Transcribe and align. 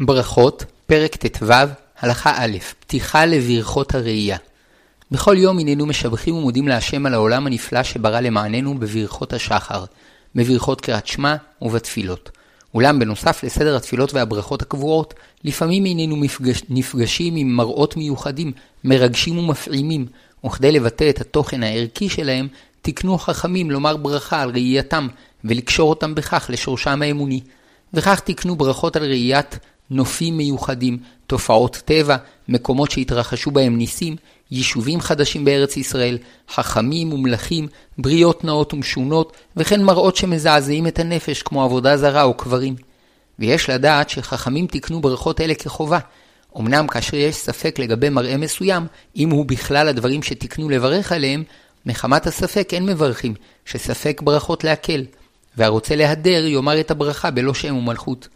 ברכות, 0.00 0.64
פרק 0.86 1.16
ט"ו, 1.16 1.52
הלכה 2.00 2.32
א', 2.36 2.56
פתיחה 2.80 3.26
לברכות 3.26 3.94
הראייה. 3.94 4.36
בכל 5.10 5.36
יום 5.38 5.58
הננו 5.58 5.86
משבחים 5.86 6.34
ומודים 6.34 6.68
להשם 6.68 7.06
על 7.06 7.14
העולם 7.14 7.46
הנפלא 7.46 7.82
שברא 7.82 8.20
למעננו 8.20 8.78
בברכות 8.78 9.32
השחר, 9.32 9.84
בברכות 10.34 10.80
קריאת 10.80 11.06
שמע 11.06 11.36
ובתפילות. 11.62 12.30
אולם 12.74 12.98
בנוסף 12.98 13.44
לסדר 13.44 13.76
התפילות 13.76 14.14
והברכות 14.14 14.62
הקבועות, 14.62 15.14
לפעמים 15.44 15.84
הננו 15.84 16.16
מפגש, 16.16 16.62
נפגשים 16.68 17.36
עם 17.36 17.56
מראות 17.56 17.96
מיוחדים, 17.96 18.52
מרגשים 18.84 19.38
ומפעימים, 19.38 20.06
וכדי 20.46 20.72
לבטא 20.72 21.10
את 21.10 21.20
התוכן 21.20 21.62
הערכי 21.62 22.08
שלהם, 22.08 22.48
תקנו 22.82 23.18
חכמים 23.18 23.70
לומר 23.70 23.96
ברכה 23.96 24.42
על 24.42 24.50
ראייתם, 24.50 25.08
ולקשור 25.44 25.90
אותם 25.90 26.14
בכך 26.14 26.46
לשורשם 26.52 27.02
האמוני. 27.02 27.40
וכך 27.94 28.20
תקנו 28.20 28.56
ברכות 28.56 28.96
על 28.96 29.04
ראיית 29.04 29.58
נופים 29.90 30.36
מיוחדים, 30.36 30.98
תופעות 31.26 31.82
טבע, 31.84 32.16
מקומות 32.48 32.90
שהתרחשו 32.90 33.50
בהם 33.50 33.78
ניסים, 33.78 34.16
יישובים 34.50 35.00
חדשים 35.00 35.44
בארץ 35.44 35.76
ישראל, 35.76 36.18
חכמים 36.48 37.12
ומלכים, 37.12 37.68
בריות 37.98 38.44
נאות 38.44 38.74
ומשונות, 38.74 39.32
וכן 39.56 39.82
מראות 39.82 40.16
שמזעזעים 40.16 40.86
את 40.86 40.98
הנפש 40.98 41.42
כמו 41.42 41.64
עבודה 41.64 41.96
זרה 41.96 42.22
או 42.22 42.34
קברים. 42.34 42.76
ויש 43.38 43.70
לדעת 43.70 44.10
שחכמים 44.10 44.66
תקנו 44.66 45.00
ברכות 45.00 45.40
אלה 45.40 45.54
כחובה. 45.54 45.98
אמנם 46.58 46.86
כאשר 46.86 47.16
יש 47.16 47.36
ספק 47.36 47.78
לגבי 47.78 48.08
מראה 48.08 48.36
מסוים, 48.36 48.86
אם 49.16 49.30
הוא 49.30 49.46
בכלל 49.46 49.88
הדברים 49.88 50.22
שתקנו 50.22 50.68
לברך 50.68 51.12
עליהם, 51.12 51.42
מחמת 51.86 52.26
הספק 52.26 52.68
אין 52.72 52.86
מברכים, 52.86 53.34
שספק 53.64 54.20
ברכות 54.24 54.64
להקל. 54.64 55.04
והרוצה 55.56 55.96
להדר 55.96 56.46
יאמר 56.46 56.80
את 56.80 56.90
הברכה 56.90 57.30
בלא 57.30 57.54
שם 57.54 57.76
ומלכות. 57.76 58.28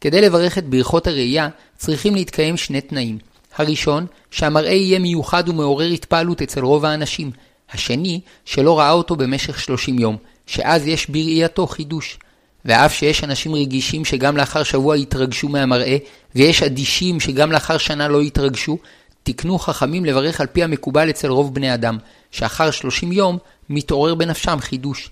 כדי 0.00 0.20
לברך 0.20 0.58
את 0.58 0.66
ברכות 0.66 1.06
הראייה, 1.06 1.48
צריכים 1.76 2.14
להתקיים 2.14 2.56
שני 2.56 2.80
תנאים. 2.80 3.18
הראשון, 3.56 4.06
שהמראה 4.30 4.72
יהיה 4.72 4.98
מיוחד 4.98 5.48
ומעורר 5.48 5.86
התפעלות 5.86 6.42
אצל 6.42 6.60
רוב 6.60 6.84
האנשים. 6.84 7.30
השני, 7.72 8.20
שלא 8.44 8.78
ראה 8.78 8.90
אותו 8.90 9.16
במשך 9.16 9.60
30 9.60 9.98
יום, 9.98 10.16
שאז 10.46 10.86
יש 10.86 11.10
בראייתו 11.10 11.66
חידוש. 11.66 12.18
ואף 12.64 12.94
שיש 12.94 13.24
אנשים 13.24 13.54
רגישים 13.54 14.04
שגם 14.04 14.36
לאחר 14.36 14.62
שבוע 14.62 14.96
יתרגשו 14.96 15.48
מהמראה, 15.48 15.96
ויש 16.34 16.62
אדישים 16.62 17.20
שגם 17.20 17.52
לאחר 17.52 17.78
שנה 17.78 18.08
לא 18.08 18.22
יתרגשו, 18.22 18.78
תקנו 19.22 19.58
חכמים 19.58 20.04
לברך 20.04 20.40
על 20.40 20.46
פי 20.46 20.62
המקובל 20.62 21.10
אצל 21.10 21.28
רוב 21.28 21.54
בני 21.54 21.74
אדם, 21.74 21.98
שאחר 22.30 22.70
30 22.70 23.12
יום 23.12 23.38
מתעורר 23.70 24.14
בנפשם 24.14 24.56
חידוש. 24.60 25.10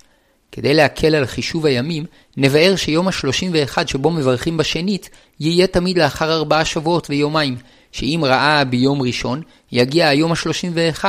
כדי 0.54 0.74
להקל 0.74 1.14
על 1.14 1.26
חישוב 1.26 1.66
הימים, 1.66 2.04
נבאר 2.36 2.76
שיום 2.76 3.08
ה-31 3.08 3.86
שבו 3.86 4.10
מברכים 4.10 4.56
בשנית, 4.56 5.10
יהיה 5.40 5.66
תמיד 5.66 5.98
לאחר 5.98 6.32
ארבעה 6.32 6.64
שבועות 6.64 7.10
ויומיים, 7.10 7.56
שאם 7.92 8.20
ראה 8.24 8.64
ביום 8.64 9.02
ראשון, 9.02 9.42
יגיע 9.72 10.08
היום 10.08 10.32
ה-31 10.32 11.04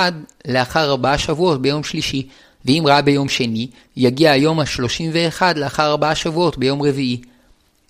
לאחר 0.48 0.90
ארבעה 0.90 1.18
שבועות 1.18 1.62
ביום 1.62 1.84
שלישי, 1.84 2.28
ואם 2.66 2.84
ראה 2.88 3.02
ביום 3.02 3.30
שני, 3.30 3.68
יגיע 3.98 4.32
היום 4.32 4.60
ה-31 4.60 5.42
לאחר 5.56 5.86
ארבעה 5.86 6.16
שבועות 6.16 6.58
ביום 6.58 6.82
רביעי. 6.82 7.22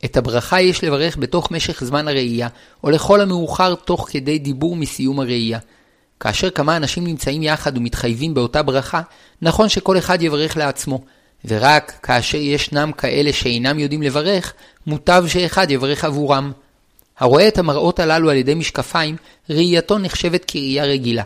את 0.06 0.18
הברכה 0.18 0.62
יש 0.62 0.84
לברך 0.84 1.18
בתוך 1.18 1.52
משך 1.52 1.84
זמן 1.84 2.08
הראייה, 2.08 2.48
או 2.84 2.90
לכל 2.90 3.22
המאוחר 3.22 3.76
תוך 3.76 4.08
כדי 4.12 4.40
דיבור 4.40 4.76
מסיום 4.76 5.20
הראייה. 5.20 5.60
כאשר 6.20 6.50
כמה 6.50 6.78
אנשים 6.78 7.08
נמצאים 7.08 7.44
יחד 7.44 7.78
ומתחייבים 7.78 8.34
באותה 8.34 8.64
ברכה, 8.64 9.02
נכון 9.42 9.70
שכל 9.70 9.98
אחד 9.98 10.22
יברך 10.22 10.58
לעצמו, 10.58 11.02
ורק 11.48 12.00
כאשר 12.04 12.38
ישנם 12.38 12.92
כאלה 12.98 13.34
שאינם 13.34 13.80
יודעים 13.80 14.02
לברך, 14.02 14.54
מוטב 14.88 15.24
שאחד 15.28 15.72
יברך 15.72 16.04
עבורם. 16.04 16.52
הרואה 17.20 17.48
את 17.48 17.58
המראות 17.58 18.00
הללו 18.00 18.30
על 18.30 18.38
ידי 18.38 18.54
משקפיים, 18.54 19.16
ראייתו 19.50 19.98
נחשבת 19.98 20.46
כראייה 20.46 20.86
רגילה. 20.86 21.24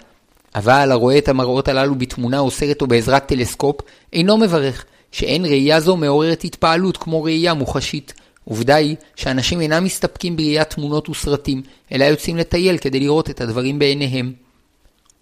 אבל 0.55 0.91
הרואה 0.91 1.17
את 1.17 1.27
המראות 1.27 1.67
הללו 1.67 1.95
בתמונה 1.95 2.39
או 2.39 2.51
סרט 2.51 2.81
או 2.81 2.87
בעזרת 2.87 3.25
טלסקופ, 3.25 3.81
אינו 4.13 4.37
מברך, 4.37 4.85
שאין 5.11 5.45
ראייה 5.45 5.79
זו 5.79 5.97
מעוררת 5.97 6.43
התפעלות 6.43 6.97
כמו 6.97 7.23
ראייה 7.23 7.53
מוחשית. 7.53 8.13
עובדה 8.45 8.75
היא 8.75 8.95
שאנשים 9.15 9.61
אינם 9.61 9.83
מסתפקים 9.83 10.35
בראיית 10.35 10.69
תמונות 10.69 11.09
וסרטים, 11.09 11.61
אלא 11.91 12.05
יוצאים 12.05 12.37
לטייל 12.37 12.77
כדי 12.77 12.99
לראות 12.99 13.29
את 13.29 13.41
הדברים 13.41 13.79
בעיניהם. 13.79 14.33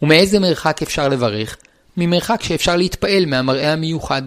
ומאיזה 0.02 0.40
מרחק 0.40 0.82
אפשר 0.82 1.10
לברך? 1.10 1.58
ממרחק 1.98 2.44
שאפשר 2.44 2.76
להתפעל 2.76 3.26
מהמראה 3.26 3.74
המיוחד. 3.74 4.22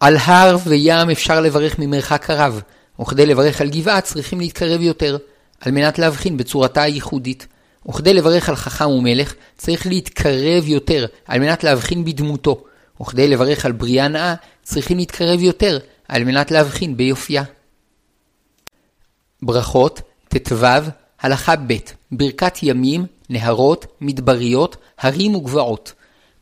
על 0.00 0.16
הר 0.16 0.56
וים 0.66 1.10
אפשר 1.10 1.40
לברך 1.40 1.78
ממרחק 1.78 2.30
רב, 2.30 2.60
וכדי 3.00 3.26
לברך 3.26 3.60
על 3.60 3.68
גבעה 3.68 4.00
צריכים 4.00 4.40
להתקרב 4.40 4.80
יותר, 4.80 5.16
על 5.60 5.72
מנת 5.72 5.98
להבחין 5.98 6.36
בצורתה 6.36 6.82
הייחודית. 6.82 7.46
וכדי 7.88 8.14
לברך 8.14 8.48
על 8.48 8.56
חכם 8.56 8.88
ומלך 8.88 9.34
צריך 9.56 9.86
להתקרב 9.86 10.66
יותר, 10.66 11.06
על 11.26 11.40
מנת 11.40 11.64
להבחין 11.64 12.04
בדמותו. 12.04 12.64
וכדי 13.02 13.28
לברך 13.28 13.64
על 13.64 13.72
בריאה 13.72 14.08
נאה 14.08 14.34
צריכים 14.62 14.96
להתקרב 14.96 15.40
יותר, 15.40 15.78
על 16.08 16.24
מנת 16.24 16.50
להבחין 16.50 16.96
ביופייה. 16.96 17.42
ברכות, 19.42 20.00
ט"ו, 20.28 20.66
הלכה 21.20 21.56
ב' 21.56 21.74
ברכת 22.12 22.62
ימים, 22.62 23.06
נהרות, 23.30 23.86
מדבריות, 24.00 24.76
הרים 24.98 25.34
וגבעות. 25.34 25.92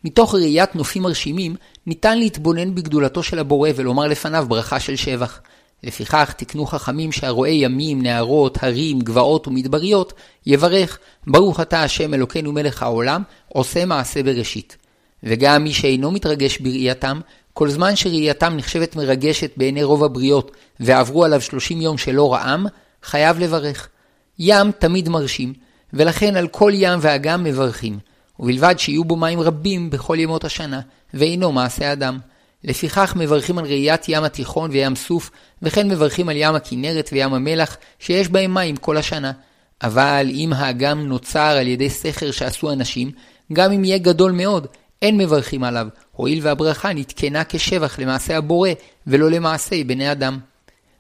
מתוך 0.05 0.35
ראיית 0.35 0.75
נופים 0.75 1.03
מרשימים, 1.03 1.57
ניתן 1.87 2.19
להתבונן 2.19 2.75
בגדולתו 2.75 3.23
של 3.23 3.39
הבורא 3.39 3.71
ולומר 3.77 4.07
לפניו 4.07 4.47
ברכה 4.49 4.81
של 4.81 4.97
שבח. 4.97 5.41
לפיכך 5.83 6.35
תקנו 6.37 6.67
חכמים 6.67 7.13
שהרואה 7.13 7.51
ימים, 7.51 8.03
נהרות, 8.03 8.63
הרים, 8.63 9.01
גבעות 9.01 9.49
ומדבריות, 9.49 10.13
יברך, 10.47 10.99
ברוך 11.27 11.61
אתה 11.61 11.83
השם 11.83 12.15
אלוקינו 12.15 12.53
מלך 12.53 12.83
העולם, 12.83 13.23
עושה 13.49 13.85
מעשה 13.85 14.23
בראשית. 14.23 14.77
וגם 15.23 15.65
מי 15.65 15.73
שאינו 15.73 16.11
מתרגש 16.11 16.59
בראייתם, 16.59 17.21
כל 17.53 17.71
זמן 17.71 17.97
שראייתם 17.97 18.57
נחשבת 18.57 18.97
מרגשת 18.97 19.51
בעיני 19.57 19.83
רוב 19.83 20.05
הבריות, 20.05 20.51
ועברו 20.81 21.25
עליו 21.25 21.41
שלושים 21.41 21.81
יום 21.81 21.99
שלא 21.99 22.33
רעם, 22.33 22.67
חייב 23.03 23.39
לברך. 23.39 23.89
ים 24.39 24.73
תמיד 24.73 25.09
מרשים, 25.09 25.53
ולכן 25.93 26.37
על 26.37 26.49
כל 26.49 26.73
ים 26.75 26.99
ואגם 27.03 27.45
מברכים. 27.45 27.99
ובלבד 28.43 28.75
שיהיו 28.79 29.05
בו 29.05 29.17
מים 29.17 29.41
רבים 29.41 29.91
בכל 29.91 30.17
ימות 30.19 30.45
השנה, 30.45 30.81
ואינו 31.15 31.53
מעשה 31.53 31.93
אדם. 31.93 32.19
לפיכך 32.65 33.13
מברכים 33.17 33.59
על 33.59 33.65
ראיית 33.65 34.09
ים 34.09 34.25
התיכון 34.25 34.71
וים 34.71 34.97
סוף, 34.97 35.31
וכן 35.63 35.89
מברכים 35.89 36.29
על 36.29 36.37
ים 36.37 36.55
הכנרת 36.55 37.11
וים 37.13 37.35
המלח, 37.35 37.77
שיש 37.99 38.29
בהם 38.29 38.55
מים 38.55 38.77
כל 38.77 38.97
השנה. 38.97 39.33
אבל 39.83 40.27
אם 40.31 40.53
האגם 40.53 41.07
נוצר 41.07 41.41
על 41.41 41.67
ידי 41.67 41.91
סכר 41.91 42.31
שעשו 42.31 42.73
אנשים, 42.73 43.11
גם 43.53 43.73
אם 43.73 43.85
יהיה 43.85 43.99
גדול 43.99 44.33
מאוד, 44.33 44.67
אין 45.03 45.19
מברכים 45.19 45.65
עליו, 45.65 45.87
הואיל 46.13 46.39
והברכה 46.43 46.93
נתקנה 46.93 47.43
כשבח 47.49 47.99
למעשה 47.99 48.37
הבורא, 48.37 48.71
ולא 49.07 49.31
למעשה 49.31 49.85
בני 49.85 50.13
אדם. 50.13 50.39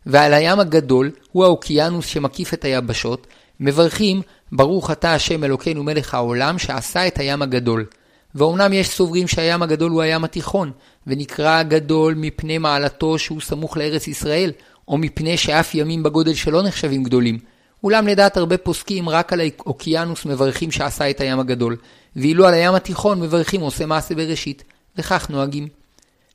ועל 0.06 0.34
הים 0.34 0.60
הגדול, 0.60 1.10
הוא 1.32 1.44
האוקיינוס 1.44 2.06
שמקיף 2.06 2.54
את 2.54 2.64
היבשות, 2.64 3.26
מברכים 3.60 4.22
ברוך 4.52 4.90
אתה 4.90 5.14
השם 5.14 5.44
אלוקינו 5.44 5.82
מלך 5.82 6.14
העולם 6.14 6.58
שעשה 6.58 7.06
את 7.06 7.18
הים 7.18 7.42
הגדול. 7.42 7.86
ואומנם 8.34 8.72
יש 8.72 8.88
סוברים 8.88 9.28
שהים 9.28 9.62
הגדול 9.62 9.90
הוא 9.90 10.02
הים 10.02 10.24
התיכון, 10.24 10.70
ונקרא 11.06 11.62
גדול 11.62 12.14
מפני 12.14 12.58
מעלתו 12.58 13.18
שהוא 13.18 13.40
סמוך 13.40 13.76
לארץ 13.76 14.08
ישראל, 14.08 14.52
או 14.88 14.98
מפני 14.98 15.36
שאף 15.36 15.74
ימים 15.74 16.02
בגודל 16.02 16.34
שלו 16.34 16.62
נחשבים 16.62 17.02
גדולים. 17.02 17.38
אולם 17.84 18.06
לדעת 18.06 18.36
הרבה 18.36 18.58
פוסקים 18.58 19.08
רק 19.08 19.32
על 19.32 19.40
האוקיינוס 19.40 20.24
מברכים 20.24 20.70
שעשה 20.70 21.10
את 21.10 21.20
הים 21.20 21.40
הגדול, 21.40 21.76
ואילו 22.16 22.46
על 22.46 22.54
הים 22.54 22.74
התיכון 22.74 23.20
מברכים 23.20 23.60
עושה 23.60 23.86
מעשה 23.86 24.14
בראשית, 24.14 24.64
וכך 24.96 25.30
נוהגים. 25.30 25.68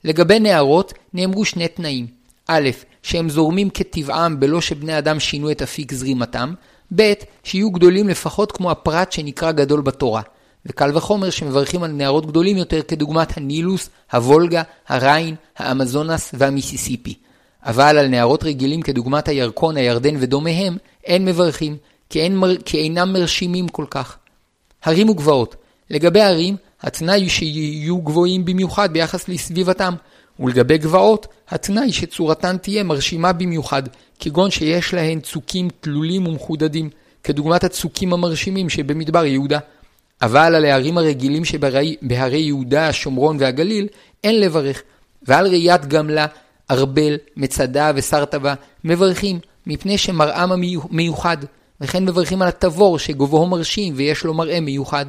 לגבי 0.03 0.39
נהרות 0.39 0.93
נאמרו 1.13 1.45
שני 1.45 1.67
תנאים 1.67 2.07
א', 2.47 2.69
שהם 3.03 3.29
זורמים 3.29 3.69
כטבעם 3.69 4.39
בלא 4.39 4.61
שבני 4.61 4.97
אדם 4.97 5.19
שינו 5.19 5.51
את 5.51 5.61
אפיק 5.61 5.93
זרימתם, 5.93 6.53
ב', 6.95 7.13
שיהיו 7.43 7.71
גדולים 7.71 8.07
לפחות 8.09 8.51
כמו 8.51 8.71
הפרט 8.71 9.11
שנקרא 9.11 9.51
גדול 9.51 9.81
בתורה. 9.81 10.21
וקל 10.65 10.97
וחומר 10.97 11.29
שמברכים 11.29 11.83
על 11.83 11.91
נהרות 11.91 12.25
גדולים 12.25 12.57
יותר 12.57 12.81
כדוגמת 12.81 13.37
הנילוס, 13.37 13.89
הוולגה, 14.11 14.63
הריין, 14.87 15.35
האמזונס 15.57 16.31
והמיסיסיפי. 16.33 17.13
אבל 17.63 17.97
על 17.97 18.07
נהרות 18.07 18.43
רגילים 18.43 18.81
כדוגמת 18.81 19.27
הירקון, 19.27 19.77
הירדן 19.77 20.15
ודומיהם, 20.19 20.77
אין 21.05 21.25
מברכים, 21.25 21.77
כי, 22.09 22.21
אין 22.21 22.37
מר... 22.37 22.57
כי 22.57 22.77
אינם 22.77 23.13
מרשימים 23.13 23.67
כל 23.67 23.85
כך. 23.89 24.17
הרים 24.83 25.09
וגבעות 25.09 25.55
לגבי 25.89 26.21
הרים, 26.21 26.55
התנאי 26.81 27.21
הוא 27.21 27.29
שיהיו 27.29 27.97
גבוהים 27.97 28.45
במיוחד 28.45 28.93
ביחס 28.93 29.29
לסביבתם, 29.29 29.93
ולגבי 30.39 30.77
גבעות, 30.77 31.27
התנאי 31.49 31.91
שצורתן 31.91 32.57
תהיה 32.57 32.83
מרשימה 32.83 33.33
במיוחד, 33.33 33.83
כגון 34.19 34.51
שיש 34.51 34.93
להן 34.93 35.19
צוקים 35.19 35.67
תלולים 35.81 36.27
ומחודדים, 36.27 36.89
כדוגמת 37.23 37.63
הצוקים 37.63 38.13
המרשימים 38.13 38.69
שבמדבר 38.69 39.25
יהודה. 39.25 39.59
אבל 40.21 40.55
על 40.55 40.65
הערים 40.65 40.97
הרגילים 40.97 41.45
שבהרי 41.45 42.37
יהודה, 42.39 42.87
השומרון 42.87 43.37
והגליל, 43.39 43.87
אין 44.23 44.39
לברך, 44.39 44.81
ועל 45.27 45.47
ראיית 45.47 45.85
גמלה, 45.85 46.25
ארבל, 46.71 47.17
מצדה 47.37 47.91
וסרטבה, 47.95 48.53
מברכים, 48.83 49.39
מפני 49.67 49.97
שמראם 49.97 50.51
מיוחד, 50.89 51.37
וכן 51.81 52.05
מברכים 52.05 52.41
על 52.41 52.47
התבור 52.47 52.99
שגובהו 52.99 53.47
מרשים 53.47 53.93
ויש 53.97 54.23
לו 54.23 54.33
מראה 54.33 54.59
מיוחד. 54.59 55.05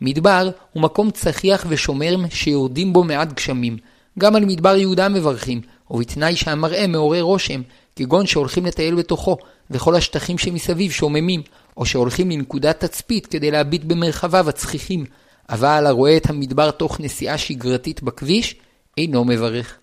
מדבר 0.00 0.50
הוא 0.72 0.82
מקום 0.82 1.10
צחיח 1.10 1.64
ושומר 1.68 2.16
שיורדים 2.30 2.92
בו 2.92 3.04
מעט 3.04 3.32
גשמים. 3.32 3.76
גם 4.18 4.36
על 4.36 4.44
מדבר 4.44 4.76
יהודה 4.76 5.08
מברכים, 5.08 5.60
ובתנאי 5.90 6.36
שהמראה 6.36 6.86
מעורר 6.86 7.22
רושם, 7.22 7.62
כגון 7.96 8.26
שהולכים 8.26 8.66
לטייל 8.66 8.94
בתוכו, 8.94 9.36
וכל 9.70 9.96
השטחים 9.96 10.38
שמסביב 10.38 10.90
שוממים, 10.92 11.42
או 11.76 11.86
שהולכים 11.86 12.30
לנקודת 12.30 12.84
תצפית 12.84 13.26
כדי 13.26 13.50
להביט 13.50 13.84
במרחביו 13.84 14.48
הצחיחים, 14.48 15.04
אבל 15.48 15.86
הרואה 15.86 16.16
את 16.16 16.30
המדבר 16.30 16.70
תוך 16.70 17.00
נסיעה 17.00 17.38
שגרתית 17.38 18.02
בכביש, 18.02 18.56
אינו 18.98 19.24
מברך. 19.24 19.76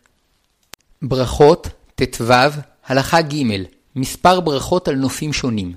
ברכות, 1.02 1.68
ט"ו, 1.96 2.34
הלכה 2.88 3.22
ג' 3.22 3.44
מספר 3.96 4.40
ברכות 4.40 4.88
על 4.88 4.96
נופים 4.96 5.34
שונים. 5.34 5.74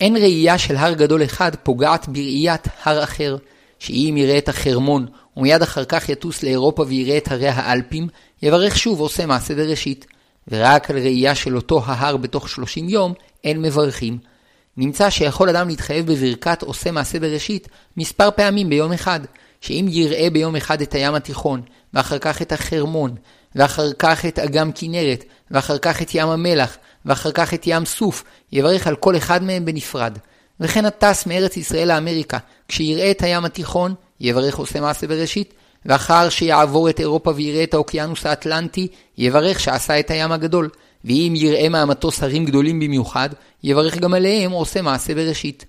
אין 0.00 0.16
ראייה 0.16 0.58
של 0.58 0.76
הר 0.76 0.92
גדול 0.92 1.24
אחד 1.24 1.56
פוגעת 1.62 2.08
בראיית 2.08 2.68
הר 2.82 3.04
אחר, 3.04 3.36
שאם 3.78 4.14
יראה 4.18 4.38
את 4.38 4.48
החרמון, 4.48 5.06
ומיד 5.36 5.62
אחר 5.62 5.84
כך 5.84 6.08
יטוס 6.08 6.42
לאירופה 6.42 6.84
ויראה 6.88 7.16
את 7.16 7.32
הרי 7.32 7.48
האלפים, 7.48 8.08
יברך 8.42 8.78
שוב 8.78 9.00
עושה 9.00 9.26
מעשה 9.26 9.54
בראשית. 9.54 10.06
ורק 10.50 10.90
על 10.90 10.98
ראייה 10.98 11.34
של 11.34 11.56
אותו 11.56 11.82
ההר 11.84 12.16
בתוך 12.16 12.48
שלושים 12.48 12.88
יום, 12.88 13.12
אין 13.44 13.62
מברכים. 13.62 14.18
נמצא 14.76 15.10
שיכול 15.10 15.48
אדם 15.48 15.68
להתחייב 15.68 16.12
בברכת 16.12 16.62
עושה 16.62 16.90
מעשה 16.90 17.20
בראשית 17.20 17.68
מספר 17.96 18.30
פעמים 18.30 18.68
ביום 18.68 18.92
אחד, 18.92 19.20
שאם 19.60 19.86
יראה 19.88 20.30
ביום 20.30 20.56
אחד 20.56 20.80
את 20.80 20.94
הים 20.94 21.14
התיכון, 21.14 21.62
ואחר 21.94 22.18
כך 22.18 22.42
את 22.42 22.52
החרמון, 22.52 23.14
ואחר 23.54 23.92
כך 23.92 24.26
את 24.26 24.38
אגם 24.38 24.70
כנרת, 24.74 25.24
ואחר 25.50 25.78
כך 25.78 26.02
את 26.02 26.10
ים 26.14 26.28
המלח, 26.28 26.76
ואחר 27.04 27.32
כך 27.32 27.54
את 27.54 27.62
ים 27.66 27.84
סוף, 27.84 28.24
יברך 28.52 28.86
על 28.86 28.96
כל 28.96 29.16
אחד 29.16 29.42
מהם 29.42 29.64
בנפרד. 29.64 30.18
וכן 30.60 30.84
הטס 30.84 31.26
מארץ 31.26 31.56
ישראל 31.56 31.88
לאמריקה, 31.88 32.38
כשיראה 32.68 33.10
את 33.10 33.22
הים 33.22 33.44
התיכון, 33.44 33.94
יברך 34.20 34.56
עושה 34.56 34.80
מעשה 34.80 35.06
בראשית, 35.06 35.54
ואחר 35.86 36.28
שיעבור 36.28 36.90
את 36.90 37.00
אירופה 37.00 37.32
ויראה 37.36 37.62
את 37.62 37.74
האוקיינוס 37.74 38.26
האטלנטי, 38.26 38.88
יברך 39.18 39.60
שעשה 39.60 40.00
את 40.00 40.10
הים 40.10 40.32
הגדול. 40.32 40.68
ואם 41.04 41.32
יראה 41.36 41.68
מהמטוס 41.68 42.22
הרים 42.22 42.44
גדולים 42.44 42.80
במיוחד, 42.80 43.28
יברך 43.64 43.98
גם 43.98 44.14
עליהם 44.14 44.50
עושה 44.50 44.82
מעשה 44.82 45.14
בראשית. 45.14 45.64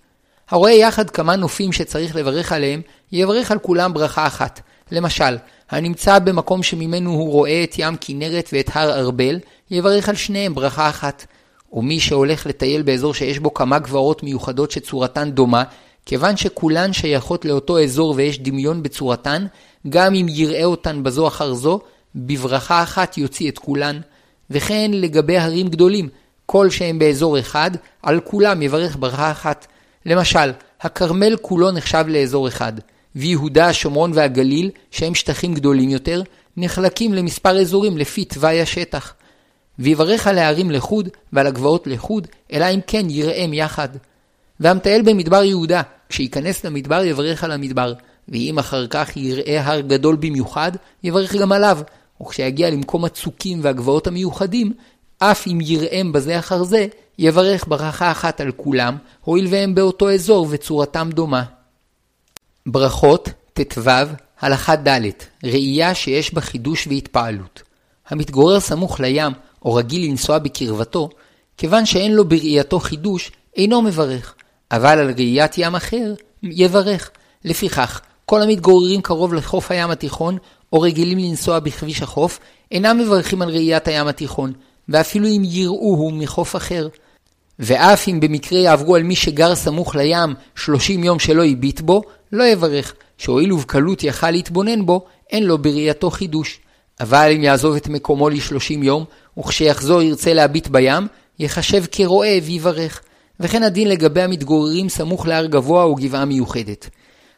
הרואה 0.50 0.72
יחד 0.72 1.10
כמה 1.10 1.36
נופים 1.36 1.72
שצריך 1.72 2.16
לברך 2.16 2.52
עליהם, 2.52 2.82
יברך 3.12 3.52
על 3.52 3.60
כולם 3.60 3.94
ברכה 3.94 4.28
אחת. 4.28 4.62
למשל, 4.92 5.38
הנמצא 5.70 6.20
במקום 6.20 6.64
שממנו 6.64 7.12
הוא 7.12 7.32
רואה 7.32 7.64
את 7.64 7.76
ים 7.78 7.96
כנרת 8.02 8.50
ואת 8.54 8.70
הר 8.74 9.00
ארבל, 9.00 9.40
יברך 9.72 10.10
על 10.10 10.16
שניהם 10.16 10.56
ברכה 10.56 10.90
אחת. 10.90 11.26
ומי 11.74 12.00
שהולך 12.00 12.48
לטייל 12.48 12.82
באזור 12.82 13.14
שיש 13.14 13.40
בו 13.40 13.54
כמה 13.54 13.80
גבעות 13.80 14.24
מיוחדות 14.24 14.72
שצורתן 14.72 15.32
דומה, 15.32 15.64
כיוון 16.06 16.38
שכולן 16.38 16.94
שייכות 16.94 17.46
לאותו 17.46 17.80
אזור 17.80 18.14
ויש 18.18 18.40
דמיון 18.40 18.84
בצורתן, 18.84 19.46
גם 19.90 20.16
אם 20.16 20.26
יראה 20.30 20.66
אותן 20.66 21.04
בזו 21.04 21.28
אחר 21.28 21.54
זו, 21.54 21.80
בברכה 22.16 22.84
אחת 22.84 23.18
יוציא 23.18 23.50
את 23.50 23.60
כולן. 23.60 24.00
וכן 24.50 24.92
לגבי 24.94 25.38
הרים 25.38 25.68
גדולים, 25.68 26.10
כל 26.46 26.70
שהם 26.70 27.00
באזור 27.00 27.40
אחד, 27.40 27.72
על 28.04 28.20
כולם 28.20 28.62
יברך 28.62 28.98
ברכה 29.00 29.32
אחת. 29.32 29.68
למשל, 30.06 30.52
הכרמל 30.82 31.36
כולו 31.42 31.72
נחשב 31.72 32.06
לאזור 32.08 32.48
אחד, 32.48 32.74
ויהודה, 33.16 33.68
השומרון 33.68 34.12
והגליל, 34.16 34.72
שהם 34.92 35.16
שטחים 35.16 35.54
גדולים 35.54 35.90
יותר, 35.90 36.22
נחלקים 36.58 37.14
למספר 37.14 37.62
אזורים 37.62 37.98
לפי 37.98 38.26
תוואי 38.26 38.62
השטח. 38.62 39.14
ויברך 39.80 40.28
על 40.28 40.38
הערים 40.38 40.72
לחוד 40.72 41.10
ועל 41.34 41.48
הגבעות 41.48 41.88
לחוד, 41.88 42.28
אלא 42.54 42.66
אם 42.66 42.80
כן 42.88 43.06
יראם 43.10 43.54
יחד. 43.54 43.90
והמטייל 44.60 45.02
במדבר 45.02 45.44
יהודה, 45.44 45.82
כשייכנס 46.10 46.66
למדבר 46.66 47.04
יברך 47.04 47.44
על 47.44 47.52
המדבר, 47.52 47.94
ואם 48.30 48.60
אחר 48.60 48.88
כך 48.88 49.18
יראה 49.18 49.62
הר 49.64 49.80
גדול 49.80 50.16
במיוחד, 50.16 50.72
יברך 51.04 51.36
גם 51.36 51.52
עליו, 51.52 51.80
וכשיגיע 52.22 52.70
למקום 52.70 53.06
הצוקים 53.06 53.60
והגבעות 53.62 54.08
המיוחדים, 54.08 54.74
אף 55.18 55.48
אם 55.48 55.60
יראם 55.62 56.12
בזה 56.12 56.40
אחר 56.40 56.64
זה, 56.64 56.88
יברך 57.20 57.68
ברכה 57.68 58.12
אחת 58.12 58.42
על 58.42 58.52
כולם, 58.52 58.98
הואיל 59.22 59.48
והם 59.50 59.76
באותו 59.76 60.12
אזור 60.12 60.48
וצורתם 60.50 61.10
דומה. 61.14 61.44
ברכות, 62.66 63.30
ט"ו, 63.54 63.92
הלכה 64.40 64.76
ד', 64.76 65.10
ראייה 65.44 65.96
שיש 65.96 66.34
בה 66.34 66.42
חידוש 66.42 66.88
והתפעלות. 66.88 67.64
המתגורר 68.10 68.60
סמוך 68.60 69.00
לים, 69.00 69.32
או 69.66 69.74
רגיל 69.74 70.10
לנסוע 70.10 70.38
בקרבתו, 70.38 71.10
כיוון 71.58 71.86
שאין 71.86 72.12
לו 72.12 72.26
בראייתו 72.26 72.80
חידוש, 72.80 73.32
אינו 73.56 73.82
מברך, 73.82 74.36
אבל 74.72 75.00
על 75.00 75.12
ראיית 75.12 75.58
ים 75.58 75.76
אחר, 75.76 76.14
יברך. 76.44 77.12
לפיכך, 77.46 78.02
כל 78.26 78.42
המתגוררים 78.42 79.02
קרוב 79.02 79.34
לחוף 79.34 79.72
הים 79.72 79.92
התיכון, 79.92 80.38
או 80.74 80.82
רגילים 80.82 81.18
לנסוע 81.18 81.60
בכביש 81.60 82.02
החוף, 82.02 82.40
אינם 82.72 82.98
מברכים 82.98 83.42
על 83.42 83.50
ראיית 83.50 83.88
הים 83.88 84.08
התיכון, 84.08 84.54
ואפילו 84.90 85.28
אם 85.28 85.42
יראוהו 85.46 86.12
מחוף 86.12 86.56
אחר. 86.56 86.88
ואף 87.60 88.08
אם 88.08 88.20
במקרה 88.20 88.60
יעברו 88.60 88.96
על 88.96 89.04
מי 89.04 89.16
שגר 89.16 89.56
סמוך 89.56 89.96
לים 89.96 90.34
שלושים 90.56 91.04
יום 91.04 91.20
שלא 91.20 91.46
הביט 91.46 91.82
בו, 91.82 92.02
לא 92.32 92.44
יברך, 92.44 92.94
שהואיל 93.18 93.54
ובקלות 93.54 94.04
יכל 94.04 94.32
להתבונן 94.32 94.86
בו, 94.86 95.06
אין 95.30 95.44
לו 95.44 95.58
בראייתו 95.58 96.10
חידוש. 96.10 96.60
אבל 97.00 97.32
אם 97.36 97.44
יעזוב 97.44 97.76
את 97.76 97.88
מקומו 97.88 98.30
לשלושים 98.30 98.84
יום, 98.84 99.06
וכשיחזור 99.40 100.02
ירצה 100.02 100.34
להביט 100.34 100.68
בים, 100.68 101.08
יחשב 101.40 101.84
כרועה 101.92 102.38
ויברך. 102.44 103.02
וכן 103.40 103.64
הדין 103.64 103.90
לגבי 103.90 104.22
המתגוררים 104.22 104.90
סמוך 104.90 105.28
להר 105.28 105.46
גבוה 105.46 105.84
או 105.84 105.96
גבעה 105.96 106.26
מיוחדת. 106.26 106.90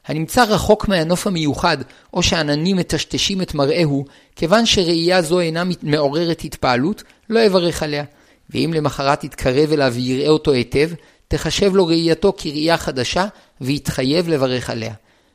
הנמצא 0.08 0.44
רחוק 0.44 0.88
מהנוף 0.88 1.28
המיוחד, 1.28 1.78
או 2.14 2.24
שעננים 2.24 2.78
מטשטשים 2.78 3.42
את 3.42 3.54
מראהו, 3.54 4.06
כיוון 4.36 4.66
שראייה 4.66 5.22
זו 5.22 5.40
אינה 5.40 5.64
מעוררת 5.84 6.42
התפעלות, 6.44 7.04
לא 7.30 7.40
יברך 7.40 7.84
עליה. 7.84 8.04
ואם 8.50 8.72
למחרת 8.76 9.24
יתקרב 9.24 9.72
אליו 9.72 9.94
ויראה 9.96 10.30
אותו 10.30 10.52
היטב, 10.52 10.90
תחשב 11.28 11.76
לו 11.76 11.88
ראייתו 11.88 12.34
כראייה 12.38 12.78
חדשה, 12.78 13.26
ויתחייב 13.62 14.30
לברך 14.30 14.70
עליה. 14.70 14.94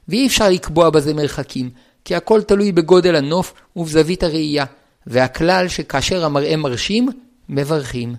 ואי 0.09 0.27
אפשר 0.27 0.49
לקבוע 0.49 0.91
בזה 0.91 1.15
מרחקים, 1.15 1.71
כי 2.05 2.15
הכל 2.15 2.43
תלוי 2.43 2.73
בגודל 2.73 3.17
הנוף 3.17 3.55
ובזווית 3.77 4.23
הראייה, 4.23 4.65
והכלל 5.07 5.69
שכאשר 5.69 6.25
המראה 6.25 6.57
מרשים, 6.57 7.09
מברכים. 7.49 8.15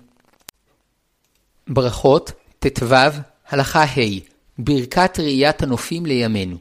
ברכות, 1.67 2.31
ט"ו, 2.59 2.95
הלכה 3.49 3.83
ה' 3.83 4.19
ברכת 4.57 5.19
ראיית 5.19 5.61
הנופים 5.61 6.05
לימינו. 6.05 6.57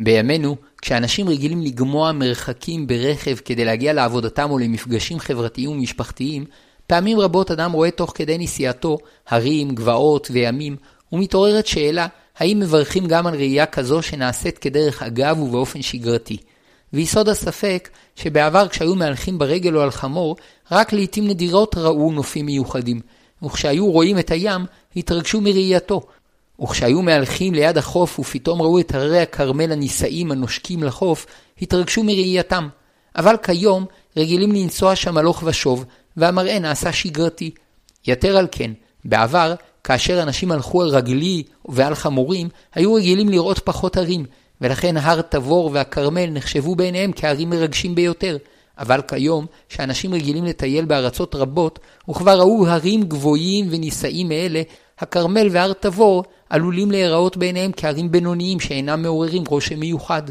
בימינו, 0.00 0.56
כשאנשים 0.82 1.28
רגילים 1.28 1.62
לגמוע 1.62 2.12
מרחקים 2.12 2.86
ברכב 2.86 3.36
כדי 3.36 3.64
להגיע 3.64 3.92
לעבודתם 3.92 4.50
או 4.50 4.58
למפגשים 4.58 5.18
חברתיים 5.18 5.70
ומשפחתיים, 5.70 6.44
פעמים 6.86 7.20
רבות 7.20 7.50
אדם 7.50 7.72
רואה 7.72 7.90
תוך 7.90 8.12
כדי 8.14 8.38
נסיעתו 8.38 8.98
הרים, 9.28 9.74
גבעות 9.74 10.28
וימים, 10.30 10.76
ומתעוררת 11.12 11.66
שאלה 11.66 12.06
האם 12.36 12.60
מברכים 12.60 13.06
גם 13.06 13.26
על 13.26 13.34
ראייה 13.34 13.66
כזו 13.66 14.02
שנעשית 14.02 14.58
כדרך 14.58 15.02
אגב 15.02 15.40
ובאופן 15.40 15.82
שגרתי. 15.82 16.36
ויסוד 16.92 17.28
הספק 17.28 17.88
שבעבר 18.16 18.68
כשהיו 18.68 18.94
מהלכים 18.94 19.38
ברגל 19.38 19.76
או 19.76 19.82
על 19.82 19.90
חמור, 19.90 20.36
רק 20.72 20.92
לעתים 20.92 21.28
נדירות 21.28 21.74
ראו 21.76 22.12
נופים 22.12 22.46
מיוחדים, 22.46 23.00
וכשהיו 23.42 23.90
רואים 23.90 24.18
את 24.18 24.30
הים, 24.30 24.66
התרגשו 24.96 25.40
מראייתו, 25.40 26.00
וכשהיו 26.62 27.02
מהלכים 27.02 27.54
ליד 27.54 27.78
החוף 27.78 28.18
ופתאום 28.18 28.62
ראו 28.62 28.80
את 28.80 28.94
הררי 28.94 29.20
הכרמל 29.20 29.72
הנישאים 29.72 30.32
הנושקים 30.32 30.82
לחוף, 30.82 31.26
התרגשו 31.62 32.02
מראייתם. 32.02 32.68
אבל 33.16 33.36
כיום 33.42 33.84
רגילים 34.16 34.52
לנסוע 34.52 34.96
שם 34.96 35.18
הלוך 35.18 35.42
ושוב, 35.46 35.84
והמראה 36.16 36.58
נעשה 36.58 36.92
שגרתי. 36.92 37.50
יתר 38.06 38.36
על 38.36 38.46
כן, 38.50 38.70
בעבר, 39.04 39.54
כאשר 39.84 40.22
אנשים 40.22 40.52
הלכו 40.52 40.82
על 40.82 40.88
רגלי 40.88 41.42
ועל 41.68 41.94
חמורים, 41.94 42.48
היו 42.74 42.94
רגילים 42.94 43.28
לראות 43.28 43.58
פחות 43.58 43.96
הרים, 43.96 44.24
ולכן 44.60 44.96
הר 44.96 45.20
תבור 45.20 45.70
והכרמל 45.72 46.26
נחשבו 46.26 46.76
בעיניהם 46.76 47.10
כהרים 47.16 47.50
מרגשים 47.50 47.94
ביותר. 47.94 48.36
אבל 48.78 49.00
כיום, 49.08 49.46
שאנשים 49.68 50.14
רגילים 50.14 50.44
לטייל 50.44 50.84
בארצות 50.84 51.34
רבות, 51.34 51.78
וכבר 52.10 52.38
ראו 52.38 52.66
הרים 52.66 53.02
גבוהים 53.02 53.66
ונישאים 53.70 54.28
מאלה, 54.28 54.62
הכרמל 54.98 55.48
והר 55.50 55.72
תבור 55.72 56.24
עלולים 56.50 56.90
להיראות 56.90 57.36
בעיניהם 57.36 57.70
כערים 57.76 58.12
בינוניים 58.12 58.60
שאינם 58.60 59.02
מעוררים 59.02 59.44
רושם 59.46 59.80
מיוחד. 59.80 60.22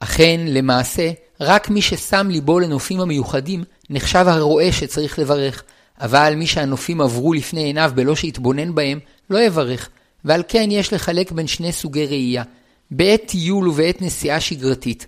אכן, 0.00 0.40
למעשה, 0.46 1.10
רק 1.40 1.70
מי 1.70 1.82
ששם 1.82 2.28
ליבו 2.30 2.58
לנופים 2.58 3.00
המיוחדים 3.00 3.64
נחשב 3.90 4.24
הרועה 4.28 4.72
שצריך 4.72 5.18
לברך, 5.18 5.62
אבל 6.00 6.34
מי 6.36 6.46
שהנופים 6.46 7.00
עברו 7.00 7.32
לפני 7.32 7.60
עיניו 7.60 7.92
בלא 7.94 8.16
שהתבונן 8.16 8.74
בהם, 8.74 8.98
לא 9.30 9.38
יברך, 9.38 9.88
ועל 10.24 10.42
כן 10.48 10.68
יש 10.70 10.92
לחלק 10.92 11.32
בין 11.32 11.46
שני 11.46 11.72
סוגי 11.72 12.06
ראייה, 12.06 12.42
בעת 12.90 13.22
טיול 13.26 13.68
ובעת 13.68 14.02
נסיעה 14.02 14.40
שגרתית. 14.40 15.06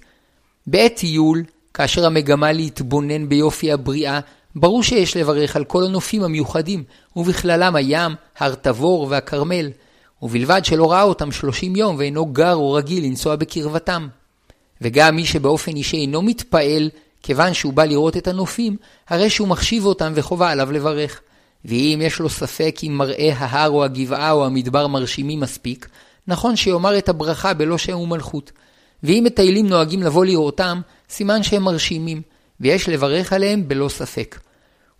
בעת 0.66 0.96
טיול, 0.96 1.42
כאשר 1.74 2.06
המגמה 2.06 2.52
להתבונן 2.52 3.28
ביופי 3.28 3.72
הבריאה 3.72 4.20
ברור 4.54 4.82
שיש 4.82 5.16
לברך 5.16 5.56
על 5.56 5.64
כל 5.64 5.84
הנופים 5.84 6.22
המיוחדים, 6.22 6.84
ובכללם 7.16 7.76
הים, 7.76 8.12
הר 8.38 8.54
תבור 8.54 9.06
והכרמל, 9.10 9.70
ובלבד 10.22 10.64
שלא 10.64 10.92
ראה 10.92 11.02
אותם 11.02 11.32
שלושים 11.32 11.76
יום 11.76 11.96
ואינו 11.98 12.26
גר 12.26 12.54
או 12.54 12.72
רגיל 12.72 13.04
לנסוע 13.04 13.36
בקרבתם. 13.36 14.08
וגם 14.80 15.16
מי 15.16 15.24
שבאופן 15.24 15.76
אישי 15.76 15.96
אינו 15.96 16.22
מתפעל, 16.22 16.90
כיוון 17.22 17.54
שהוא 17.54 17.72
בא 17.72 17.84
לראות 17.84 18.16
את 18.16 18.28
הנופים, 18.28 18.76
הרי 19.08 19.30
שהוא 19.30 19.48
מחשיב 19.48 19.84
אותם 19.84 20.12
וחובה 20.14 20.50
עליו 20.50 20.72
לברך. 20.72 21.20
ואם 21.64 22.00
יש 22.04 22.18
לו 22.18 22.28
ספק 22.28 22.76
אם 22.82 22.98
מראה 22.98 23.32
ההר 23.36 23.70
או 23.70 23.84
הגבעה 23.84 24.32
או 24.32 24.46
המדבר 24.46 24.86
מרשימים 24.86 25.40
מספיק, 25.40 25.88
נכון 26.26 26.56
שיאמר 26.56 26.98
את 26.98 27.08
הברכה 27.08 27.54
בלא 27.54 27.78
שם 27.78 27.98
ומלכות. 27.98 28.52
ואם 29.02 29.22
מטיילים 29.26 29.66
נוהגים 29.66 30.02
לבוא 30.02 30.24
לראותם, 30.24 30.80
סימן 31.10 31.42
שהם 31.42 31.62
מרשימים, 31.62 32.22
ויש 32.60 32.88
לברך 32.88 33.32
עליהם 33.32 33.68
בלא 33.68 33.88
ספק. 33.88 34.38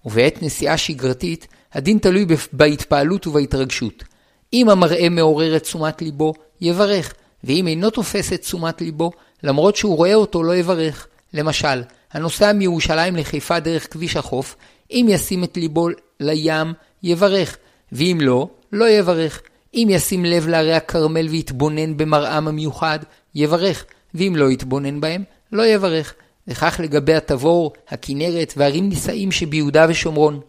ובעת 0.05 0.43
נסיעה 0.43 0.77
שגרתית, 0.77 1.47
הדין 1.73 1.99
תלוי 1.99 2.27
בהתפעלות 2.53 3.27
ובהתרגשות. 3.27 4.05
אם 4.53 4.69
המראה 4.69 5.09
מעורר 5.09 5.57
את 5.57 5.62
תשומת 5.62 6.03
ליבו, 6.03 6.35
יברך, 6.61 7.15
ואם 7.45 7.67
אינו 7.67 7.91
תופס 7.91 8.33
את 8.33 8.41
תשומת 8.41 8.81
ליבו, 8.81 9.11
למרות 9.43 9.77
שהוא 9.77 9.97
רואה 9.97 10.15
אותו 10.15 10.43
לא 10.43 10.57
יברך. 10.57 11.07
למשל, 11.35 11.83
הנוסע 12.12 12.53
מירושלים 12.53 13.17
לחיפה 13.17 13.61
דרך 13.61 13.93
כביש 13.93 14.17
החוף, 14.17 14.57
אם 14.91 15.07
ישים 15.09 15.45
את 15.45 15.57
ליבו 15.57 15.89
לים, 16.21 16.73
יברך, 17.03 17.57
ואם 17.93 18.19
לא, 18.21 18.49
לא 18.73 18.89
יברך. 18.89 19.43
אם 19.75 19.89
ישים 19.91 20.25
לב 20.25 20.49
להרי 20.49 20.75
הכרמל 20.75 21.29
ויתבונן 21.29 21.97
במראם 21.97 22.49
המיוחד, 22.49 22.99
יברך, 23.35 23.85
ואם 24.15 24.33
לא 24.37 24.50
יתבונן 24.50 25.00
בהם, 25.00 25.25
לא 25.53 25.67
יברך. 25.67 26.15
וכך 26.49 26.81
לגבי 26.83 27.15
התבור, 27.15 27.73
הכנרת 27.89 28.55
והרים 28.57 28.89
נישאים 28.89 29.33
שביהודה 29.33 29.87
ושומרון. 29.89 30.41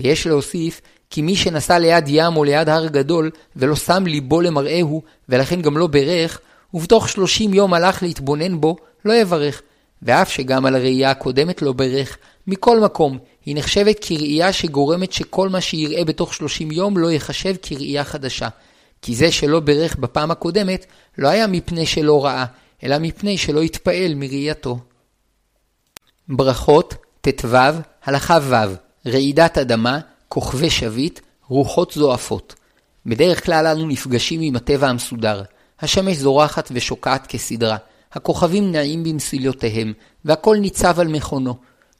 ויש 0.00 0.26
להוסיף 0.26 0.80
כי 1.10 1.22
מי 1.22 1.36
שנסע 1.36 1.78
ליד 1.78 2.04
ים 2.08 2.36
או 2.36 2.44
ליד 2.44 2.68
הר 2.68 2.86
גדול, 2.86 3.30
ולא 3.56 3.76
שם 3.76 4.06
ליבו 4.06 4.40
למראהו, 4.40 5.02
ולכן 5.28 5.62
גם 5.62 5.78
לא 5.78 5.86
ברך, 5.86 6.40
ובתוך 6.74 7.08
שלושים 7.08 7.54
יום 7.54 7.74
הלך 7.74 8.02
להתבונן 8.02 8.60
בו, 8.60 8.76
לא 9.04 9.12
יברך. 9.12 9.62
ואף 10.02 10.32
שגם 10.32 10.66
על 10.66 10.74
הראייה 10.74 11.10
הקודמת 11.10 11.62
לא 11.62 11.72
ברך, 11.72 12.18
מכל 12.46 12.80
מקום, 12.80 13.18
היא 13.44 13.56
נחשבת 13.56 13.98
כראייה 14.00 14.52
שגורמת 14.52 15.12
שכל 15.12 15.48
מה 15.48 15.60
שיראה 15.60 16.04
בתוך 16.04 16.34
שלושים 16.34 16.70
יום 16.70 16.98
לא 16.98 17.10
ייחשב 17.10 17.54
כראייה 17.62 18.04
חדשה. 18.04 18.48
כי 19.02 19.14
זה 19.14 19.32
שלא 19.32 19.60
ברך 19.60 19.96
בפעם 19.96 20.30
הקודמת, 20.30 20.86
לא 21.18 21.28
היה 21.28 21.46
מפני 21.46 21.86
שלא 21.86 22.24
ראה, 22.24 22.44
אלא 22.84 22.98
מפני 22.98 23.38
שלא 23.38 23.60
התפעל 23.60 24.14
מראייתו. 24.14 24.78
ברכות, 26.28 26.94
ט"ו, 27.20 27.56
הלכה 28.04 28.38
ו', 28.42 28.54
רעידת 29.06 29.58
אדמה, 29.58 29.98
כוכבי 30.28 30.70
שביט, 30.70 31.20
רוחות 31.48 31.92
זועפות. 31.92 32.54
בדרך 33.06 33.44
כלל 33.44 33.66
אנו 33.66 33.86
נפגשים 33.86 34.40
עם 34.40 34.56
הטבע 34.56 34.88
המסודר. 34.88 35.42
השמש 35.80 36.16
זורחת 36.16 36.68
ושוקעת 36.72 37.26
כסדרה. 37.26 37.76
הכוכבים 38.12 38.72
נעים 38.72 39.04
במסילותיהם, 39.04 39.92
והכל 40.24 40.56
ניצב 40.56 41.00
על 41.00 41.08
מכונו. 41.08 41.54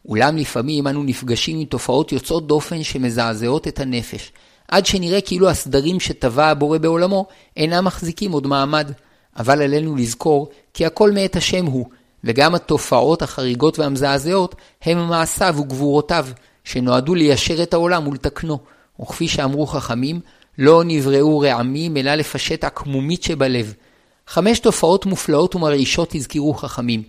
אולם 0.07 0.37
לפעמים 0.37 0.87
אנו 0.87 1.03
נפגשים 1.03 1.59
עם 1.59 1.65
תופעות 1.65 2.13
יוצאות 2.13 2.47
דופן 2.47 2.83
שמזעזעות 2.83 3.69
את 3.69 3.81
הנפש, 3.81 4.33
עד 4.69 4.87
שנראה 4.87 5.21
כאילו 5.21 5.51
הסדרים 5.51 6.01
שטבע 6.01 6.47
הבורא 6.47 6.79
בעולמו 6.79 7.27
אינם 7.57 7.85
מחזיקים 7.85 8.33
עוד 8.33 8.47
מעמד. 8.47 8.93
אבל 9.37 9.63
עלינו 9.63 9.97
לזכור 9.97 10.49
כי 10.75 10.87
הכל 10.87 11.11
מאת 11.11 11.37
השם 11.37 11.67
הוא, 11.67 11.87
וגם 12.25 12.55
התופעות 12.55 13.23
החריגות 13.23 13.79
והמזעזעות 13.79 14.55
הם 14.83 15.09
מעשיו 15.09 15.55
וגבורותיו, 15.59 16.27
שנועדו 16.65 17.15
ליישר 17.15 17.63
את 17.63 17.75
העולם 17.75 18.09
ולתקנו. 18.09 18.59
וכפי 19.01 19.29
שאמרו 19.29 19.67
חכמים, 19.67 20.21
לא 20.59 20.83
נבראו 20.85 21.39
רעמים 21.39 21.97
אלא 21.97 22.15
לפשט 22.15 22.65
עקמומית 22.65 23.23
שבלב. 23.23 23.75
חמש 24.29 24.59
תופעות 24.59 25.07
מופלאות 25.07 25.55
ומרעישות 25.55 26.15
הזכירו 26.15 26.55
חכמים. 26.55 27.03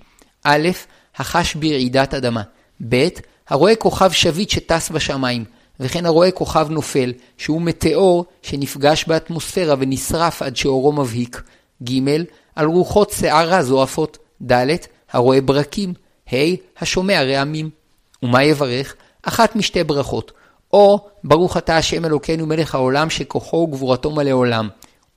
א', 0.43 0.69
החש 1.15 1.55
ברעידת 1.55 2.13
אדמה. 2.13 2.41
ב', 2.89 3.07
הרואה 3.49 3.75
כוכב 3.75 4.11
שביט 4.11 4.49
שטס 4.49 4.89
בשמיים, 4.89 5.45
וכן 5.79 6.05
הרואה 6.05 6.31
כוכב 6.31 6.67
נופל, 6.69 7.13
שהוא 7.37 7.61
מטאור 7.61 8.25
שנפגש 8.41 9.05
באטמוספירה 9.07 9.75
ונשרף 9.79 10.41
עד 10.41 10.55
שאורו 10.55 10.91
מבהיק. 10.91 11.41
ג', 11.83 11.99
על 12.55 12.65
רוחות 12.65 13.11
שערה 13.11 13.63
זועפות. 13.63 14.17
ד', 14.51 14.75
הרואה 15.11 15.41
ברקים. 15.41 15.93
ה', 16.33 16.35
השומע 16.79 17.23
רעמים. 17.23 17.69
ומה 18.23 18.43
יברך? 18.43 18.95
אחת 19.23 19.55
משתי 19.55 19.83
ברכות. 19.83 20.31
או 20.73 21.07
ברוך 21.23 21.57
אתה 21.57 21.77
השם 21.77 22.05
אלוקינו 22.05 22.45
מלך 22.45 22.75
העולם 22.75 23.09
שכוחו 23.09 23.57
וגבורתו 23.57 24.11
מלא 24.11 24.31
עולם. 24.31 24.69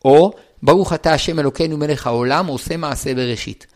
או 0.04 0.32
ברוך 0.62 0.92
אתה 0.92 1.12
השם 1.12 1.38
אלוקינו 1.38 1.76
מלך 1.76 2.06
העולם 2.06 2.46
עושה 2.46 2.76
מעשה 2.76 3.14
בראשית. 3.14 3.66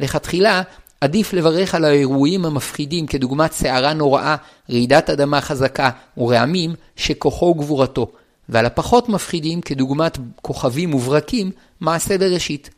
לכתחילה 0.00 0.62
עדיף 1.00 1.32
לברך 1.32 1.74
על 1.74 1.84
האירועים 1.84 2.44
המפחידים 2.44 3.06
כדוגמת 3.06 3.52
סערה 3.52 3.92
נוראה, 3.92 4.36
רעידת 4.70 5.10
אדמה 5.10 5.40
חזקה 5.40 5.90
ורעמים 6.16 6.74
שכוחו 6.96 7.46
וגבורתו, 7.46 8.12
ועל 8.48 8.66
הפחות 8.66 9.08
מפחידים 9.08 9.60
כדוגמת 9.60 10.18
כוכבים 10.42 10.94
וברקים, 10.94 11.50
מעשה 11.80 12.18
בראשית. 12.18 12.70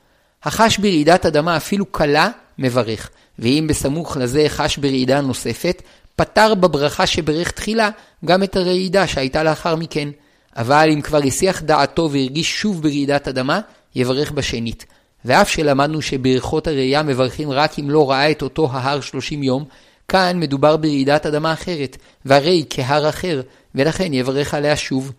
החש 0.43 0.79
ברעידת 0.79 1.27
אדמה 1.27 1.57
אפילו 1.57 1.87
קלה, 1.87 2.31
מברך, 2.59 3.11
ואם 3.39 3.67
בסמוך 3.69 4.17
לזה 4.17 4.45
חש 4.49 4.77
ברעידה 4.77 5.21
נוספת, 5.21 5.83
פתר 6.17 6.55
בברכה 6.55 7.07
שברך 7.07 7.51
תחילה 7.51 7.91
גם 8.25 8.43
את 8.43 8.57
הרעידה 8.57 9.07
שהייתה 9.07 9.43
לאחר 9.43 9.77
מכן. 9.77 10.09
אבל 10.57 10.89
אם 10.93 11.01
כבר 11.01 11.21
הסיח 11.27 11.63
דעתו 11.63 12.11
והרגיש 12.13 12.61
שוב 12.61 12.83
ברעידת 12.83 13.29
אדמה, 13.29 13.61
יברך 13.95 14.33
בשנית. 14.33 14.87
ואף 15.25 15.49
שלמדנו 15.49 16.03
שברכות 16.03 16.67
הראייה 16.67 17.03
מברכים 17.03 17.51
רק 17.51 17.79
אם 17.79 17.91
לא 17.91 18.11
ראה 18.11 18.31
את 18.31 18.43
אותו 18.43 18.69
ההר 18.73 19.01
שלושים 19.01 19.43
יום, 19.43 19.65
כאן 20.09 20.41
מדובר 20.41 20.77
ברעידת 20.77 21.27
אדמה 21.27 21.53
אחרת, 21.53 21.97
והרי 22.25 22.65
כהר 22.71 23.09
אחר, 23.09 23.41
ולכן 23.75 24.15
יברך 24.15 24.55
עליה 24.55 24.77
שוב. 24.77 25.13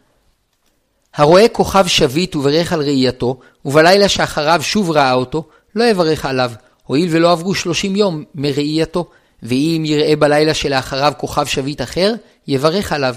הרואה 1.16 1.48
כוכב 1.48 1.88
שביט 1.88 2.36
וברך 2.36 2.74
על 2.74 2.82
ראייתו, 2.82 3.40
ובלילה 3.66 4.10
שאחריו 4.10 4.60
שוב 4.64 4.92
ראה 4.92 5.14
אותו, 5.14 5.48
לא 5.76 5.84
יברך 5.84 6.26
עליו, 6.26 6.52
הואיל 6.84 7.08
ולא 7.12 7.32
עברו 7.32 7.56
שלושים 7.56 7.96
יום 7.96 8.24
מראייתו, 8.36 9.10
ואם 9.44 9.84
יראה 9.86 10.16
בלילה 10.16 10.54
שלאחריו 10.54 11.14
כוכב 11.18 11.46
שביט 11.46 11.82
אחר, 11.82 12.14
יברך 12.48 12.94
עליו. 12.94 13.16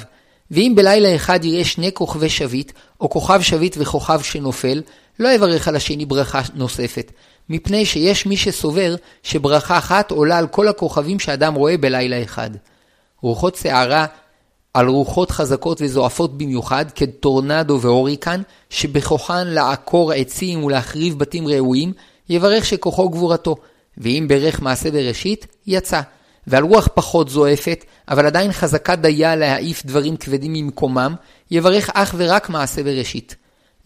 ואם 0.50 0.72
בלילה 0.76 1.16
אחד 1.16 1.44
יראה 1.44 1.64
שני 1.64 1.92
כוכבי 1.92 2.28
שביט, 2.28 2.72
או 3.00 3.10
כוכב 3.10 3.42
שביט 3.42 3.76
וכוכב 3.80 4.20
שנופל, 4.22 4.82
לא 5.18 5.28
יברך 5.28 5.68
על 5.68 5.76
השני 5.76 6.06
ברכה 6.06 6.40
נוספת, 6.54 7.12
מפני 7.48 7.86
שיש 7.86 8.26
מי 8.26 8.36
שסובר 8.36 8.94
שברכה 9.22 9.78
אחת 9.78 10.10
עולה 10.10 10.38
על 10.38 10.46
כל 10.46 10.68
הכוכבים 10.68 11.18
שאדם 11.18 11.54
רואה 11.54 11.76
בלילה 11.76 12.22
אחד. 12.22 12.50
רוחות 13.22 13.56
שערה 13.56 14.06
על 14.74 14.86
רוחות 14.86 15.30
חזקות 15.30 15.82
וזועפות 15.82 16.38
במיוחד, 16.38 16.84
כטורנדו 16.94 17.78
והוריקן, 17.80 18.42
שבכוחן 18.70 19.46
לעקור 19.46 20.12
עצים 20.12 20.64
ולהחריב 20.64 21.18
בתים 21.18 21.48
ראויים, 21.48 21.92
יברך 22.28 22.64
שכוחו 22.64 23.08
גבורתו, 23.08 23.56
ואם 23.98 24.26
ברך 24.28 24.62
מעשה 24.62 24.90
בראשית, 24.90 25.46
יצא. 25.66 26.00
ועל 26.46 26.64
רוח 26.64 26.88
פחות 26.94 27.28
זועפת, 27.28 27.84
אבל 28.08 28.26
עדיין 28.26 28.52
חזקה 28.52 28.96
דייה 28.96 29.36
להעיף 29.36 29.86
דברים 29.86 30.16
כבדים 30.16 30.52
ממקומם, 30.52 31.14
יברך 31.50 31.90
אך 31.94 32.14
ורק 32.18 32.50
מעשה 32.50 32.82
בראשית. 32.82 33.36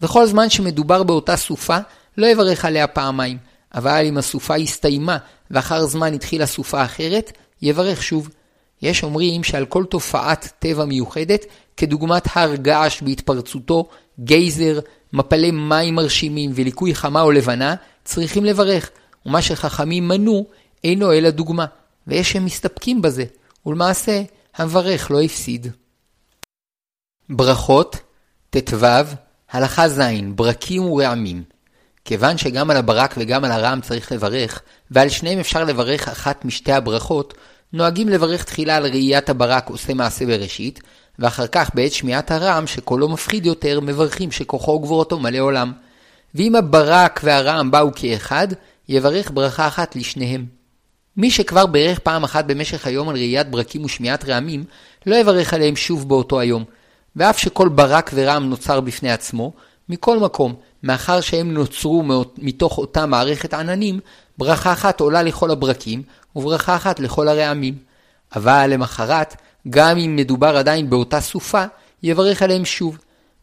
וכל 0.01 0.25
זמן 0.25 0.49
שמדובר 0.49 1.03
באותה 1.03 1.37
סופה, 1.37 1.77
לא 2.17 2.27
יברך 2.27 2.65
עליה 2.65 2.87
פעמיים, 2.87 3.37
אבל 3.75 4.05
אם 4.05 4.17
הסופה 4.17 4.55
הסתיימה 4.55 5.17
ואחר 5.51 5.85
זמן 5.85 6.13
התחילה 6.13 6.45
סופה 6.45 6.83
אחרת, 6.85 7.31
יברך 7.61 8.03
שוב. 8.03 8.29
יש 8.81 9.03
אומרים 9.03 9.43
שעל 9.43 9.65
כל 9.65 9.85
תופעת 9.85 10.53
טבע 10.59 10.85
מיוחדת, 10.85 11.45
כדוגמת 11.77 12.23
הר 12.35 12.55
געש 12.55 13.01
בהתפרצותו, 13.01 13.89
גייזר, 14.19 14.79
מפלי 15.13 15.51
מים 15.51 15.95
מרשימים 15.95 16.51
וליקוי 16.55 16.95
חמה 16.95 17.21
או 17.21 17.31
לבנה, 17.31 17.75
צריכים 18.03 18.45
לברך, 18.45 18.89
ומה 19.25 19.41
שחכמים 19.41 20.07
מנו 20.07 20.45
אינו 20.83 21.13
אלא 21.13 21.29
דוגמה. 21.29 21.65
ויש 22.07 22.31
שמסתפקים 22.31 23.01
בזה, 23.01 23.25
ולמעשה 23.65 24.21
המברך 24.55 25.11
לא 25.11 25.21
הפסיד. 25.21 25.67
ברכות, 27.29 27.95
ט"ו, 28.49 28.85
הלכה 29.51 29.89
ז', 29.89 30.01
ברקים 30.35 30.83
ורעמים. 30.83 31.43
כיוון 32.05 32.37
שגם 32.37 32.71
על 32.71 32.77
הברק 32.77 33.15
וגם 33.17 33.43
על 33.43 33.51
הרעם 33.51 33.81
צריך 33.81 34.11
לברך, 34.11 34.61
ועל 34.91 35.09
שניהם 35.09 35.39
אפשר 35.39 35.63
לברך 35.63 36.07
אחת 36.07 36.45
משתי 36.45 36.71
הברכות, 36.71 37.33
נוהגים 37.73 38.09
לברך 38.09 38.43
תחילה 38.43 38.75
על 38.75 38.83
ראיית 38.83 39.29
הברק 39.29 39.69
עושה 39.69 39.93
מעשה 39.93 40.25
בראשית, 40.25 40.81
ואחר 41.19 41.47
כך 41.47 41.69
בעת 41.73 41.93
שמיעת 41.93 42.31
הרעם 42.31 42.67
שקולו 42.67 43.09
מפחיד 43.09 43.45
יותר, 43.45 43.79
מברכים 43.79 44.31
שכוחו 44.31 44.71
וגבורתו 44.71 45.19
מלא 45.19 45.39
עולם. 45.39 45.71
ואם 46.35 46.55
הברק 46.55 47.19
והרעם 47.23 47.71
באו 47.71 47.89
כאחד, 47.95 48.47
יברך 48.89 49.31
ברכה 49.33 49.67
אחת 49.67 49.95
לשניהם. 49.95 50.45
מי 51.17 51.31
שכבר 51.31 51.65
בירך 51.65 51.99
פעם 51.99 52.23
אחת 52.23 52.45
במשך 52.45 52.87
היום 52.87 53.09
על 53.09 53.15
ראיית 53.15 53.49
ברקים 53.49 53.85
ושמיעת 53.85 54.25
רעמים, 54.25 54.63
לא 55.05 55.15
יברך 55.15 55.53
עליהם 55.53 55.75
שוב 55.75 56.09
באותו 56.09 56.39
היום. 56.39 56.63
ואף 57.15 57.37
שכל 57.37 57.69
ברק 57.69 58.11
ורעם 58.13 58.49
נוצר 58.49 58.81
בפני 58.81 59.11
עצמו, 59.11 59.51
מכל 59.89 60.19
מקום, 60.19 60.55
מאחר 60.83 61.21
שהם 61.21 61.53
נוצרו 61.53 62.03
מתוך 62.37 62.77
אותה 62.77 63.05
מערכת 63.05 63.53
עננים, 63.53 63.99
ברכה 64.37 64.73
אחת 64.73 64.99
עולה 64.99 65.23
לכל 65.23 65.51
הברקים, 65.51 66.03
וברכה 66.35 66.75
אחת 66.75 66.99
לכל 66.99 67.27
הרעמים. 67.27 67.75
אבל 68.35 68.67
למחרת, 68.73 69.35
גם 69.69 69.97
אם 69.97 70.15
מדובר 70.15 70.57
עדיין 70.57 70.89
באותה 70.89 71.21
סופה, 71.21 71.65
יברך 72.03 72.41
עליהם 72.41 72.65
שוב. 72.65 72.97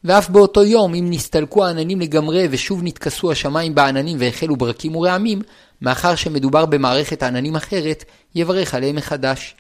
ואף 0.05 0.29
באותו 0.29 0.65
יום, 0.65 0.95
אם 0.95 1.07
נסתלקו 1.11 1.65
העננים 1.67 2.01
לגמרי 2.01 2.49
ושוב 2.51 2.81
נתכסו 2.83 3.33
השמיים 3.33 3.75
בעננים 3.75 4.17
והחלו 4.21 4.57
ברקים 4.57 4.97
ורעמים, 4.97 5.43
מאחר 5.83 6.15
שמדובר 6.15 6.67
במערכת 6.67 7.23
עננים 7.23 7.57
אחרת, 7.57 8.05
יברך 8.35 8.75
עליהם 8.75 8.97
מחדש. 8.97 9.55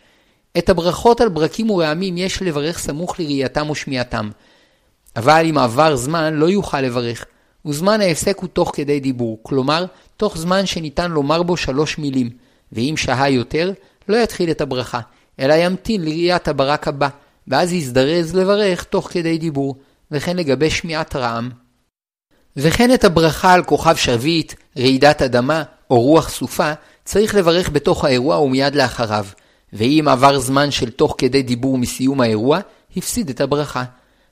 את 0.58 0.68
הברכות 0.68 1.20
על 1.20 1.28
ברקים 1.28 1.70
ורעמים 1.70 2.18
יש 2.18 2.42
לברך 2.42 2.78
סמוך 2.78 3.20
לראייתם 3.20 3.70
ושמיעתם. 3.70 4.30
אבל 5.16 5.46
אם 5.50 5.58
עבר 5.58 5.96
זמן 5.96 6.34
לא 6.34 6.46
יוכל 6.46 6.80
לברך, 6.80 7.24
וזמן 7.66 8.00
ההפסק 8.00 8.38
הוא 8.40 8.48
תוך 8.48 8.70
כדי 8.74 9.00
דיבור, 9.00 9.38
כלומר, 9.42 9.84
תוך 10.16 10.38
זמן 10.38 10.66
שניתן 10.66 11.10
לומר 11.10 11.42
בו 11.42 11.56
שלוש 11.56 11.98
מילים, 11.98 12.30
ואם 12.72 12.94
שהה 12.96 13.30
יותר, 13.30 13.72
לא 14.08 14.16
יתחיל 14.16 14.50
את 14.50 14.60
הברכה, 14.60 15.00
אלא 15.40 15.54
ימתין 15.54 16.04
לראיית 16.04 16.48
הברק 16.48 16.88
הבא, 16.88 17.08
ואז 17.48 17.72
יזדרז 17.72 18.34
לברך 18.34 18.84
תוך 18.84 19.08
כדי 19.12 19.38
דיבור, 19.38 19.76
וכן 20.10 20.36
לגבי 20.36 20.70
שמיעת 20.70 21.16
רעם. 21.16 21.50
וכן 22.56 22.94
את 22.94 23.04
הברכה 23.04 23.52
על 23.52 23.62
כוכב 23.62 23.96
שרביט, 23.96 24.54
רעידת 24.78 25.22
אדמה 25.22 25.62
או 25.90 26.00
רוח 26.00 26.28
סופה, 26.28 26.72
צריך 27.04 27.34
לברך 27.34 27.70
בתוך 27.70 28.04
האירוע 28.04 28.38
ומיד 28.40 28.74
לאחריו, 28.74 29.26
ואם 29.72 30.04
עבר 30.10 30.38
זמן 30.38 30.70
של 30.70 30.90
תוך 30.90 31.14
כדי 31.18 31.42
דיבור 31.42 31.78
מסיום 31.78 32.20
האירוע, 32.20 32.58
הפסיד 32.96 33.28
את 33.28 33.40
הברכה. 33.40 33.84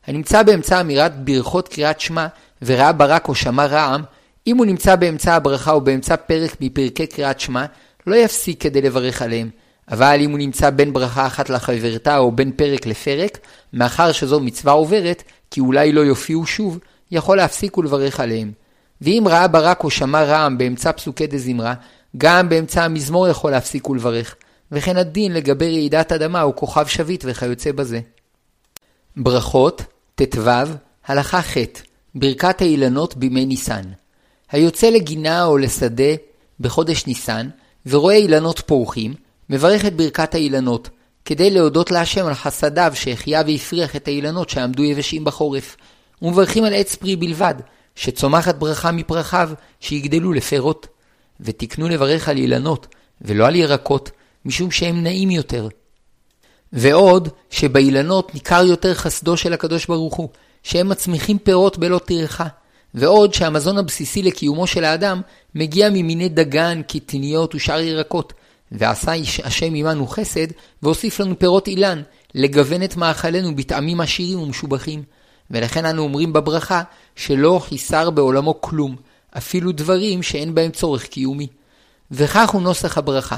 הנמצא 0.06 0.42
באמצע 0.42 0.80
אמירת 0.80 1.24
ברכות 1.24 1.68
קריאת 1.68 2.00
שמע 2.00 2.26
וראה 2.62 2.92
ברק 2.92 3.28
או 3.28 3.34
שמע 3.34 3.66
רעם, 3.66 4.02
אם 4.46 4.56
הוא 4.56 4.66
נמצא 4.66 4.96
באמצע 4.96 5.34
הברכה 5.34 5.72
או 5.72 5.80
באמצע 5.80 6.16
פרק 6.16 6.56
מפרקי 6.60 7.06
קריאת 7.06 7.40
שמע, 7.40 7.64
לא 8.06 8.16
יפסיק 8.16 8.62
כדי 8.62 8.82
לברך 8.82 9.22
עליהם. 9.22 9.50
אבל 9.90 10.18
אם 10.20 10.30
הוא 10.30 10.38
נמצא 10.38 10.70
בין 10.70 10.92
ברכה 10.92 11.26
אחת 11.26 11.50
לחברתה 11.50 12.18
או 12.18 12.32
בין 12.32 12.52
פרק 12.52 12.86
לפרק, 12.86 13.38
מאחר 13.72 14.12
שזו 14.12 14.40
מצווה 14.40 14.72
עוברת, 14.72 15.22
כי 15.50 15.60
אולי 15.60 15.92
לא 15.92 16.00
יופיעו 16.00 16.46
שוב, 16.46 16.78
יכול 17.10 17.36
להפסיק 17.36 17.78
ולברך 17.78 18.20
עליהם. 18.20 18.52
ואם 19.00 19.24
ראה 19.26 19.48
ברק 19.48 19.84
או 19.84 19.90
שמע 19.90 20.24
רעם 20.24 20.58
באמצע 20.58 20.92
פסוקי 20.92 21.26
דזמרה, 21.26 21.74
גם 22.16 22.48
באמצע 22.48 22.84
המזמור 22.84 23.28
יכול 23.28 23.50
להפסיק 23.50 23.88
ולברך, 23.88 24.34
וכן 24.72 24.96
הדין 24.96 25.32
לגבי 25.32 25.72
רעידת 25.72 26.12
אדמה 26.12 26.42
או 26.42 26.56
כוכב 26.56 26.86
שביט 26.86 27.24
וכיוצא 27.28 27.72
בזה. 27.72 28.00
ברכות, 29.16 29.82
ט"ו, 30.14 30.50
הלכה 31.06 31.42
ח' 31.42 31.56
ברכת 32.14 32.60
האילנות 32.60 33.16
בימי 33.16 33.46
ניסן. 33.46 33.82
היוצא 34.50 34.90
לגינה 34.90 35.44
או 35.44 35.58
לשדה 35.58 36.14
בחודש 36.60 37.06
ניסן, 37.06 37.48
ורואה 37.86 38.14
אילנות 38.14 38.60
פורחים, 38.66 39.14
מברך 39.50 39.84
את 39.84 39.96
ברכת 39.96 40.34
האילנות, 40.34 40.88
כדי 41.24 41.50
להודות 41.50 41.90
להשם 41.90 42.26
על 42.26 42.34
חסדיו 42.34 42.92
שהחיה 42.94 43.42
והפריח 43.46 43.96
את 43.96 44.08
האילנות 44.08 44.50
שעמדו 44.50 44.84
יבשים 44.84 45.24
בחורף, 45.24 45.76
ומברכים 46.22 46.64
על 46.64 46.74
עץ 46.74 46.94
פרי 46.94 47.16
בלבד, 47.16 47.54
שצומחת 47.94 48.54
ברכה 48.54 48.92
מפרחיו, 48.92 49.50
שיגדלו 49.80 50.32
לפירות. 50.32 50.86
ותקנו 51.40 51.88
לברך 51.88 52.28
על 52.28 52.36
אילנות, 52.36 52.86
ולא 53.20 53.46
על 53.46 53.56
ירקות, 53.56 54.10
משום 54.46 54.70
שהם 54.70 55.02
נעים 55.02 55.30
יותר. 55.30 55.68
ועוד, 56.72 57.28
שבאילנות 57.50 58.34
ניכר 58.34 58.64
יותר 58.66 58.94
חסדו 58.94 59.36
של 59.36 59.52
הקדוש 59.52 59.86
ברוך 59.86 60.14
הוא, 60.14 60.28
שהם 60.62 60.88
מצמיחים 60.88 61.38
פירות 61.38 61.78
בלא 61.78 61.98
טרחה. 61.98 62.46
ועוד 62.94 63.34
שהמזון 63.34 63.78
הבסיסי 63.78 64.22
לקיומו 64.22 64.66
של 64.66 64.84
האדם 64.84 65.20
מגיע 65.54 65.90
ממיני 65.90 66.28
דגן, 66.28 66.82
קטניות 66.88 67.54
ושאר 67.54 67.80
ירקות, 67.80 68.32
ועשה 68.72 69.12
השם 69.44 69.74
עמנו 69.74 70.06
חסד, 70.06 70.46
והוסיף 70.82 71.20
לנו 71.20 71.38
פירות 71.38 71.66
אילן, 71.66 72.02
לגוון 72.34 72.82
את 72.82 72.96
מאכלנו 72.96 73.56
בטעמים 73.56 74.00
עשירים 74.00 74.38
ומשובחים. 74.40 75.02
ולכן 75.50 75.86
אנו 75.86 76.02
אומרים 76.02 76.32
בברכה, 76.32 76.82
שלא 77.16 77.60
חיסר 77.68 78.10
בעולמו 78.10 78.60
כלום, 78.60 78.96
אפילו 79.36 79.72
דברים 79.72 80.22
שאין 80.22 80.54
בהם 80.54 80.70
צורך 80.70 81.06
קיומי. 81.06 81.46
וכך 82.10 82.50
הוא 82.50 82.62
נוסח 82.62 82.98
הברכה. 82.98 83.36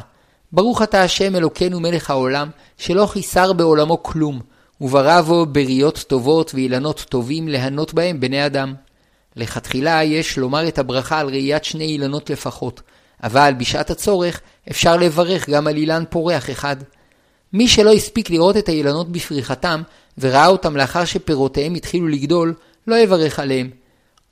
ברוך 0.53 0.83
אתה 0.83 1.03
השם 1.03 1.37
אלוקינו 1.37 1.81
מלך 1.81 2.11
העולם, 2.11 2.49
שלא 2.79 3.07
חיסר 3.07 3.53
בעולמו 3.53 4.03
כלום, 4.03 4.41
וברא 4.81 5.21
בו 5.21 5.47
בריות 5.47 6.05
טובות 6.09 6.55
ואילנות 6.55 7.07
טובים 7.09 7.49
להנות 7.49 7.95
בהם 7.95 8.21
בני 8.21 8.47
אדם. 8.47 8.75
לכתחילה 9.37 10.05
יש 10.05 10.39
לומר 10.39 10.69
את 10.69 10.79
הברכה 10.79 11.21
על 11.21 11.29
ראיית 11.29 11.65
שני 11.65 11.85
אילנות 11.85 12.31
לפחות, 12.31 12.83
אבל 13.23 13.53
בשעת 13.59 13.91
הצורך 13.91 14.41
אפשר 14.71 14.97
לברך 14.97 15.49
גם 15.49 15.67
על 15.67 15.77
אילן 15.77 16.05
פורח 16.11 16.51
אחד. 16.51 16.77
מי 17.53 17.69
שלא 17.69 17.93
הספיק 17.93 18.31
לראות 18.31 18.57
את 18.57 18.69
האילנות 18.69 19.13
בפריחתם, 19.13 19.83
וראה 20.19 20.47
אותם 20.47 20.77
לאחר 20.77 21.05
שפירותיהם 21.05 21.75
התחילו 21.75 22.09
לגדול, 22.09 22.55
לא 22.87 22.97
יברך 22.99 23.39
עליהם. 23.39 23.71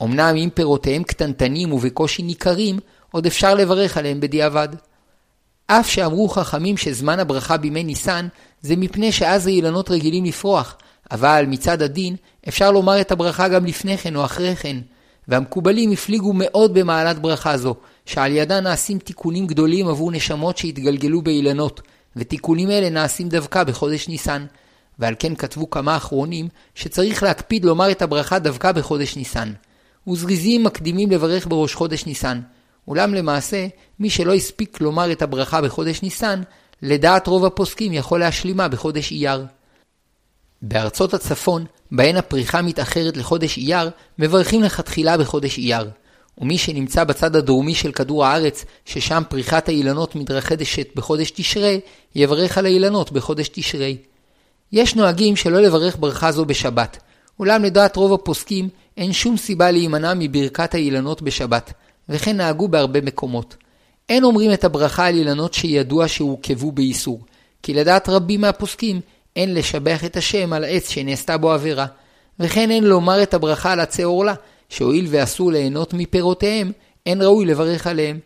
אמנם 0.03 0.35
אם 0.35 0.49
פירותיהם 0.53 1.03
קטנטנים 1.03 1.73
ובקושי 1.73 2.23
ניכרים, 2.23 2.79
עוד 3.11 3.25
אפשר 3.25 3.55
לברך 3.55 3.97
עליהם 3.97 4.19
בדיעבד. 4.19 4.67
אף 5.67 5.89
שאמרו 5.89 6.29
חכמים 6.29 6.77
שזמן 6.77 7.19
הברכה 7.19 7.57
בימי 7.57 7.83
ניסן, 7.83 8.27
זה 8.61 8.75
מפני 8.75 9.11
שאז 9.11 9.47
האילנות 9.47 9.91
רגילים 9.91 10.25
לפרוח, 10.25 10.77
אבל 11.11 11.45
מצד 11.47 11.81
הדין, 11.81 12.15
אפשר 12.47 12.71
לומר 12.71 13.01
את 13.01 13.11
הברכה 13.11 13.47
גם 13.47 13.65
לפני 13.65 13.97
כן 13.97 14.15
או 14.15 14.25
אחרי 14.25 14.55
כן. 14.55 14.77
והמקובלים 15.27 15.91
הפליגו 15.91 16.33
מאוד 16.33 16.73
במעלת 16.73 17.19
ברכה 17.19 17.57
זו, 17.57 17.75
שעל 18.05 18.31
ידה 18.31 18.59
נעשים 18.59 18.99
תיקונים 18.99 19.47
גדולים 19.47 19.87
עבור 19.87 20.11
נשמות 20.11 20.57
שהתגלגלו 20.57 21.21
באילנות, 21.21 21.81
ותיקונים 22.15 22.71
אלה 22.71 22.89
נעשים 22.89 23.29
דווקא 23.29 23.63
בחודש 23.63 24.07
ניסן. 24.07 24.45
ועל 24.99 25.15
כן 25.19 25.35
כתבו 25.35 25.69
כמה 25.69 25.97
אחרונים 25.97 26.47
שצריך 26.75 27.23
להקפיד 27.23 27.65
לומר 27.65 27.91
את 27.91 28.01
הברכה 28.01 28.39
דווקא 28.39 28.71
בחודש 28.71 29.17
ניסן. 29.17 29.51
וזריזים 30.07 30.63
מקדימים 30.63 31.11
לברך 31.11 31.47
בראש 31.47 31.75
חודש 31.75 32.05
ניסן. 32.05 32.39
אולם 32.87 33.13
למעשה, 33.13 33.67
מי 33.99 34.09
שלא 34.09 34.33
הספיק 34.33 34.81
לומר 34.81 35.11
את 35.11 35.21
הברכה 35.21 35.61
בחודש 35.61 36.01
ניסן, 36.03 36.41
לדעת 36.81 37.27
רוב 37.27 37.45
הפוסקים 37.45 37.93
יכול 37.93 38.19
להשלימה 38.19 38.67
בחודש 38.67 39.11
אייר. 39.11 39.45
בארצות 40.61 41.13
הצפון, 41.13 41.65
בהן 41.91 42.15
הפריחה 42.15 42.61
מתאחרת 42.61 43.17
לחודש 43.17 43.57
אייר, 43.57 43.89
מברכים 44.19 44.63
לכתחילה 44.63 45.17
בחודש 45.17 45.57
אייר. 45.57 45.89
ומי 46.37 46.57
שנמצא 46.57 47.03
בצד 47.03 47.35
הדרומי 47.35 47.75
של 47.75 47.91
כדור 47.91 48.25
הארץ, 48.25 48.65
ששם 48.85 49.23
פריחת 49.29 49.69
האילנות 49.69 50.15
מתרחדשת 50.15 50.87
בחודש 50.95 51.31
תשרי, 51.31 51.79
יברך 52.15 52.57
על 52.57 52.65
האילנות 52.65 53.11
בחודש 53.11 53.47
תשרי. 53.47 53.97
יש 54.71 54.95
נוהגים 54.95 55.35
שלא 55.35 55.61
לברך 55.61 55.97
ברכה 55.99 56.31
זו 56.31 56.45
בשבת, 56.45 56.97
אולם 57.39 57.63
לדעת 57.63 57.95
רוב 57.95 58.13
הפוסקים, 58.13 58.69
אין 58.97 59.13
שום 59.13 59.37
סיבה 59.37 59.71
להימנע 59.71 60.13
מברכת 60.15 60.73
האילנות 60.73 61.21
בשבת, 61.21 61.73
וכן 62.09 62.37
נהגו 62.37 62.67
בהרבה 62.67 63.01
מקומות. 63.01 63.55
אין 64.09 64.23
אומרים 64.23 64.53
את 64.53 64.63
הברכה 64.63 65.07
על 65.07 65.15
אילנות 65.15 65.53
שידוע 65.53 66.07
שהורכבו 66.07 66.71
באיסור, 66.71 67.19
כי 67.63 67.73
לדעת 67.73 68.09
רבים 68.09 68.41
מהפוסקים, 68.41 69.01
אין 69.35 69.53
לשבח 69.53 70.05
את 70.05 70.17
השם 70.17 70.53
על 70.53 70.65
עץ 70.67 70.89
שנעשתה 70.89 71.37
בו 71.37 71.51
עבירה, 71.51 71.85
וכן 72.39 72.71
אין 72.71 72.83
לומר 72.83 73.23
את 73.23 73.33
הברכה 73.33 73.71
על 73.71 73.79
עצי 73.79 74.03
עורלה, 74.03 74.33
שהואיל 74.69 75.07
ואסור 75.09 75.51
ליהנות 75.51 75.93
מפירותיהם, 75.93 76.71
אין 77.05 77.21
ראוי 77.21 77.45
לברך 77.45 77.87
עליהם. 77.87 78.19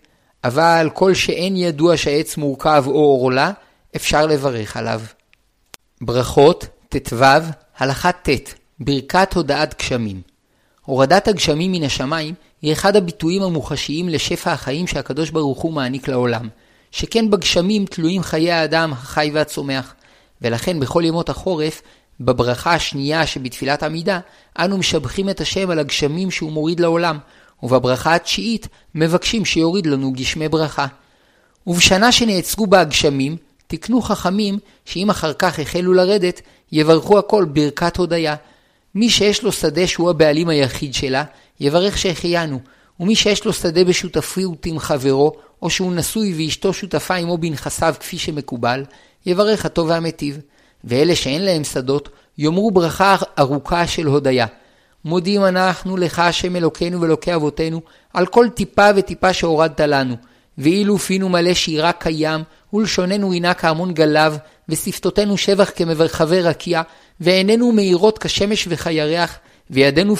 אבל 0.44 0.90
כל 0.94 1.14
שאין 1.14 1.56
ידוע 1.58 1.98
שהעץ 1.98 2.38
מורכב 2.38 2.84
או 2.88 2.94
עורלה, 2.94 3.52
אפשר 3.96 4.26
לברך 4.26 4.78
עליו. 4.78 5.02
ברכות, 6.02 6.66
ט"ו, 6.90 7.26
הלכה 7.78 8.12
ט', 8.12 8.54
ברכת 8.80 9.34
הודעת 9.34 9.76
גשמים. 9.80 10.22
הורדת 10.86 11.28
הגשמים 11.28 11.72
מן 11.72 11.84
השמיים 11.84 12.34
היא 12.62 12.74
אחד 12.74 12.96
הביטויים 12.96 13.42
המוחשיים 13.42 14.10
לשפע 14.10 14.52
החיים 14.52 14.88
שהקדוש 14.88 15.30
ברוך 15.30 15.62
הוא 15.62 15.74
מעניק 15.74 16.08
לעולם, 16.08 16.50
שכן 16.92 17.30
בגשמים 17.30 17.86
תלויים 17.86 18.24
חיי 18.24 18.52
האדם 18.52 18.94
החי 18.94 19.32
והצומח, 19.34 19.94
ולכן 20.42 20.80
בכל 20.80 21.04
ימות 21.06 21.30
החורף, 21.30 21.82
בברכה 22.20 22.74
השנייה 22.74 23.28
שבתפילת 23.28 23.84
עמידה, 23.84 24.20
אנו 24.60 24.78
משבחים 24.78 25.30
את 25.30 25.42
השם 25.42 25.70
על 25.70 25.80
הגשמים 25.80 26.32
שהוא 26.32 26.52
מוריד 26.52 26.80
לעולם, 26.80 27.18
ובברכה 27.64 28.16
התשיעית 28.16 28.68
מבקשים 28.96 29.46
שיוריד 29.46 29.86
לנו 29.86 30.12
גשמי 30.12 30.50
ברכה. 30.50 30.86
ובשנה 31.68 32.12
שנעצרו 32.12 32.68
בה 32.68 32.82
הגשמים, 32.82 33.38
תקנו 33.68 34.02
חכמים 34.02 34.60
שאם 34.86 35.10
אחר 35.10 35.34
כך 35.34 35.60
החלו 35.60 35.94
לרדת, 35.94 36.42
יברכו 36.72 37.20
הכל 37.20 37.46
ברכת 37.46 37.98
הודיה. 37.98 38.36
מי 38.96 39.10
שיש 39.10 39.44
לו 39.44 39.52
שדה 39.52 39.88
שהוא 39.88 40.10
הבעלים 40.10 40.50
היחיד 40.50 40.94
שלה, 40.94 41.24
יברך 41.62 41.98
שהחיינו, 41.98 42.60
ומי 43.00 43.16
שיש 43.16 43.46
לו 43.46 43.54
שדה 43.54 43.84
בשותפות 43.84 44.66
עם 44.66 44.80
חברו, 44.80 45.32
או 45.62 45.70
שהוא 45.70 45.94
נשוי 45.94 46.34
ואשתו 46.38 46.74
שותפה 46.74 47.16
עמו 47.16 47.38
בנכסיו 47.38 47.96
כפי 48.00 48.18
שמקובל, 48.18 48.84
יברך 49.26 49.66
הטוב 49.66 49.90
והמיטיב. 49.90 50.40
ואלה 50.84 51.16
שאין 51.16 51.46
להם 51.46 51.64
שדות, 51.64 52.10
יאמרו 52.38 52.72
ברכה 52.72 53.16
ארוכה 53.40 53.88
של 53.88 54.06
הודיה. 54.06 54.46
מודים 55.06 55.46
אנחנו 55.46 55.98
לך, 55.98 56.20
השם 56.20 56.56
אלוקינו 56.56 57.02
ואלוקי 57.02 57.36
אבותינו, 57.36 57.82
על 58.14 58.26
כל 58.26 58.48
טיפה 58.50 58.88
וטיפה 58.96 59.34
שהורדת 59.34 59.80
לנו. 59.80 60.16
ואילו 60.58 60.98
פינו 60.98 61.30
מלא 61.30 61.54
שירה 61.54 61.92
קיים, 61.92 62.42
ולשוננו 62.74 63.30
רינה 63.30 63.54
כהמון 63.54 63.94
גלב, 63.94 64.38
ושפתותינו 64.70 65.38
שבח 65.38 65.72
כמרחבי 65.76 66.42
רקיע, 66.42 66.82
ועינינו 67.20 67.72
מאירות 67.72 68.18
כשמש 68.18 68.68
וכירח, 68.70 69.40
וידינו 69.72 70.16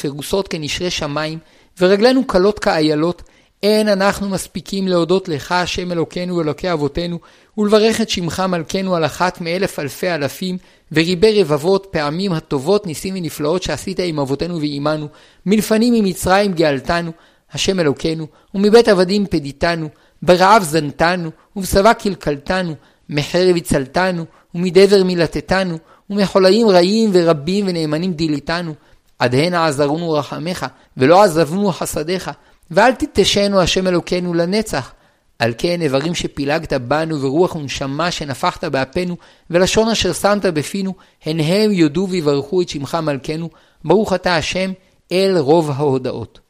פרוסות 0.00 0.48
כנשרי 0.48 0.90
שמיים, 0.90 1.38
ורגלינו 1.80 2.26
קלות 2.26 2.58
כאיילות, 2.58 3.22
אין 3.62 3.88
אנחנו 3.88 4.28
מספיקים 4.28 4.88
להודות 4.88 5.28
לך, 5.28 5.52
השם 5.52 5.92
אלוקינו 5.92 6.36
ואלוקי 6.36 6.72
אבותינו, 6.72 7.18
ולברך 7.58 8.00
את 8.00 8.10
שמך 8.10 8.40
מלכנו 8.40 8.96
על 8.96 9.04
אחת 9.04 9.40
מאלף 9.40 9.78
אלפי 9.78 10.10
אלפים, 10.10 10.58
וריבי 10.92 11.42
רבבות 11.42 11.86
פעמים 11.90 12.32
הטובות 12.32 12.86
ניסים 12.86 13.14
ונפלאות 13.14 13.62
שעשית 13.62 14.00
עם 14.00 14.20
אבותינו 14.20 14.60
ועמנו, 14.60 15.08
מלפנים 15.46 15.94
ממצרים 15.94 16.52
גאלתנו, 16.52 17.12
השם 17.52 17.80
אלוקינו, 17.80 18.26
ומבית 18.54 18.88
עבדים 18.88 19.26
פדיתנו, 19.26 19.88
ברעב 20.22 20.62
זנתנו, 20.62 21.30
ובשבע 21.56 21.94
קלקלתנו, 21.94 22.74
מחרב 23.08 23.56
הצלתנו, 23.56 24.24
ומדבר 24.54 25.04
מילתתנו, 25.04 25.78
ומחולאים 26.10 26.68
רעים 26.68 27.10
ורבים 27.12 27.66
ונאמנים 27.68 28.12
דיליתנו, 28.12 28.74
עד 29.18 29.34
הנה 29.34 29.66
עזרונו 29.66 30.12
רחמך, 30.12 30.66
ולא 30.96 31.22
עזבנו 31.22 31.72
חסדיך, 31.72 32.30
ואל 32.70 32.92
תתשנו 32.92 33.60
השם 33.60 33.86
אלוקינו 33.86 34.34
לנצח. 34.34 34.92
על 35.38 35.54
כן 35.58 35.82
איברים 35.82 36.14
שפילגת 36.14 36.72
בנו 36.72 37.22
ורוח 37.22 37.56
ונשמה 37.56 38.10
שנפחת 38.10 38.64
באפינו 38.64 39.16
ולשון 39.50 39.88
אשר 39.88 40.12
שמת 40.12 40.44
בפינו 40.46 40.94
הן 41.24 41.40
הם 41.40 41.72
יודו 41.72 42.08
ויברכו 42.10 42.62
את 42.62 42.68
שמך 42.68 42.94
מלכנו 42.94 43.50
ברוך 43.84 44.12
אתה 44.12 44.36
השם 44.36 44.72
אל 45.12 45.38
רוב 45.38 45.70
ההודאות. 45.70 46.40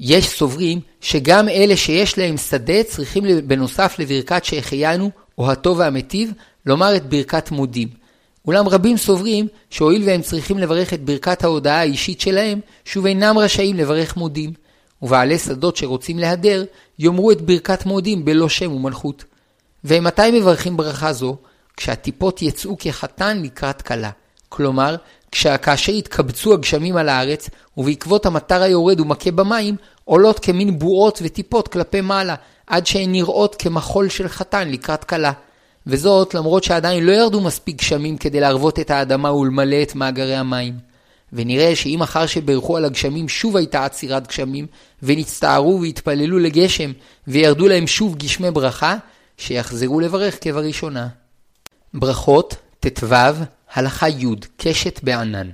יש 0.00 0.28
סוברים 0.28 0.80
שגם 1.00 1.48
אלה 1.48 1.76
שיש 1.76 2.18
להם 2.18 2.36
שדה 2.36 2.82
צריכים 2.82 3.24
בנוסף 3.46 3.98
לברכת 3.98 4.44
שהחיינו 4.44 5.10
או 5.38 5.50
הטוב 5.50 5.78
והמיטיב 5.78 6.32
לומר 6.66 6.96
את 6.96 7.06
ברכת 7.06 7.50
מודים. 7.50 7.88
אולם 8.50 8.68
רבים 8.68 8.96
סוברים 8.96 9.48
שהואיל 9.70 10.02
והם 10.06 10.22
צריכים 10.22 10.58
לברך 10.58 10.94
את 10.94 11.04
ברכת 11.04 11.44
ההודעה 11.44 11.80
האישית 11.80 12.20
שלהם 12.20 12.60
שוב 12.84 13.06
אינם 13.06 13.38
רשאים 13.38 13.76
לברך 13.76 14.16
מודים. 14.16 14.52
ובעלי 15.02 15.38
שדות 15.38 15.76
שרוצים 15.76 16.18
להדר, 16.18 16.64
יאמרו 16.98 17.30
את 17.32 17.40
ברכת 17.40 17.86
מודים 17.86 18.24
בלא 18.24 18.48
שם 18.48 18.72
ומלכות. 18.72 19.24
ומתי 19.84 20.30
מברכים 20.32 20.76
ברכה 20.76 21.12
זו? 21.12 21.36
כשהטיפות 21.76 22.42
יצאו 22.42 22.76
כחתן 22.78 23.42
לקראת 23.42 23.82
כלה. 23.82 24.10
כלומר, 24.48 24.96
כאשר 25.62 25.92
יתקבצו 25.92 26.54
הגשמים 26.54 26.96
על 26.96 27.08
הארץ, 27.08 27.50
ובעקבות 27.76 28.26
המטר 28.26 28.62
היורד 28.62 29.00
ומכה 29.00 29.30
במים, 29.30 29.76
עולות 30.04 30.38
כמין 30.38 30.78
בועות 30.78 31.20
וטיפות 31.22 31.68
כלפי 31.68 32.00
מעלה, 32.00 32.34
עד 32.66 32.86
שהן 32.86 33.12
נראות 33.12 33.56
כמחול 33.58 34.08
של 34.08 34.28
חתן 34.28 34.68
לקראת 34.68 35.04
כלה. 35.04 35.32
וזאת 35.86 36.34
למרות 36.34 36.64
שעדיין 36.64 37.04
לא 37.04 37.12
ירדו 37.12 37.40
מספיק 37.40 37.78
גשמים 37.78 38.16
כדי 38.16 38.40
להרוות 38.40 38.78
את 38.78 38.90
האדמה 38.90 39.32
ולמלא 39.32 39.82
את 39.82 39.94
מאגרי 39.94 40.36
המים. 40.36 40.90
ונראה 41.32 41.76
שאם 41.76 42.02
אחר 42.02 42.26
שברכו 42.26 42.76
על 42.76 42.84
הגשמים 42.84 43.28
שוב 43.28 43.56
הייתה 43.56 43.84
עצירת 43.84 44.26
גשמים, 44.26 44.66
ונצטערו 45.02 45.80
והתפללו 45.80 46.38
לגשם, 46.38 46.92
וירדו 47.28 47.68
להם 47.68 47.86
שוב 47.86 48.16
גשמי 48.16 48.50
ברכה, 48.50 48.96
שיחזרו 49.36 50.00
לברך 50.00 50.38
כבראשונה. 50.40 51.08
ברכות 51.94 52.56
ט"ו, 52.80 53.14
הלכה 53.74 54.08
י', 54.08 54.26
קשת 54.56 55.00
בענן. 55.02 55.50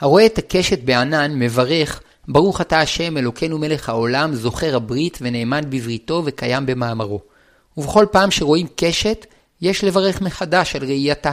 הרואה 0.00 0.26
את 0.26 0.38
הקשת 0.38 0.82
בענן 0.82 1.38
מברך, 1.38 2.00
ברוך 2.28 2.60
אתה 2.60 2.80
השם 2.80 3.16
אלוקינו 3.16 3.58
מלך 3.58 3.88
העולם, 3.88 4.34
זוכר 4.34 4.76
הברית 4.76 5.18
ונאמן 5.22 5.60
בבריתו 5.70 6.22
וקיים 6.24 6.66
במאמרו. 6.66 7.20
ובכל 7.76 8.06
פעם 8.12 8.30
שרואים 8.30 8.66
קשת, 8.76 9.26
יש 9.64 9.84
לברך 9.84 10.20
מחדש 10.22 10.76
על 10.76 10.84
ראייתה, 10.84 11.32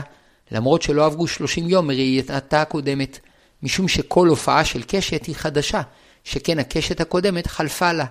למרות 0.52 0.82
שלא 0.82 1.04
עברו 1.04 1.26
שלושים 1.26 1.68
יום 1.68 1.86
מראייתה 1.86 2.62
הקודמת. 2.62 3.18
משום 3.62 3.88
שכל 3.88 4.28
הופעה 4.28 4.64
של 4.64 4.82
קשת 4.86 5.26
היא 5.26 5.34
חדשה, 5.34 5.80
שכן 6.24 6.58
הקשת 6.58 7.00
הקודמת 7.00 7.46
חלפה 7.46 7.92
לה. 7.92 8.04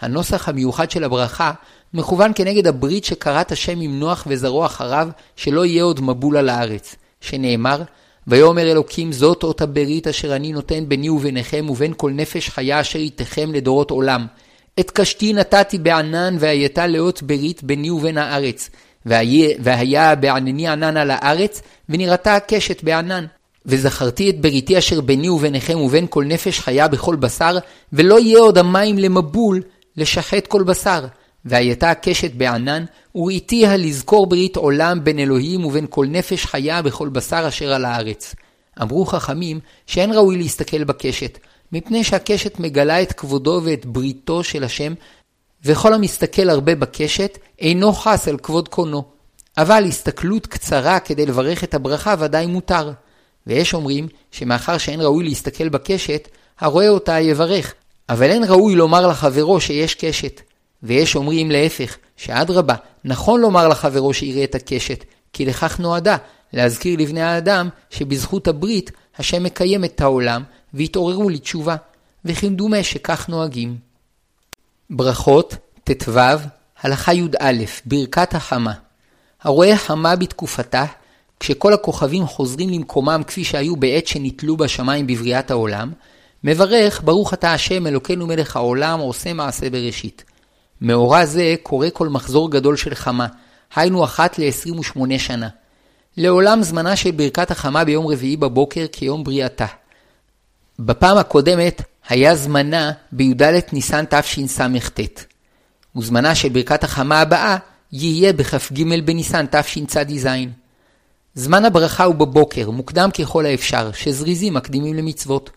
הנוסח 0.00 0.48
המיוחד 0.48 0.90
של 0.90 1.04
הברכה 1.04 1.52
מכוון 1.94 2.32
כנגד 2.34 2.66
הברית 2.66 3.04
שקראת 3.04 3.52
השם 3.52 3.80
עם 3.80 4.00
נוח 4.00 4.26
וזרוע 4.30 4.66
אחריו, 4.66 5.08
שלא 5.36 5.64
יהיה 5.64 5.82
עוד 5.82 6.00
מבול 6.00 6.36
על 6.36 6.48
הארץ, 6.48 6.96
שנאמר, 7.20 7.82
ויאמר 8.26 8.70
אלוקים 8.70 9.12
זאת 9.12 9.42
אות 9.42 9.60
הברית 9.60 10.06
אשר 10.06 10.36
אני 10.36 10.52
נותן 10.52 10.88
ביני 10.88 11.08
וביניכם 11.10 11.70
ובין 11.70 11.94
כל 11.96 12.10
נפש 12.10 12.48
חיה 12.48 12.80
אשר 12.80 12.98
איתכם 12.98 13.54
לדורות 13.54 13.90
עולם. 13.90 14.26
את 14.80 14.90
קשתי 14.90 15.32
נתתי 15.32 15.78
בענן 15.78 16.36
והייתה 16.40 16.86
לאות 16.86 17.22
ברית 17.22 17.62
ביני 17.62 17.90
ובין 17.90 18.18
הארץ. 18.18 18.70
והיה 19.60 20.14
בענני 20.14 20.68
ענן 20.68 20.96
על 20.96 21.10
הארץ, 21.10 21.62
ונראתה 21.88 22.34
הקשת 22.34 22.82
בענן. 22.82 23.24
וזכרתי 23.66 24.30
את 24.30 24.40
בריתי 24.40 24.78
אשר 24.78 25.00
ביני 25.00 25.28
וביניכם 25.28 25.78
ובין 25.78 26.06
כל 26.10 26.24
נפש 26.24 26.60
חיה 26.60 26.88
בכל 26.88 27.16
בשר, 27.16 27.58
ולא 27.92 28.20
יהיה 28.20 28.38
עוד 28.38 28.58
המים 28.58 28.98
למבול 28.98 29.62
לשחט 29.96 30.46
כל 30.46 30.62
בשר. 30.62 31.04
והייתה 31.44 31.90
הקשת 31.90 32.34
בענן, 32.34 32.84
וראיתיה 33.14 33.76
לזכור 33.76 34.26
ברית 34.26 34.56
עולם 34.56 35.04
בין 35.04 35.18
אלוהים 35.18 35.64
ובין 35.64 35.86
כל 35.90 36.06
נפש 36.06 36.46
חיה 36.46 36.82
בכל 36.82 37.08
בשר 37.08 37.48
אשר 37.48 37.72
על 37.72 37.84
הארץ. 37.84 38.34
אמרו 38.82 39.06
חכמים 39.06 39.60
שאין 39.86 40.12
ראוי 40.12 40.36
להסתכל 40.36 40.84
בקשת, 40.84 41.38
מפני 41.72 42.04
שהקשת 42.04 42.60
מגלה 42.60 43.02
את 43.02 43.12
כבודו 43.12 43.60
ואת 43.64 43.86
בריתו 43.86 44.44
של 44.44 44.64
השם, 44.64 44.94
וכל 45.64 45.94
המסתכל 45.94 46.50
הרבה 46.50 46.74
בקשת 46.74 47.38
אינו 47.58 47.92
חס 47.92 48.28
על 48.28 48.38
כבוד 48.38 48.68
קונו. 48.68 49.04
אבל 49.58 49.84
הסתכלות 49.84 50.46
קצרה 50.46 51.00
כדי 51.00 51.26
לברך 51.26 51.64
את 51.64 51.74
הברכה 51.74 52.14
ודאי 52.18 52.46
מותר. 52.46 52.92
ויש 53.46 53.74
אומרים 53.74 54.08
שמאחר 54.30 54.78
שאין 54.78 55.00
ראוי 55.00 55.24
להסתכל 55.24 55.68
בקשת, 55.68 56.28
הרואה 56.60 56.88
אותה 56.88 57.20
יברך, 57.20 57.74
אבל 58.08 58.30
אין 58.30 58.44
ראוי 58.44 58.74
לומר 58.74 59.06
לחברו 59.06 59.60
שיש 59.60 59.94
קשת. 59.94 60.40
ויש 60.82 61.16
אומרים 61.16 61.50
להפך, 61.50 61.96
שאדרבה, 62.16 62.74
נכון 63.04 63.40
לומר 63.40 63.68
לחברו 63.68 64.14
שיראה 64.14 64.44
את 64.44 64.54
הקשת, 64.54 65.04
כי 65.32 65.46
לכך 65.46 65.80
נועדה, 65.80 66.16
להזכיר 66.52 67.00
לבני 67.00 67.22
האדם 67.22 67.68
שבזכות 67.90 68.48
הברית 68.48 68.90
השם 69.18 69.42
מקיים 69.42 69.84
את 69.84 70.00
העולם, 70.00 70.42
והתעוררו 70.74 71.28
לתשובה, 71.28 71.76
וכמדומה 72.24 72.82
שכך 72.82 73.28
נוהגים. 73.28 73.87
ברכות 74.90 75.56
ט"ו, 75.84 76.20
הלכה 76.82 77.14
י"א, 77.14 77.52
ברכת 77.84 78.34
החמה. 78.34 78.72
הרואה 79.42 79.76
חמה 79.76 80.16
בתקופתה, 80.16 80.84
כשכל 81.40 81.72
הכוכבים 81.72 82.26
חוזרים 82.26 82.70
למקומם 82.70 83.22
כפי 83.26 83.44
שהיו 83.44 83.76
בעת 83.76 84.06
שנתלו 84.06 84.56
בשמיים 84.56 85.06
בבריאת 85.06 85.50
העולם, 85.50 85.92
מברך 86.44 87.02
ברוך 87.04 87.34
אתה 87.34 87.52
השם 87.52 87.86
אלוקינו 87.86 88.26
מלך 88.26 88.56
העולם 88.56 89.00
עושה 89.00 89.32
מעשה 89.32 89.70
בראשית. 89.70 90.24
מאורע 90.80 91.24
זה 91.24 91.54
קורה 91.62 91.90
כל 91.90 92.08
מחזור 92.08 92.50
גדול 92.50 92.76
של 92.76 92.94
חמה, 92.94 93.26
היינו 93.76 94.04
אחת 94.04 94.38
ל-28 94.38 95.18
שנה. 95.18 95.48
לעולם 96.16 96.62
זמנה 96.62 96.96
של 96.96 97.10
ברכת 97.10 97.50
החמה 97.50 97.84
ביום 97.84 98.06
רביעי 98.06 98.36
בבוקר 98.36 98.86
כיום 98.92 99.24
בריאתה. 99.24 99.66
בפעם 100.78 101.18
הקודמת 101.18 101.82
היה 102.08 102.34
זמנה 102.34 102.92
בי"ד 103.12 103.42
ניסן 103.72 104.04
תשס"ט, 104.10 105.00
וזמנה 105.96 106.34
של 106.34 106.48
ברכת 106.48 106.84
החמה 106.84 107.20
הבאה 107.20 107.56
יהיה 107.92 108.32
בכ"ג 108.32 109.00
בניסן 109.00 109.46
תשצ"ז. 109.50 110.28
זמן 111.34 111.64
הברכה 111.64 112.04
הוא 112.04 112.14
בבוקר, 112.14 112.70
מוקדם 112.70 113.10
ככל 113.10 113.46
האפשר, 113.46 113.90
שזריזים 113.92 114.54
מקדימים 114.54 114.94
למצוות. 114.94 115.50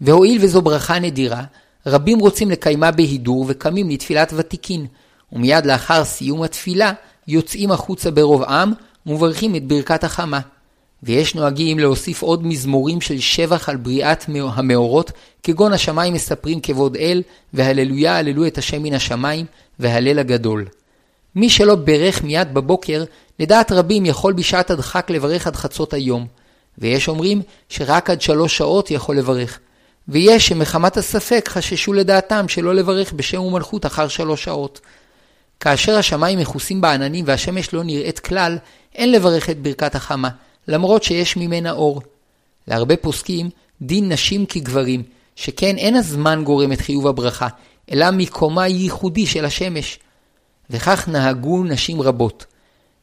והואיל 0.00 0.38
וזו 0.44 0.62
ברכה 0.62 0.98
נדירה, 0.98 1.44
רבים 1.86 2.18
רוצים 2.18 2.50
לקיימה 2.50 2.90
בהידור 2.90 3.44
וקמים 3.48 3.90
לתפילת 3.90 4.32
ותיקין, 4.36 4.86
ומיד 5.32 5.66
לאחר 5.66 6.04
סיום 6.04 6.42
התפילה 6.42 6.92
יוצאים 7.28 7.70
החוצה 7.70 8.10
ברוב 8.10 8.42
עם 8.42 8.72
ומברכים 9.06 9.56
את 9.56 9.64
ברכת 9.64 10.04
החמה. 10.04 10.40
ויש 11.02 11.34
נוהגים 11.34 11.78
להוסיף 11.78 12.22
עוד 12.22 12.46
מזמורים 12.46 13.00
של 13.00 13.18
שבח 13.18 13.68
על 13.68 13.76
בריאת 13.76 14.24
המאורות, 14.28 15.12
כגון 15.42 15.72
השמיים 15.72 16.14
מספרים 16.14 16.60
כבוד 16.60 16.96
אל, 16.96 17.22
והללויה 17.54 18.18
הללו 18.18 18.46
את 18.46 18.58
השם 18.58 18.82
מן 18.82 18.94
השמיים, 18.94 19.46
והלל 19.78 20.18
הגדול. 20.18 20.64
מי 21.34 21.50
שלא 21.50 21.74
ברך 21.74 22.24
מיד 22.24 22.54
בבוקר, 22.54 23.04
לדעת 23.40 23.72
רבים 23.72 24.06
יכול 24.06 24.32
בשעת 24.32 24.70
הדחק 24.70 25.10
לברך 25.10 25.46
עד 25.46 25.56
חצות 25.56 25.94
היום, 25.94 26.26
ויש 26.78 27.08
אומרים 27.08 27.42
שרק 27.68 28.10
עד 28.10 28.20
שלוש 28.20 28.56
שעות 28.56 28.90
יכול 28.90 29.18
לברך, 29.18 29.58
ויש 30.08 30.48
שמחמת 30.48 30.96
הספק 30.96 31.48
חששו 31.52 31.92
לדעתם 31.92 32.48
שלא 32.48 32.74
לברך 32.74 33.12
בשם 33.12 33.40
ומלכות 33.40 33.86
אחר 33.86 34.08
שלוש 34.08 34.44
שעות. 34.44 34.80
כאשר 35.60 35.98
השמיים 35.98 36.38
מכוסים 36.38 36.80
בעננים 36.80 37.24
והשמש 37.28 37.74
לא 37.74 37.84
נראית 37.84 38.18
כלל, 38.18 38.58
אין 38.94 39.12
לברך 39.12 39.50
את 39.50 39.58
ברכת 39.58 39.94
החמה, 39.94 40.28
למרות 40.68 41.02
שיש 41.02 41.36
ממנה 41.36 41.72
אור. 41.72 42.02
להרבה 42.68 42.96
פוסקים, 42.96 43.50
דין 43.82 44.12
נשים 44.12 44.46
כגברים, 44.46 45.02
שכן 45.36 45.76
אין 45.76 45.94
הזמן 45.94 46.44
גורם 46.44 46.72
את 46.72 46.80
חיוב 46.80 47.06
הברכה, 47.06 47.48
אלא 47.92 48.06
מקומה 48.10 48.68
ייחודי 48.68 49.26
של 49.26 49.44
השמש. 49.44 49.98
וכך 50.70 51.08
נהגו 51.08 51.64
נשים 51.64 52.02
רבות. 52.02 52.46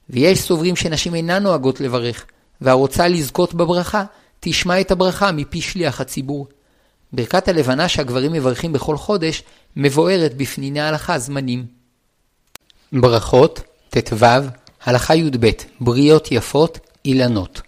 ויש 0.09 0.39
סוברים 0.39 0.75
שנשים 0.75 1.15
אינן 1.15 1.43
נוהגות 1.43 1.81
לברך, 1.81 2.25
והרוצה 2.61 3.07
לזכות 3.07 3.53
בברכה, 3.53 4.03
תשמע 4.39 4.81
את 4.81 4.91
הברכה 4.91 5.31
מפי 5.31 5.61
שליח 5.61 6.01
הציבור. 6.01 6.47
ברכת 7.13 7.47
הלבנה 7.47 7.89
שהגברים 7.89 8.33
מברכים 8.33 8.73
בכל 8.73 8.97
חודש, 8.97 9.43
מבוארת 9.75 10.37
בפניני 10.37 10.79
ההלכה 10.79 11.19
זמנים. 11.19 11.65
ברכות, 12.93 13.61
ט"ו, 13.89 14.25
הלכה 14.83 15.15
י"ב, 15.15 15.49
בריות 15.81 16.31
יפות, 16.31 16.79
אילנות. 17.05 17.61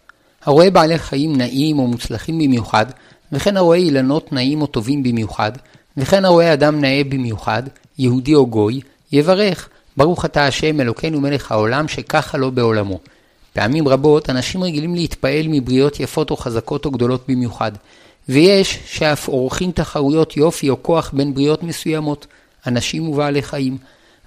הרואה 0.45 0.69
בעלי 0.69 0.97
חיים 0.97 1.37
נעים 1.37 1.79
או 1.79 1.87
מוצלחים 1.87 2.37
במיוחד, 2.37 2.85
וכן 3.31 3.57
הרואה 3.57 3.77
אילנות 3.77 4.33
נעים 4.33 4.61
או 4.61 4.67
טובים 4.67 5.03
במיוחד, 5.03 5.51
וכן 5.97 6.25
הרואה 6.25 6.53
אדם 6.53 6.81
נאה 6.81 7.01
במיוחד, 7.09 7.63
יהודי 7.97 8.35
או 8.35 8.47
גוי, 8.47 8.81
יברך, 9.11 9.69
ברוך 9.97 10.25
אתה 10.25 10.47
השם 10.47 10.81
אלוקינו 10.81 11.21
מלך 11.21 11.51
העולם 11.51 11.87
שככה 11.87 12.37
לא 12.37 12.49
בעולמו. 12.49 12.99
פעמים 13.53 13.87
רבות 13.87 14.29
אנשים 14.29 14.63
רגילים 14.63 14.95
להתפעל 14.95 15.45
מבריות 15.47 15.99
יפות 15.99 16.31
או 16.31 16.37
חזקות 16.37 16.85
או 16.85 16.91
גדולות 16.91 17.23
במיוחד, 17.27 17.71
ויש 18.29 18.79
שאף 18.85 19.27
עורכים 19.27 19.71
תחרויות 19.71 20.37
יופי 20.37 20.69
או 20.69 20.83
כוח 20.83 21.11
בין 21.13 21.33
בריות 21.33 21.63
מסוימות, 21.63 22.27
אנשים 22.67 23.09
ובעלי 23.09 23.41
חיים. 23.41 23.77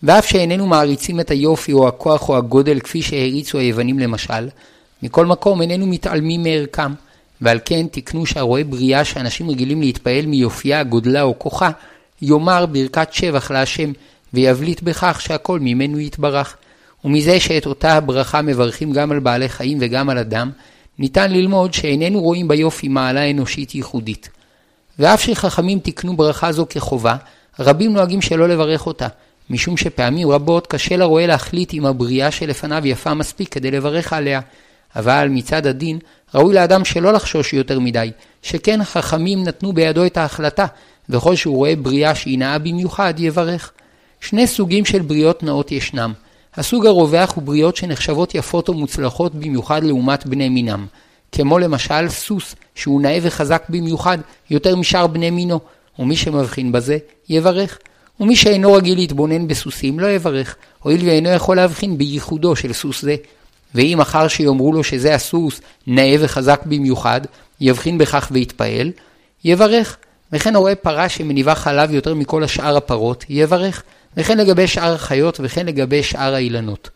ואף 0.02 0.26
שאיננו 0.26 0.66
מעריצים 0.66 1.20
את 1.20 1.30
היופי 1.30 1.72
או 1.72 1.88
הכוח 1.88 2.28
או 2.28 2.36
הגודל 2.36 2.80
כפי 2.80 3.02
שהעריצו 3.02 3.58
היוונים 3.58 3.98
למשל, 3.98 4.48
מכל 5.02 5.26
מקום 5.26 5.62
איננו 5.62 5.86
מתעלמים 5.86 6.42
מערכם, 6.42 6.92
ועל 7.40 7.58
כן 7.64 7.86
תקנו 7.90 8.26
שהרואה 8.26 8.64
בריאה 8.64 9.04
שאנשים 9.04 9.50
רגילים 9.50 9.80
להתפעל 9.80 10.26
מיופייה, 10.26 10.82
גודלה 10.82 11.22
או 11.22 11.38
כוחה, 11.38 11.70
יאמר 12.22 12.66
ברכת 12.66 13.12
שבח 13.12 13.50
להשם, 13.50 13.92
ויבליט 14.34 14.82
בכך 14.82 15.20
שהכל 15.20 15.60
ממנו 15.60 16.00
יתברך. 16.00 16.56
ומזה 17.04 17.40
שאת 17.40 17.66
אותה 17.66 17.92
הברכה 17.92 18.42
מברכים 18.42 18.92
גם 18.92 19.12
על 19.12 19.18
בעלי 19.18 19.48
חיים 19.48 19.78
וגם 19.80 20.10
על 20.10 20.18
אדם, 20.18 20.50
ניתן 20.98 21.32
ללמוד 21.32 21.74
שאיננו 21.74 22.20
רואים 22.20 22.48
ביופי 22.48 22.88
מעלה 22.88 23.30
אנושית 23.30 23.74
ייחודית. 23.74 24.30
ואף 24.98 25.20
שחכמים 25.20 25.78
תקנו 25.78 26.16
ברכה 26.16 26.52
זו 26.52 26.66
כחובה, 26.70 27.16
רבים 27.58 27.92
נוהגים 27.92 28.22
שלא 28.22 28.48
לברך 28.48 28.86
אותה, 28.86 29.06
משום 29.50 29.76
שפעמים 29.76 30.30
רבות 30.30 30.66
קשה 30.66 30.96
לרועה 30.96 31.26
להחליט 31.26 31.74
אם 31.74 31.86
הבריאה 31.86 32.30
שלפניו 32.30 32.86
יפה 32.86 33.14
מספיק 33.14 33.48
כדי 33.48 33.70
לברך 33.70 34.12
עליה. 34.12 34.40
אבל 34.96 35.28
מצד 35.30 35.66
הדין, 35.66 35.98
ראוי 36.34 36.54
לאדם 36.54 36.84
שלא 36.84 37.12
לחשוש 37.12 37.52
יותר 37.52 37.80
מדי, 37.80 38.10
שכן 38.42 38.84
חכמים 38.84 39.44
נתנו 39.44 39.72
בידו 39.72 40.06
את 40.06 40.16
ההחלטה, 40.16 40.66
וכל 41.08 41.36
שהוא 41.36 41.56
רואה 41.56 41.76
בריאה 41.76 42.14
שהיא 42.14 42.38
נאה 42.38 42.58
במיוחד, 42.58 43.14
יברך. 43.18 43.72
שני 44.20 44.46
סוגים 44.46 44.84
של 44.84 45.02
בריאות 45.02 45.42
נאות 45.42 45.72
ישנם. 45.72 46.12
הסוג 46.54 46.86
הרווח 46.86 47.34
הוא 47.34 47.42
בריאות 47.42 47.76
שנחשבות 47.76 48.34
יפות 48.34 48.68
או 48.68 48.74
מוצלחות 48.74 49.34
במיוחד 49.34 49.84
לעומת 49.84 50.26
בני 50.26 50.48
מינם. 50.48 50.86
כמו 51.32 51.58
למשל 51.58 52.08
סוס, 52.08 52.54
שהוא 52.74 53.02
נאה 53.02 53.18
וחזק 53.22 53.62
במיוחד 53.68 54.18
יותר 54.50 54.76
משאר 54.76 55.06
בני 55.06 55.30
מינו, 55.30 55.60
ומי 55.98 56.16
שמבחין 56.16 56.72
בזה, 56.72 56.98
יברך. 57.28 57.78
ומי 58.20 58.36
שאינו 58.36 58.72
רגיל 58.72 58.98
להתבונן 58.98 59.48
בסוסים, 59.48 60.00
לא 60.00 60.06
יברך, 60.06 60.56
הואיל 60.82 61.00
ואינו 61.04 61.28
יכול 61.28 61.56
להבחין 61.56 61.98
בייחודו 61.98 62.56
של 62.56 62.72
סוס 62.72 63.02
זה. 63.02 63.16
ואם 63.74 64.00
אחר 64.00 64.28
שיאמרו 64.28 64.72
לו 64.72 64.84
שזה 64.84 65.14
הסוס 65.14 65.60
נאה 65.86 66.16
וחזק 66.20 66.60
במיוחד, 66.66 67.20
יבחין 67.60 67.98
בכך 67.98 68.28
ויתפעל, 68.32 68.92
יברך. 69.44 69.96
וכן 70.32 70.56
הרואה 70.56 70.74
פרה 70.74 71.08
שמניבה 71.08 71.54
חלב 71.54 71.90
יותר 71.94 72.14
מכל 72.14 72.44
השאר 72.44 72.76
הפרות, 72.76 73.24
יברך. 73.28 73.82
וכן 74.16 74.38
לגבי 74.38 74.66
שאר 74.66 74.94
החיות 74.94 75.40
וכן 75.42 75.66
לגבי 75.66 76.02
שאר 76.02 76.34
האילנות. 76.34 76.90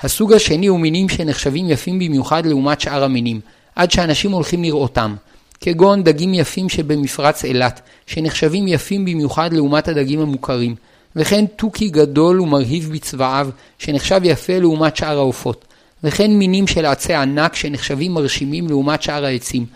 הסוג 0.00 0.32
השני 0.32 0.66
הוא 0.66 0.80
מינים 0.80 1.08
שנחשבים 1.08 1.70
יפים 1.70 1.98
במיוחד 1.98 2.46
לעומת 2.46 2.80
שאר 2.80 3.04
המינים, 3.04 3.40
עד 3.76 3.90
שאנשים 3.90 4.32
הולכים 4.32 4.64
לראותם, 4.64 5.14
כגון 5.60 6.02
דגים 6.02 6.34
יפים 6.34 6.68
שבמפרץ 6.68 7.44
אילת, 7.44 7.80
שנחשבים 8.06 8.68
יפים 8.68 9.04
במיוחד 9.04 9.52
לעומת 9.52 9.88
הדגים 9.88 10.20
המוכרים, 10.20 10.74
וכן 11.16 11.46
תוכי 11.46 11.88
גדול 11.88 12.40
ומרהיב 12.40 12.90
בצבעיו, 12.92 13.48
שנחשב 13.78 14.20
יפה 14.24 14.58
לעומת 14.58 14.96
שאר 14.96 15.16
העופות, 15.18 15.64
וכן 16.04 16.30
מינים 16.30 16.66
של 16.66 16.86
עצי 16.86 17.14
ענק 17.14 17.54
שנחשבים 17.54 18.14
מרשימים 18.14 18.68
לעומת 18.68 19.02
שאר 19.02 19.24
העצים, 19.24 19.66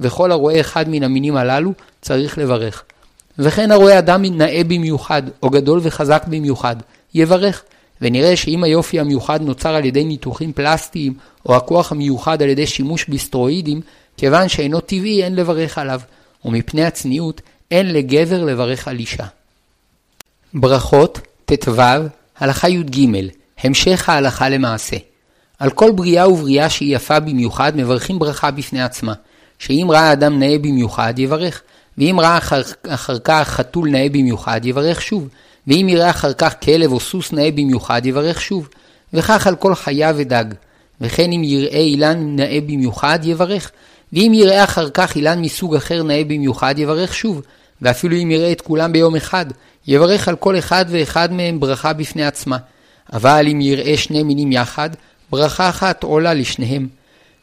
וכל 0.00 0.32
הרואה 0.32 0.60
אחד 0.60 0.88
מן 0.88 1.02
המינים 1.02 1.36
הללו 1.36 1.72
צריך 2.02 2.38
לברך. 2.38 2.82
וכן 3.38 3.70
הרואה 3.70 3.98
אדם 3.98 4.24
נאה 4.24 4.64
במיוחד, 4.64 5.22
או 5.42 5.50
גדול 5.50 5.80
וחזק 5.82 6.24
במיוחד, 6.26 6.76
יברך. 7.14 7.62
ונראה 8.00 8.36
שאם 8.36 8.64
היופי 8.64 9.00
המיוחד 9.00 9.42
נוצר 9.42 9.74
על 9.74 9.84
ידי 9.84 10.04
ניתוחים 10.04 10.52
פלסטיים, 10.52 11.14
או 11.46 11.56
הכוח 11.56 11.92
המיוחד 11.92 12.42
על 12.42 12.48
ידי 12.48 12.66
שימוש 12.66 13.08
בסטרואידים, 13.08 13.80
כיוון 14.16 14.48
שאינו 14.48 14.80
טבעי 14.80 15.24
אין 15.24 15.34
לברך 15.34 15.78
עליו, 15.78 16.00
ומפני 16.44 16.84
הצניעות 16.84 17.40
אין 17.70 17.92
לגבר 17.92 18.44
לברך 18.44 18.88
על 18.88 18.98
אישה. 18.98 19.26
ברכות, 20.54 21.20
ט"ו, 21.44 21.82
הלכה 22.38 22.68
י"ג, 22.68 23.08
המשך 23.58 24.08
ההלכה 24.08 24.48
למעשה. 24.48 24.96
על 25.64 25.70
כל 25.70 25.92
בריאה 25.92 26.28
ובריאה 26.28 26.70
שהיא 26.70 26.96
יפה 26.96 27.20
במיוחד, 27.20 27.72
מברכים 27.76 28.18
ברכה 28.18 28.50
בפני 28.50 28.82
עצמה, 28.82 29.12
שאם 29.58 29.86
ראה 29.90 30.12
אדם 30.12 30.38
נאה 30.38 30.58
במיוחד, 30.58 31.18
יברך, 31.18 31.62
ואם 31.98 32.16
ראה 32.20 32.38
אחר, 32.38 32.62
אחר 32.88 33.18
כך 33.18 33.48
חתול 33.48 33.90
נאה 33.90 34.06
במיוחד, 34.12 34.60
יברך 34.64 35.02
שוב. 35.02 35.28
ואם 35.66 35.86
יראה 35.88 36.10
אחר 36.10 36.32
כך 36.32 36.54
כלב 36.62 36.92
או 36.92 37.00
סוס 37.00 37.32
נאה 37.32 37.50
במיוחד, 37.50 38.06
יברך 38.06 38.40
שוב. 38.40 38.68
וכך 39.14 39.46
על 39.46 39.56
כל 39.56 39.74
חיה 39.74 40.12
ודג. 40.16 40.44
וכן 41.00 41.32
אם 41.32 41.44
יראה 41.44 41.78
אילן 41.78 42.36
נאה 42.36 42.58
במיוחד, 42.66 43.18
יברך. 43.22 43.70
ואם 44.12 44.32
יראה 44.34 44.64
אחר 44.64 44.90
כך 44.90 45.16
אילן 45.16 45.40
מסוג 45.40 45.74
אחר 45.76 46.02
נאה 46.02 46.22
במיוחד, 46.24 46.74
יברך 46.78 47.14
שוב. 47.14 47.42
ואפילו 47.82 48.16
אם 48.16 48.30
יראה 48.30 48.52
את 48.52 48.60
כולם 48.60 48.92
ביום 48.92 49.16
אחד, 49.16 49.46
יברך 49.86 50.28
על 50.28 50.36
כל 50.36 50.58
אחד 50.58 50.84
ואחד 50.88 51.32
מהם 51.32 51.60
ברכה 51.60 51.92
בפני 51.92 52.24
עצמה. 52.24 52.56
אבל 53.12 53.46
אם 53.52 53.60
יראה 53.60 53.96
שני 53.96 54.22
מינים 54.22 54.52
יחד, 54.52 54.90
ברכה 55.30 55.68
אחת 55.68 56.02
עולה 56.02 56.34
לשניהם. 56.34 56.88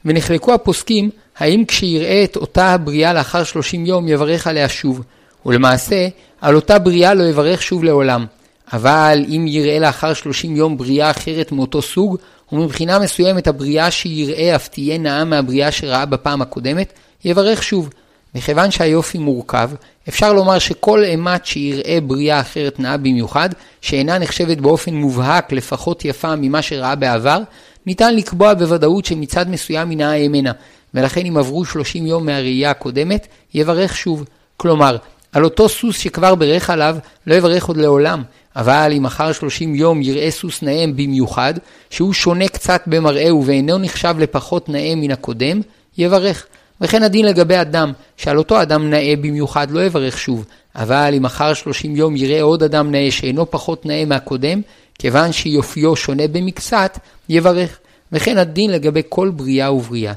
ונחלקו 0.05 0.53
הפוסקים 0.53 1.09
האם 1.37 1.63
כשיראה 1.67 2.23
את 2.23 2.35
אותה 2.35 2.65
הבריאה 2.65 3.13
לאחר 3.13 3.43
שלושים 3.43 3.85
יום 3.85 4.07
יברך 4.07 4.47
עליה 4.47 4.69
שוב, 4.69 5.01
ולמעשה 5.45 6.07
על 6.41 6.55
אותה 6.55 6.79
בריאה 6.79 7.13
לא 7.13 7.23
יברך 7.23 7.61
שוב 7.61 7.83
לעולם. 7.83 8.25
אבל 8.73 9.25
אם 9.27 9.45
יראה 9.47 9.79
לאחר 9.79 10.13
שלושים 10.13 10.55
יום 10.55 10.77
בריאה 10.77 11.11
אחרת 11.11 11.51
מאותו 11.51 11.81
סוג, 11.81 12.17
ומבחינה 12.51 12.99
מסוימת 12.99 13.47
הבריאה 13.47 13.91
שיראה 13.91 14.55
אף 14.55 14.67
תהיה 14.67 14.97
נאה 14.97 15.25
מהבריאה 15.25 15.71
שראה 15.71 16.05
בפעם 16.05 16.41
הקודמת, 16.41 16.93
יברך 17.25 17.63
שוב. 17.63 17.89
מכיוון 18.35 18.71
שהיופי 18.71 19.17
מורכב, 19.17 19.69
אפשר 20.09 20.33
לומר 20.33 20.59
שכל 20.59 21.03
אימת 21.03 21.45
שיראה 21.45 21.97
בריאה 22.03 22.39
אחרת 22.39 22.79
נאה 22.79 22.97
במיוחד, 22.97 23.49
שאינה 23.81 24.17
נחשבת 24.17 24.57
באופן 24.57 24.93
מובהק 24.93 25.51
לפחות 25.51 26.05
יפה 26.05 26.35
ממה 26.35 26.61
שראה 26.61 26.95
בעבר, 26.95 27.39
ניתן 27.85 28.15
לקבוע 28.15 28.53
בוודאות 28.53 29.05
שמצד 29.05 29.49
מסוים 29.49 29.91
נאה 29.91 30.27
ממנה, 30.27 30.51
ולכן 30.93 31.25
אם 31.25 31.37
עברו 31.37 31.65
30 31.65 32.05
יום 32.05 32.25
מהראייה 32.25 32.71
הקודמת, 32.71 33.27
יברך 33.53 33.97
שוב. 33.97 34.25
כלומר, 34.57 34.97
על 35.31 35.43
אותו 35.43 35.69
סוס 35.69 35.99
שכבר 35.99 36.35
ברך 36.35 36.69
עליו, 36.69 36.97
לא 37.27 37.35
יברך 37.35 37.65
עוד 37.65 37.77
לעולם, 37.77 38.23
אבל 38.55 38.91
אם 38.93 39.05
אחר 39.05 39.31
30 39.31 39.75
יום 39.75 40.01
יראה 40.01 40.31
סוס 40.31 40.61
נאם 40.61 40.95
במיוחד, 40.95 41.53
שהוא 41.89 42.13
שונה 42.13 42.47
קצת 42.47 42.81
במראהו 42.87 43.45
ואינו 43.45 43.77
נחשב 43.77 44.15
לפחות 44.19 44.69
נאה 44.69 44.93
מן 44.95 45.11
הקודם, 45.11 45.61
יברך. 45.97 46.45
וכן 46.81 47.03
הדין 47.03 47.25
לגבי 47.25 47.61
אדם, 47.61 47.91
שעל 48.17 48.37
אותו 48.37 48.61
אדם 48.61 48.89
נאה 48.89 49.13
במיוחד 49.21 49.71
לא 49.71 49.85
יברך 49.85 50.17
שוב, 50.17 50.45
אבל 50.75 51.13
אם 51.13 51.25
אחר 51.25 51.53
30 51.53 51.95
יום 51.95 52.15
יראה 52.15 52.41
עוד 52.41 52.63
אדם 52.63 52.91
נאה 52.91 53.11
שאינו 53.11 53.51
פחות 53.51 53.85
נאה 53.85 54.05
מהקודם, 54.05 54.61
כיוון 55.01 55.31
שיופיו 55.31 55.95
שונה 55.95 56.27
במקצת, 56.27 56.99
יברך. 57.29 57.79
וכן 58.11 58.37
הדין 58.37 58.71
לגבי 58.71 59.01
כל 59.09 59.29
בריאה 59.29 59.73
ובריאה. 59.73 60.13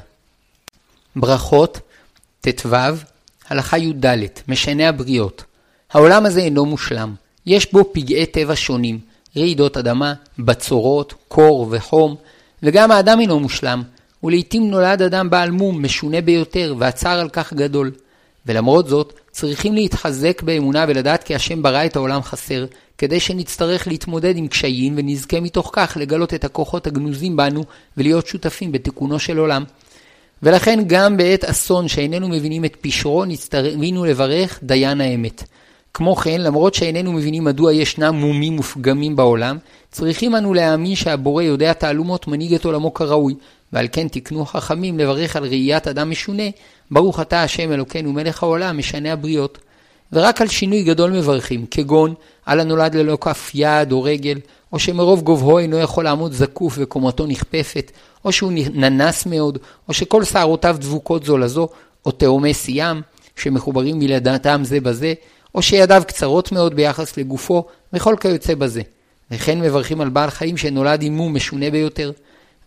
ברכות, 1.15 1.79
ט"ו, 2.41 2.75
הלכה 3.49 3.77
י"ד, 3.77 4.05
משנה 4.47 4.89
הבריות. 4.89 5.43
העולם 5.91 6.25
הזה 6.25 6.39
אינו 6.39 6.65
מושלם. 6.65 7.15
יש 7.45 7.73
בו 7.73 7.93
פגעי 7.93 8.25
טבע 8.25 8.55
שונים, 8.55 8.99
רעידות 9.37 9.77
אדמה, 9.77 10.13
בצורות, 10.39 11.13
קור 11.27 11.67
וחום, 11.69 12.15
וגם 12.63 12.91
האדם 12.91 13.19
אינו 13.19 13.39
מושלם, 13.39 13.83
ולעיתים 14.23 14.69
נולד 14.69 15.01
אדם 15.01 15.29
בעל 15.29 15.51
מום 15.51 15.83
משונה 15.83 16.21
ביותר, 16.21 16.75
והצער 16.77 17.19
על 17.19 17.29
כך 17.29 17.53
גדול. 17.53 17.91
ולמרות 18.45 18.87
זאת, 18.87 19.13
צריכים 19.35 19.75
להתחזק 19.75 20.41
באמונה 20.41 20.85
ולדעת 20.87 21.23
כי 21.23 21.35
השם 21.35 21.61
ברא 21.61 21.85
את 21.85 21.95
העולם 21.95 22.21
חסר, 22.21 22.65
כדי 22.97 23.19
שנצטרך 23.19 23.87
להתמודד 23.87 24.37
עם 24.37 24.47
קשיים 24.47 24.93
ונזכה 24.97 25.39
מתוך 25.39 25.69
כך 25.73 25.97
לגלות 25.99 26.33
את 26.33 26.43
הכוחות 26.43 26.87
הגנוזים 26.87 27.35
בנו 27.35 27.63
ולהיות 27.97 28.27
שותפים 28.27 28.71
בתיקונו 28.71 29.19
של 29.19 29.37
עולם. 29.37 29.63
ולכן 30.43 30.79
גם 30.87 31.17
בעת 31.17 31.43
אסון 31.43 31.87
שאיננו 31.87 32.29
מבינים 32.29 32.65
את 32.65 32.75
פשרו, 32.81 33.25
נצטרבינו 33.25 34.05
לברך 34.05 34.59
דיין 34.63 35.01
האמת. 35.01 35.43
כמו 35.93 36.15
כן, 36.15 36.41
למרות 36.41 36.73
שאיננו 36.73 37.13
מבינים 37.13 37.43
מדוע 37.43 37.73
ישנם 37.73 38.15
מומים 38.15 38.59
ופגמים 38.59 39.15
בעולם, 39.15 39.57
צריכים 39.91 40.35
אנו 40.35 40.53
להאמין 40.53 40.95
שהבורא 40.95 41.43
יודע 41.43 41.73
תעלומות 41.73 42.27
מנהיג 42.27 42.53
את 42.53 42.65
עולמו 42.65 42.93
כראוי, 42.93 43.35
ועל 43.73 43.87
כן 43.91 44.07
תקנו 44.07 44.45
חכמים 44.45 44.99
לברך 44.99 45.35
על 45.35 45.43
ראיית 45.43 45.87
אדם 45.87 46.09
משונה, 46.09 46.43
ברוך 46.91 47.19
אתה 47.19 47.43
השם 47.43 47.71
אלוקינו 47.71 48.13
מלך 48.13 48.43
העולם, 48.43 48.77
משנה 48.77 49.13
הבריות. 49.13 49.57
ורק 50.13 50.41
על 50.41 50.47
שינוי 50.47 50.83
גדול 50.83 51.11
מברכים, 51.11 51.65
כגון 51.71 52.13
על 52.45 52.59
הנולד 52.59 52.95
ללא 52.95 53.17
כף 53.21 53.51
יד 53.53 53.91
או 53.91 54.03
רגל, 54.03 54.39
או 54.73 54.79
שמרוב 54.79 55.21
גובהו 55.21 55.57
אינו 55.57 55.79
יכול 55.79 56.03
לעמוד 56.03 56.33
זקוף 56.33 56.75
וקומתו 56.77 57.25
נכפפת, 57.25 57.91
או 58.25 58.31
שהוא 58.31 58.51
ננס 58.73 59.25
מאוד, 59.25 59.57
או 59.87 59.93
שכל 59.93 60.23
שערותיו 60.23 60.77
דבוקות 60.79 61.25
זו 61.25 61.37
לזו, 61.37 61.67
או 62.05 62.11
תאומי 62.11 62.53
סיאם, 62.53 63.01
שמחוברים 63.35 63.99
מלדעתם 63.99 64.61
זה 64.63 64.79
בזה, 64.79 65.13
או 65.55 65.61
שידיו 65.61 66.03
קצרות 66.07 66.51
מאוד 66.51 66.75
ביחס 66.75 67.17
לגופו, 67.17 67.65
וכל 67.93 68.15
כיוצא 68.19 68.55
בזה. 68.55 68.81
וכן 69.31 69.59
מברכים 69.59 70.01
על 70.01 70.09
בעל 70.09 70.29
חיים 70.29 70.57
שנולד 70.57 71.03
עם 71.03 71.13
מום 71.13 71.35
משונה 71.35 71.71
ביותר. 71.71 72.11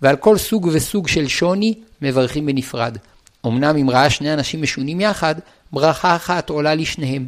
ועל 0.03 0.17
כל 0.17 0.39
סוג 0.39 0.69
וסוג 0.73 1.09
של 1.09 1.29
שוני 1.29 1.75
מברכים 2.03 2.47
בנפרד. 2.47 2.97
אמנם 3.47 3.77
אם 3.77 3.91
ראה 3.91 4.11
שני 4.11 4.33
אנשים 4.35 4.63
משונים 4.63 5.01
יחד, 5.01 5.35
ברכה 5.73 6.17
אחת 6.17 6.51
עולה 6.51 6.75
לשניהם. 6.75 7.27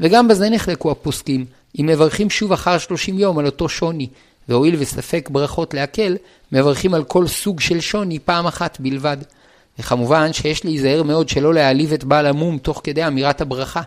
וגם 0.00 0.28
בזה 0.28 0.50
נחלקו 0.50 0.90
הפוסקים, 0.90 1.44
אם 1.80 1.86
מברכים 1.86 2.30
שוב 2.30 2.52
אחר 2.52 2.78
שלושים 2.78 3.18
יום 3.18 3.38
על 3.38 3.46
אותו 3.46 3.68
שוני, 3.68 4.08
והואיל 4.48 4.76
וספק 4.78 5.28
ברכות 5.32 5.74
להקל, 5.74 6.16
מברכים 6.52 6.94
על 6.94 7.04
כל 7.04 7.26
סוג 7.26 7.60
של 7.60 7.80
שוני 7.80 8.18
פעם 8.18 8.46
אחת 8.46 8.80
בלבד. 8.80 9.16
וכמובן 9.78 10.32
שיש 10.32 10.64
להיזהר 10.64 11.02
מאוד 11.02 11.28
שלא 11.28 11.54
להעליב 11.54 11.92
את 11.92 12.04
בעל 12.04 12.26
המום 12.26 12.58
תוך 12.58 12.80
כדי 12.84 13.06
אמירת 13.06 13.40
הברכה, 13.40 13.82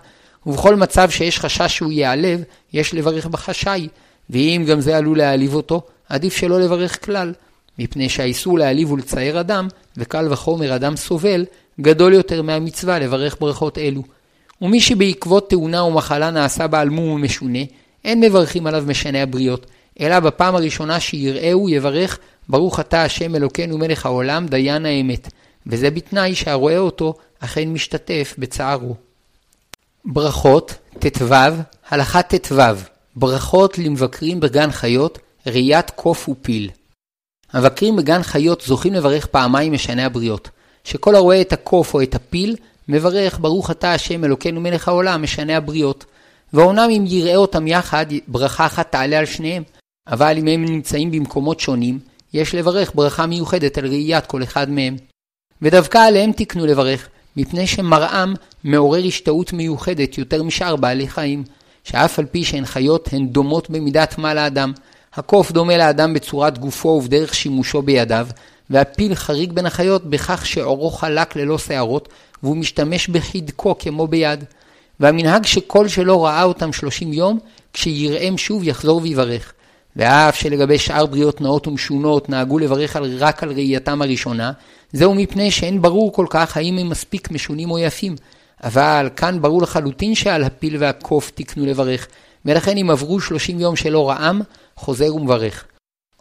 ובכל 0.46 0.76
מצב 0.76 1.10
שיש 1.10 1.40
חשש 1.40 1.76
שהוא 1.76 1.92
ייעלב, 1.92 2.44
יש 2.74 2.94
לברך 2.94 3.26
בחשאי, 3.26 3.88
ואם 4.30 4.66
גם 4.68 4.82
זה 4.82 4.98
עלול 4.98 5.18
להעליב 5.18 5.54
אותו, 5.54 5.82
עדיף 6.10 6.36
שלא 6.36 6.60
לברך 6.60 7.06
כלל, 7.06 7.34
מפני 7.80 8.10
שהאיסור 8.10 8.60
להעליב 8.60 8.92
ולצייר 8.92 9.40
אדם, 9.40 9.68
וקל 9.98 10.28
וחומר 10.32 10.76
אדם 10.76 10.96
סובל, 10.96 11.46
גדול 11.82 12.14
יותר 12.14 12.42
מהמצווה 12.42 13.00
לברך 13.00 13.38
ברכות 13.40 13.78
אלו. 13.78 14.04
ומי 14.62 14.80
שבעקבות 14.80 15.50
תאונה 15.50 15.80
או 15.80 15.92
מחלה 15.92 16.32
נעשה 16.32 16.68
בעל 16.68 16.90
מום 16.90 17.10
ומשונה, 17.10 17.60
אין 18.06 18.20
מברכים 18.20 18.68
עליו 18.68 18.84
משנה 18.88 19.24
הבריות, 19.24 19.66
אלא 20.00 20.20
בפעם 20.20 20.56
הראשונה 20.56 21.00
שיראהו 21.00 21.70
יברך 21.70 22.20
ברוך 22.50 22.80
אתה 22.80 23.04
השם 23.04 23.36
אלוקינו 23.36 23.78
מלך 23.78 24.06
העולם 24.06 24.48
דיין 24.48 24.86
האמת, 24.86 25.28
וזה 25.68 25.92
בתנאי 25.92 26.36
שהרואה 26.36 26.78
אותו 26.78 27.14
אכן 27.40 27.70
משתתף 27.70 28.36
בצערו. 28.38 28.96
ברכות 30.06 30.74
ט"ו, 31.00 31.36
הלכה 31.90 32.22
ט"ו, 32.22 32.62
ברכות 33.16 33.78
למבקרים 33.78 34.40
בגן 34.40 34.72
חיות, 34.72 35.20
ראיית 35.48 35.90
קוף 35.90 36.30
ופיל. 36.30 36.70
המבקרים 37.54 37.96
בגן 37.96 38.24
חיות 38.24 38.62
זוכים 38.62 38.94
לברך 38.94 39.26
פעמיים 39.26 39.74
משנה 39.74 40.06
הבריות, 40.06 40.50
שכל 40.84 41.16
הרואה 41.16 41.42
את 41.42 41.54
הקוף 41.54 41.94
או 41.94 42.02
את 42.02 42.16
הפיל, 42.16 42.56
מברך 42.88 43.40
ברוך 43.40 43.72
אתה 43.72 43.94
השם 43.94 44.24
אלוקינו 44.24 44.62
מלך 44.62 44.88
העולם 44.88 45.24
משנה 45.24 45.58
הבריות. 45.58 46.06
ואומנם 46.54 46.90
אם 46.90 47.04
יראה 47.08 47.36
אותם 47.36 47.68
יחד, 47.68 48.06
ברכה 48.28 48.66
אחת 48.66 48.92
תעלה 48.92 49.20
על 49.20 49.26
שניהם, 49.26 49.64
אבל 50.08 50.38
אם 50.38 50.48
הם 50.48 50.66
נמצאים 50.66 51.12
במקומות 51.12 51.60
שונים, 51.60 52.00
יש 52.34 52.56
לברך 52.56 52.92
ברכה 52.96 53.26
מיוחדת 53.26 53.78
על 53.78 53.88
ראיית 53.88 54.26
כל 54.26 54.44
אחד 54.44 54.70
מהם. 54.70 54.96
ודווקא 55.62 55.98
עליהם 55.98 56.32
תקנו 56.32 56.66
לברך, 56.66 57.10
מפני 57.38 57.68
שמראם 57.68 58.34
מעורר 58.64 59.04
השתאות 59.08 59.54
מיוחדת 59.54 60.18
יותר 60.18 60.44
משאר 60.44 60.76
בעלי 60.76 61.08
חיים, 61.08 61.44
שאף 61.84 62.20
על 62.20 62.26
פי 62.26 62.44
שהן 62.44 62.66
חיות 62.66 63.10
הן 63.12 63.28
דומות 63.28 63.70
במידת 63.70 64.18
מה 64.18 64.34
לאדם, 64.34 64.72
הקוף 65.14 65.52
דומה 65.52 65.78
לאדם 65.78 66.14
בצורת 66.14 66.58
גופו 66.58 66.90
ובדרך 66.90 67.34
שימושו 67.34 67.82
בידיו, 67.82 68.28
והפיל 68.74 69.16
חריג 69.16 69.54
בין 69.54 69.66
החיות 69.66 70.06
בכך 70.06 70.46
שעורו 70.46 70.92
חלק 70.92 71.36
ללא 71.36 71.58
שערות, 71.58 72.10
והוא 72.44 72.58
משתמש 72.58 73.08
בחדקו 73.08 73.76
כמו 73.80 74.08
ביד. 74.08 74.44
והמנהג 75.00 75.46
שכל 75.46 75.88
שלא 75.88 76.26
ראה 76.26 76.44
אותם 76.44 76.74
שלושים 76.74 77.14
יום, 77.14 77.40
כשיראם 77.74 78.38
שוב 78.38 78.68
יחזור 78.68 79.02
ויברך. 79.04 79.54
ואף 79.96 80.36
שלגבי 80.36 80.78
שאר 80.78 81.06
בריאות 81.06 81.42
נאות 81.42 81.68
ומשונות 81.68 82.30
נהגו 82.30 82.60
לברך 82.60 82.96
על, 82.96 83.18
רק 83.20 83.44
על 83.44 83.52
ראייתם 83.52 84.02
הראשונה, 84.02 84.52
זהו 84.94 85.16
מפני 85.16 85.52
שאין 85.52 85.82
ברור 85.82 86.14
כל 86.14 86.26
כך 86.30 86.58
האם 86.58 86.78
הם 86.78 86.90
מספיק 86.90 87.32
משונים 87.32 87.72
או 87.72 87.80
יפים. 87.80 88.16
אבל 88.64 89.10
כאן 89.16 89.42
ברור 89.42 89.62
לחלוטין 89.62 90.16
שעל 90.16 90.44
הפיל 90.44 90.78
והקוף 90.80 91.32
תקנו 91.36 91.66
לברך, 91.66 92.08
ולכן 92.46 92.78
אם 92.78 92.90
עברו 92.90 93.22
שלושים 93.22 93.60
יום 93.60 93.76
שלא 93.76 94.10
רעם, 94.10 94.42
חוזר 94.76 95.16
ומברך. 95.16 95.66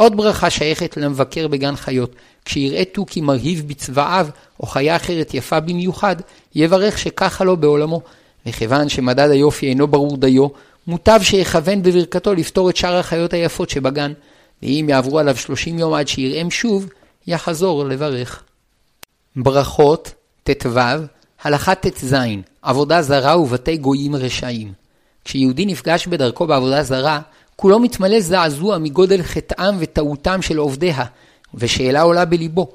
עוד 0.03 0.17
ברכה 0.17 0.51
שייכת 0.51 0.97
למבקר 0.97 1.49
בגן 1.49 1.77
חיות, 1.77 2.15
כשיראה 2.45 2.85
תוכי 2.85 3.21
מרהיב 3.21 3.65
בצבעיו, 3.67 4.27
או 4.61 4.67
חיה 4.67 4.97
אחרת 4.97 5.35
יפה 5.35 5.61
במיוחד, 5.61 6.17
יברך 6.55 6.99
שככה 6.99 7.45
לו 7.45 7.57
בעולמו. 7.57 8.01
וכיוון 8.47 8.88
שמדד 8.88 9.31
היופי 9.31 9.69
אינו 9.69 9.87
ברור 9.87 10.17
דיו, 10.17 10.49
מוטב 10.87 11.21
שיכוון 11.23 11.83
בברכתו 11.83 12.35
לפתור 12.35 12.71
את 12.71 12.77
שאר 12.77 12.97
החיות 12.97 13.33
היפות 13.33 13.71
שבגן, 13.71 14.12
ואם 14.62 14.87
יעברו 14.88 15.19
עליו 15.19 15.37
שלושים 15.37 15.79
יום 15.79 15.95
עד 15.95 16.09
שיראם 16.09 16.51
שוב, 16.51 16.88
יחזור 17.27 17.85
לברך. 17.85 18.43
ברכות 19.37 20.12
ט"ו, 20.45 20.81
הלכה 21.43 21.75
ט"ז, 21.75 22.17
עבודה 22.62 23.03
זרה 23.03 23.38
ובתי 23.38 23.77
גויים 23.77 24.17
רשעים. 24.17 24.73
כשיהודי 25.25 25.67
נפגש 25.67 26.07
בדרכו 26.07 26.47
בעבודה 26.47 26.83
זרה, 26.83 27.21
כולו 27.57 27.79
מתמלא 27.79 28.21
זעזוע 28.21 28.79
מגודל 28.79 29.23
חטאם 29.23 29.75
וטעותם 29.79 30.43
של 30.43 30.59
עובדיה, 30.59 31.05
ושאלה 31.55 32.03
עולה 32.03 32.25
בליבו, 32.25 32.73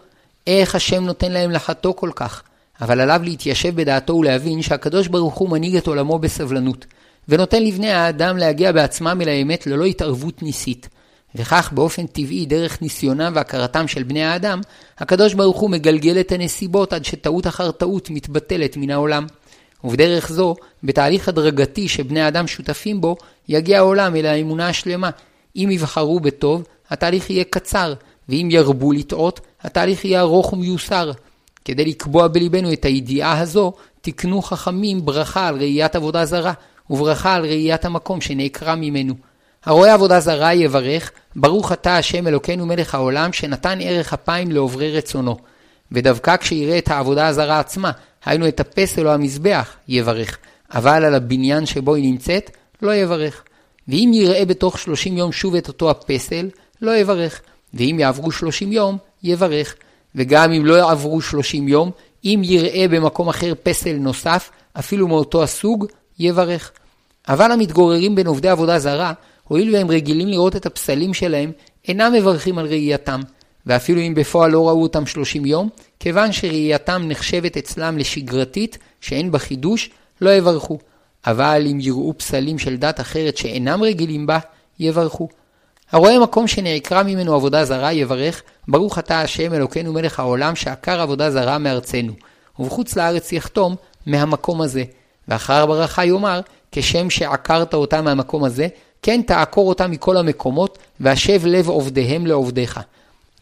איך 0.47 0.75
השם 0.75 1.03
נותן 1.03 1.31
להם 1.31 1.51
לחטוא 1.51 1.93
כל 1.93 2.09
כך? 2.15 2.43
אבל 2.81 3.01
עליו 3.01 3.21
להתיישב 3.23 3.75
בדעתו 3.75 4.15
ולהבין 4.15 4.61
שהקדוש 4.61 5.07
ברוך 5.07 5.35
הוא 5.35 5.49
מנהיג 5.49 5.75
את 5.75 5.87
עולמו 5.87 6.19
בסבלנות, 6.19 6.85
ונותן 7.29 7.63
לבני 7.63 7.91
האדם 7.91 8.37
להגיע 8.37 8.71
בעצמם 8.71 9.19
אל 9.21 9.29
האמת 9.29 9.67
ללא 9.67 9.85
התערבות 9.85 10.43
ניסית. 10.43 10.89
וכך 11.35 11.71
באופן 11.73 12.07
טבעי 12.07 12.45
דרך 12.45 12.81
ניסיונם 12.81 13.31
והכרתם 13.35 13.87
של 13.87 14.03
בני 14.03 14.23
האדם, 14.23 14.61
הקדוש 14.97 15.33
ברוך 15.33 15.57
הוא 15.59 15.69
מגלגל 15.69 16.19
את 16.19 16.31
הנסיבות 16.31 16.93
עד 16.93 17.05
שטעות 17.05 17.47
אחר 17.47 17.71
טעות 17.71 18.09
מתבטלת 18.09 18.77
מן 18.77 18.89
העולם. 18.89 19.27
ובדרך 19.83 20.31
זו, 20.31 20.55
בתהליך 20.83 21.29
הדרגתי 21.29 21.87
שבני 21.87 22.21
האדם 22.21 22.47
שותפים 22.47 23.01
בו, 23.01 23.15
יגיע 23.47 23.77
העולם 23.77 24.15
אל 24.15 24.25
האמונה 24.25 24.67
השלמה. 24.67 25.09
אם 25.55 25.69
יבחרו 25.71 26.19
בטוב, 26.19 26.63
התהליך 26.89 27.29
יהיה 27.29 27.43
קצר, 27.43 27.93
ואם 28.29 28.47
ירבו 28.51 28.91
לטעות, 28.91 29.39
התהליך 29.61 30.05
יהיה 30.05 30.21
ארוך 30.21 30.53
ומיוסר. 30.53 31.11
כדי 31.65 31.85
לקבוע 31.85 32.27
בליבנו 32.27 32.73
את 32.73 32.85
הידיעה 32.85 33.39
הזו, 33.39 33.73
תקנו 34.01 34.41
חכמים 34.41 35.05
ברכה 35.05 35.47
על 35.47 35.55
ראיית 35.55 35.95
עבודה 35.95 36.25
זרה, 36.25 36.53
וברכה 36.89 37.33
על 37.33 37.45
ראיית 37.45 37.85
המקום 37.85 38.21
שנעקרה 38.21 38.75
ממנו. 38.75 39.13
הרואה 39.65 39.93
עבודה 39.93 40.19
זרה 40.19 40.53
יברך, 40.53 41.11
ברוך 41.35 41.71
אתה 41.71 41.97
השם 41.97 42.27
אלוקינו 42.27 42.65
מלך 42.65 42.95
העולם, 42.95 43.33
שנתן 43.33 43.79
ערך 43.81 44.13
אפיים 44.13 44.51
לעוברי 44.51 44.97
רצונו. 44.97 45.37
ודווקא 45.91 46.37
כשיראה 46.37 46.77
את 46.77 46.87
העבודה 46.87 47.27
הזרה 47.27 47.59
עצמה, 47.59 47.91
היינו 48.25 48.47
את 48.47 48.59
הפסל 48.59 49.07
או 49.07 49.13
המזבח, 49.13 49.75
יברך, 49.87 50.37
אבל 50.71 51.05
על 51.05 51.15
הבניין 51.15 51.65
שבו 51.65 51.95
היא 51.95 52.11
נמצאת, 52.11 52.51
לא 52.81 52.95
יברך. 52.95 53.43
ואם 53.87 54.11
יראה 54.13 54.45
בתוך 54.45 54.79
שלושים 54.79 55.17
יום 55.17 55.31
שוב 55.31 55.55
את 55.55 55.67
אותו 55.67 55.89
הפסל, 55.89 56.49
לא 56.81 56.97
יברך. 56.97 57.41
ואם 57.73 57.97
יעברו 57.99 58.31
שלושים 58.31 58.71
יום, 58.71 58.97
יברך. 59.23 59.75
וגם 60.15 60.51
אם 60.51 60.65
לא 60.65 60.73
יעברו 60.73 61.21
שלושים 61.21 61.67
יום, 61.67 61.91
אם 62.25 62.41
יראה 62.43 62.85
במקום 62.87 63.29
אחר 63.29 63.53
פסל 63.63 63.93
נוסף, 63.93 64.49
אפילו 64.79 65.07
מאותו 65.07 65.43
הסוג, 65.43 65.85
יברך. 66.19 66.71
אבל 67.27 67.51
המתגוררים 67.51 68.15
בין 68.15 68.27
עובדי 68.27 68.49
עבודה 68.49 68.79
זרה, 68.79 69.13
הואיל 69.43 69.75
והם 69.75 69.91
רגילים 69.91 70.27
לראות 70.27 70.55
את 70.55 70.65
הפסלים 70.65 71.13
שלהם, 71.13 71.51
אינם 71.87 72.13
מברכים 72.13 72.57
על 72.57 72.65
ראייתם, 72.65 73.21
ואפילו 73.67 74.01
אם 74.01 74.13
בפועל 74.15 74.51
לא 74.51 74.67
ראו 74.67 74.83
אותם 74.83 75.05
שלושים 75.05 75.45
יום, 75.45 75.69
כיוון 75.99 76.31
שראייתם 76.31 77.01
נחשבת 77.05 77.57
אצלם 77.57 77.97
לשגרתית, 77.97 78.77
שאין 79.01 79.31
בה 79.31 79.39
חידוש, 79.39 79.89
לא 80.21 80.29
יברכו. 80.29 80.77
אבל 81.27 81.67
אם 81.71 81.79
יראו 81.81 82.13
פסלים 82.17 82.59
של 82.59 82.77
דת 82.77 82.99
אחרת 82.99 83.37
שאינם 83.37 83.83
רגילים 83.83 84.25
בה, 84.27 84.39
יברכו. 84.79 85.27
הרואה 85.91 86.19
מקום 86.19 86.47
שנעקרה 86.47 87.03
ממנו 87.03 87.35
עבודה 87.35 87.65
זרה, 87.65 87.93
יברך, 87.93 88.43
ברוך 88.67 88.99
אתה 88.99 89.21
השם 89.21 89.53
אלוקינו 89.53 89.93
מלך 89.93 90.19
העולם 90.19 90.55
שעקר 90.55 91.01
עבודה 91.01 91.31
זרה 91.31 91.57
מארצנו, 91.57 92.13
ובחוץ 92.59 92.95
לארץ 92.95 93.31
יחתום 93.31 93.75
מהמקום 94.05 94.61
הזה. 94.61 94.83
ואחר 95.27 95.63
הברכה 95.63 96.05
יאמר, 96.05 96.41
כשם 96.71 97.09
שעקרת 97.09 97.73
אותה 97.73 98.01
מהמקום 98.01 98.43
הזה, 98.43 98.67
כן 99.01 99.21
תעקור 99.21 99.69
אותה 99.69 99.87
מכל 99.87 100.17
המקומות, 100.17 100.77
והשב 100.99 101.45
לב 101.45 101.69
עובדיהם 101.69 102.25
לעובדיך. 102.25 102.79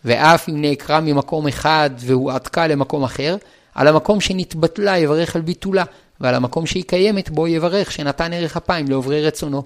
ואף 0.05 0.49
אם 0.49 0.61
נעקרה 0.61 0.99
ממקום 0.99 1.47
אחד 1.47 1.89
והועתקה 1.97 2.67
למקום 2.67 3.03
אחר, 3.03 3.35
על 3.75 3.87
המקום 3.87 4.21
שנתבטלה 4.21 4.97
יברך 4.97 5.35
על 5.35 5.41
ביטולה, 5.41 5.83
ועל 6.21 6.35
המקום 6.35 6.65
שהיא 6.65 6.83
קיימת 6.87 7.29
בו 7.29 7.47
יברך 7.47 7.91
שנתן 7.91 8.33
ערך 8.33 8.57
אפיים 8.57 8.87
לעוברי 8.89 9.27
רצונו. 9.27 9.63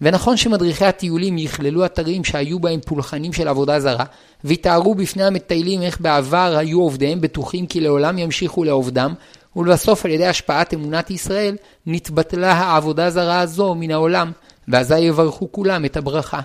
ונכון 0.00 0.36
שמדריכי 0.36 0.84
הטיולים 0.84 1.38
יכללו 1.38 1.84
אתרים 1.84 2.24
שהיו 2.24 2.60
בהם 2.60 2.80
פולחנים 2.86 3.32
של 3.32 3.48
עבודה 3.48 3.80
זרה, 3.80 4.04
ויתארו 4.44 4.94
בפני 4.94 5.24
המטיילים 5.24 5.82
איך 5.82 6.00
בעבר 6.00 6.54
היו 6.56 6.80
עובדיהם 6.80 7.20
בטוחים 7.20 7.66
כי 7.66 7.80
לעולם 7.80 8.18
ימשיכו 8.18 8.64
לעובדם, 8.64 9.14
ולבסוף 9.56 10.04
על 10.04 10.10
ידי 10.10 10.26
השפעת 10.26 10.74
אמונת 10.74 11.10
ישראל, 11.10 11.56
נתבטלה 11.86 12.52
העבודה 12.52 13.10
זרה 13.10 13.40
הזו 13.40 13.74
מן 13.74 13.90
העולם, 13.90 14.32
ואזי 14.68 14.98
יברכו 14.98 15.52
כולם 15.52 15.84
את 15.84 15.96
הברכה. 15.96 16.40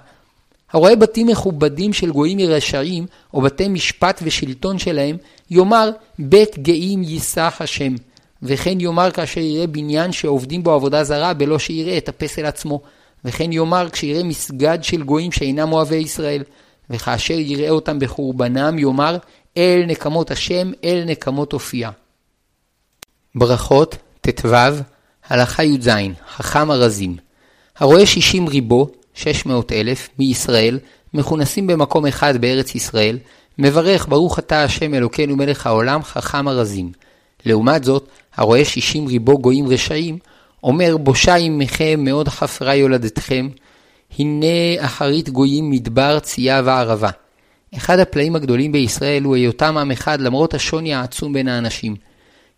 הרואה 0.71 0.95
בתים 0.95 1.27
מכובדים 1.27 1.93
של 1.93 2.11
גויים 2.11 2.39
רשעים, 2.39 3.05
או 3.33 3.41
בתי 3.41 3.67
משפט 3.67 4.19
ושלטון 4.23 4.79
שלהם, 4.79 5.17
יאמר 5.51 5.89
בית 6.19 6.59
גאים 6.59 7.03
יישח 7.03 7.57
השם. 7.59 7.95
וכן 8.43 8.79
יאמר 8.79 9.11
כאשר 9.11 9.39
יראה 9.39 9.67
בניין 9.67 10.11
שעובדים 10.11 10.63
בו 10.63 10.71
עבודה 10.71 11.03
זרה, 11.03 11.33
בלא 11.33 11.59
שיראה 11.59 11.97
את 11.97 12.09
הפסל 12.09 12.45
עצמו. 12.45 12.81
וכן 13.25 13.51
יאמר 13.51 13.89
כשיראה 13.89 14.23
מסגד 14.23 14.77
של 14.81 15.03
גויים 15.03 15.31
שאינם 15.31 15.73
אוהבי 15.73 15.95
ישראל. 15.95 16.43
וכאשר 16.89 17.33
יראה 17.33 17.69
אותם 17.69 17.99
בחורבנם, 17.99 18.79
יאמר 18.79 19.17
אל 19.57 19.83
נקמות 19.87 20.31
השם, 20.31 20.71
אל 20.83 21.03
נקמות 21.05 21.51
הופיע. 21.51 21.89
ברכות, 23.35 23.97
ט"ו, 24.21 24.55
הלכה 25.29 25.63
י"ז, 25.63 25.89
חכם 26.35 26.71
ארזים. 26.71 27.17
הרואה 27.77 28.05
שישים 28.05 28.47
ריבו, 28.47 28.89
שש 29.15 29.45
מאות 29.45 29.71
אלף, 29.71 30.09
מישראל, 30.19 30.79
מכונסים 31.13 31.67
במקום 31.67 32.05
אחד 32.05 32.37
בארץ 32.37 32.75
ישראל, 32.75 33.17
מברך 33.57 34.07
ברוך 34.09 34.39
אתה 34.39 34.63
השם 34.63 34.93
אלוקינו 34.93 35.35
מלך 35.35 35.67
העולם, 35.67 36.03
חכם 36.03 36.47
ארזים. 36.47 36.91
לעומת 37.45 37.83
זאת, 37.83 38.09
הרואה 38.35 38.65
שישים 38.65 39.07
ריבו 39.07 39.37
גויים 39.37 39.67
רשעים, 39.67 40.17
אומר 40.63 40.97
בושה 40.97 41.35
עמכם 41.35 41.99
מאוד 42.03 42.27
חפרה 42.27 42.75
יולדתכם, 42.75 43.49
הנה 44.19 44.45
אחרית 44.77 45.29
גויים 45.29 45.69
מדבר 45.69 46.19
צייה 46.19 46.61
וערבה. 46.65 47.09
אחד 47.77 47.99
הפלאים 47.99 48.35
הגדולים 48.35 48.71
בישראל 48.71 49.23
הוא 49.23 49.35
היותם 49.35 49.77
עם 49.77 49.91
אחד 49.91 50.21
למרות 50.21 50.53
השוני 50.53 50.93
העצום 50.93 51.33
בין 51.33 51.47
האנשים. 51.47 51.95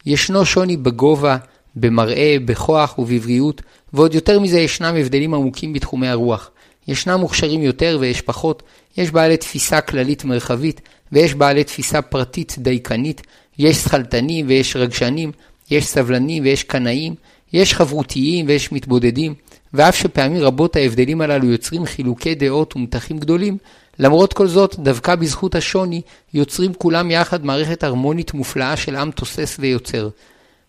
ישנו 0.06 0.46
שוני 0.46 0.78
בגובה, 0.78 1.38
במראה, 1.76 2.36
בכוח 2.46 3.00
ובבריאות, 3.00 3.62
ועוד 3.94 4.16
יותר 4.16 4.40
מזה 4.40 4.60
ישנם 4.60 4.96
הבדלים 5.00 5.34
עמוקים 5.34 5.74
בתחומי 5.74 6.08
הרוח. 6.08 6.52
ישנם 6.88 7.20
מוכשרים 7.20 7.62
יותר 7.62 7.98
ויש 8.00 8.22
פחות, 8.22 8.64
יש 8.98 9.12
בעלי 9.12 9.38
תפיסה 9.38 9.82
כללית 9.82 10.26
מרחבית, 10.26 10.82
ויש 11.12 11.34
בעלי 11.34 11.64
תפיסה 11.64 12.02
פרטית 12.02 12.56
דייקנית, 12.58 13.22
יש 13.60 13.78
שכלתנים 13.78 14.46
ויש 14.48 14.76
רגשנים, 14.76 15.32
יש 15.72 15.86
סבלנים 15.86 16.44
ויש 16.44 16.64
קנאים, 16.64 17.16
יש 17.54 17.74
חברותיים 17.74 18.48
ויש 18.48 18.72
מתבודדים, 18.72 19.34
ואף 19.74 19.96
שפעמים 19.96 20.42
רבות 20.42 20.76
ההבדלים 20.76 21.22
הללו 21.22 21.52
יוצרים 21.52 21.86
חילוקי 21.86 22.36
דעות 22.36 22.76
ומתחים 22.76 23.18
גדולים, 23.18 23.58
למרות 24.00 24.34
כל 24.34 24.48
זאת, 24.48 24.76
דווקא 24.80 25.16
בזכות 25.16 25.56
השוני, 25.56 26.02
יוצרים 26.34 26.74
כולם 26.74 27.12
יחד 27.12 27.46
מערכת 27.46 27.84
הרמונית 27.84 28.34
מופלאה 28.34 28.78
של 28.78 28.96
עם 28.96 29.12
תוסס 29.12 29.58
ויוצר. 29.60 30.10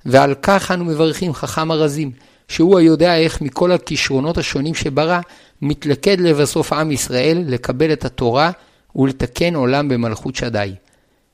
ועל 0.07 0.35
כך 0.43 0.71
אנו 0.71 0.85
מברכים 0.85 1.35
חכם 1.35 1.73
ארזים, 1.73 2.11
שהוא 2.49 2.78
היודע 2.78 3.16
איך 3.16 3.40
מכל 3.40 3.72
הכישרונות 3.72 4.38
השונים 4.38 4.74
שברא, 4.74 5.20
מתלכד 5.62 6.20
לבסוף 6.20 6.72
עם 6.72 6.90
ישראל 6.90 7.44
לקבל 7.46 7.92
את 7.92 8.05
התורה 8.05 8.51
ולתקן 8.96 9.55
עולם 9.55 9.88
במלכות 9.88 10.36
שדי. 10.36 10.72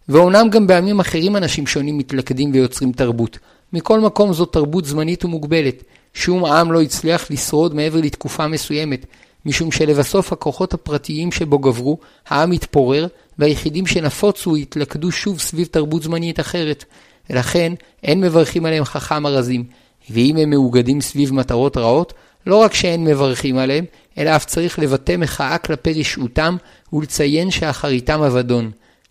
ואומנם 0.09 0.51
גם 0.51 0.67
בעמים 0.67 1.01
אחרים 1.01 1.37
אנשים 1.37 1.67
שונים 1.67 1.99
מתלכדים 1.99 2.51
ויוצרים 2.53 2.93
תרבות. 2.93 3.39
מכל 3.73 4.01
מקום 4.01 4.33
זו 4.33 4.45
תרבות 4.45 4.85
זמנית 4.85 5.25
ומוגבלת. 5.25 5.83
שום 6.15 6.45
עם 6.45 6.73
לא 6.73 6.83
הצליח 6.83 7.31
לשרוד 7.31 7.75
מעבר 7.75 8.01
לתקופה 8.01 8.49
מסוימת, 8.49 9.07
משום 9.47 9.73
שלבסוף 9.73 10.33
הכוחות 10.33 10.75
הפרטיים 10.75 11.33
שבו 11.33 11.59
גברו, 11.59 11.99
העם 12.29 12.53
התפורר, 12.53 13.07
והיחידים 13.39 13.87
שנפוצו 13.87 14.57
התלכדו 14.57 15.13
שוב 15.13 15.41
סביב 15.41 15.67
תרבות 15.67 16.03
זמנית 16.03 16.41
אחרת. 16.41 16.85
ולכן 17.31 17.73
אין 18.03 18.21
מברכים 18.21 18.67
עליהם 18.67 18.85
חכם 18.85 19.27
ארזים, 19.27 19.65
ואם 20.11 20.37
הם 20.37 20.51
מאוגדים 20.51 21.01
סביב 21.01 21.35
מטרות 21.35 21.77
רעות, 21.77 22.13
לא 22.47 22.57
רק 22.57 22.75
שאין 22.75 23.05
מברכים 23.05 23.59
עליהם, 23.59 23.85
אלא 24.19 24.37
אף 24.37 24.45
צריך 24.45 24.79
לבטא 24.79 25.17
מחאה 25.17 25.59
כלפי 25.59 25.93
רשעותם 25.93 26.57
ולציין 26.93 27.51
שאחריתם 27.51 28.23
אבדון. 28.23 28.71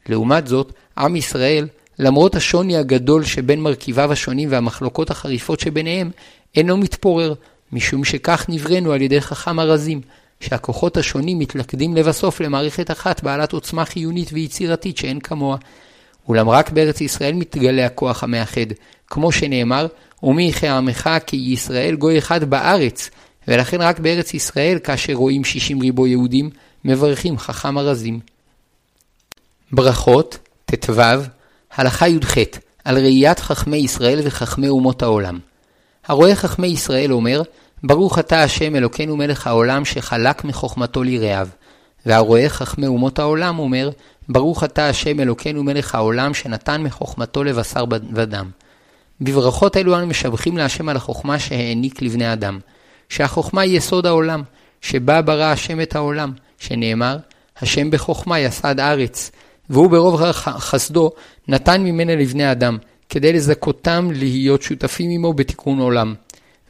לעומת 0.09 0.47
זאת, 0.47 0.73
עם 0.97 1.15
ישראל, 1.15 1.67
למרות 1.99 2.35
השוני 2.35 2.77
הגדול 2.77 3.23
שבין 3.23 3.61
מרכיביו 3.61 4.11
השונים 4.11 4.51
והמחלוקות 4.51 5.11
החריפות 5.11 5.59
שביניהם, 5.59 6.11
אינו 6.55 6.77
מתפורר, 6.77 7.33
משום 7.71 8.03
שכך 8.03 8.45
נבראנו 8.49 8.91
על 8.91 9.01
ידי 9.01 9.21
חכם 9.21 9.59
ארזים, 9.59 10.01
שהכוחות 10.39 10.97
השונים 10.97 11.39
מתלכדים 11.39 11.95
לבסוף 11.95 12.41
למערכת 12.41 12.91
אחת 12.91 13.23
בעלת 13.23 13.53
עוצמה 13.53 13.85
חיונית 13.85 14.29
ויצירתית 14.33 14.97
שאין 14.97 15.19
כמוה. 15.19 15.57
אולם 16.27 16.49
רק 16.49 16.69
בארץ 16.69 17.01
ישראל 17.01 17.33
מתגלה 17.33 17.85
הכוח 17.85 18.23
המאחד, 18.23 18.65
כמו 19.07 19.31
שנאמר, 19.31 19.87
ומי 20.24 20.43
יחי 20.43 20.67
עמך 20.67 21.09
כי 21.26 21.36
ישראל 21.36 21.95
גוי 21.95 22.17
אחד 22.17 22.43
בארץ, 22.43 23.09
ולכן 23.47 23.82
רק 23.82 23.99
בארץ 23.99 24.34
ישראל, 24.34 24.80
כאשר 24.80 25.13
רואים 25.13 25.43
שישים 25.43 25.82
ריבו 25.82 26.07
יהודים, 26.07 26.49
מברכים 26.86 27.38
חכם 27.38 27.78
ארזים. 27.78 28.19
ברכות, 29.71 30.38
ט"ו, 30.65 31.01
הלכה 31.76 32.07
י"ח, 32.07 32.38
על 32.86 32.97
ראיית 32.97 33.39
חכמי 33.39 33.78
ישראל 33.78 34.19
וחכמי 34.24 34.69
אומות 34.69 35.01
העולם. 35.01 35.39
הרואה 36.07 36.36
חכמי 36.36 36.67
ישראל 36.67 37.13
אומר, 37.13 37.41
ברוך 37.84 38.19
אתה 38.19 38.43
השם 38.43 38.76
אלוקינו 38.76 39.17
מלך 39.17 39.47
העולם 39.47 39.86
שחלק 39.86 40.43
מחוכמתו 40.43 41.03
ליראיו. 41.03 41.47
והרואה 42.05 42.49
חכמי 42.49 42.88
אומות 42.88 43.19
העולם 43.19 43.59
אומר, 43.59 43.89
ברוך 44.30 44.63
אתה 44.63 44.89
השם 44.89 45.19
אלוקינו 45.19 45.63
מלך 45.63 45.95
העולם 45.95 46.34
שנתן 46.34 46.82
מחוכמתו 46.82 47.43
לבשר 47.43 47.84
ודם. 48.13 48.49
בברכות 49.24 49.78
אלו 49.78 49.97
אנו 49.97 50.07
משבחים 50.07 50.57
להשם 50.57 50.89
על 50.89 50.97
החוכמה 50.97 51.39
שהעניק 51.39 52.01
לבני 52.01 52.34
אדם, 52.34 52.59
שהחוכמה 53.09 53.61
היא 53.61 53.78
יסוד 53.78 54.05
העולם, 54.05 54.43
שבה 54.82 55.21
ברא 55.21 55.43
השם 55.43 55.82
את 55.82 55.95
העולם, 55.95 56.32
שנאמר, 56.57 57.17
השם 57.61 57.91
בחוכמה 57.91 58.39
יסד 58.39 58.80
ארץ, 58.80 59.32
והוא 59.69 59.89
ברוב 59.89 60.21
חסדו 60.57 61.11
נתן 61.47 61.84
ממנה 61.84 62.15
לבני 62.15 62.51
אדם, 62.51 62.78
כדי 63.09 63.34
לזכותם 63.34 64.09
להיות 64.13 64.61
שותפים 64.61 65.11
עמו 65.11 65.34
בתיקון 65.34 65.80
עולם. 65.80 66.13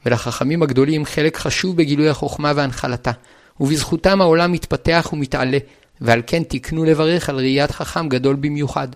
ולחכמים 0.05 0.63
הגדולים 0.63 1.05
חלק 1.05 1.37
חשוב 1.37 1.77
בגילוי 1.77 2.09
החוכמה 2.09 2.51
והנחלתה, 2.55 3.11
ובזכותם 3.59 4.21
העולם 4.21 4.51
מתפתח 4.51 5.09
ומתעלה, 5.13 5.57
ועל 6.01 6.21
כן 6.27 6.43
תקנו 6.43 6.83
לברך 6.83 7.29
על 7.29 7.35
ראיית 7.35 7.71
חכם 7.71 8.09
גדול 8.09 8.35
במיוחד. 8.35 8.87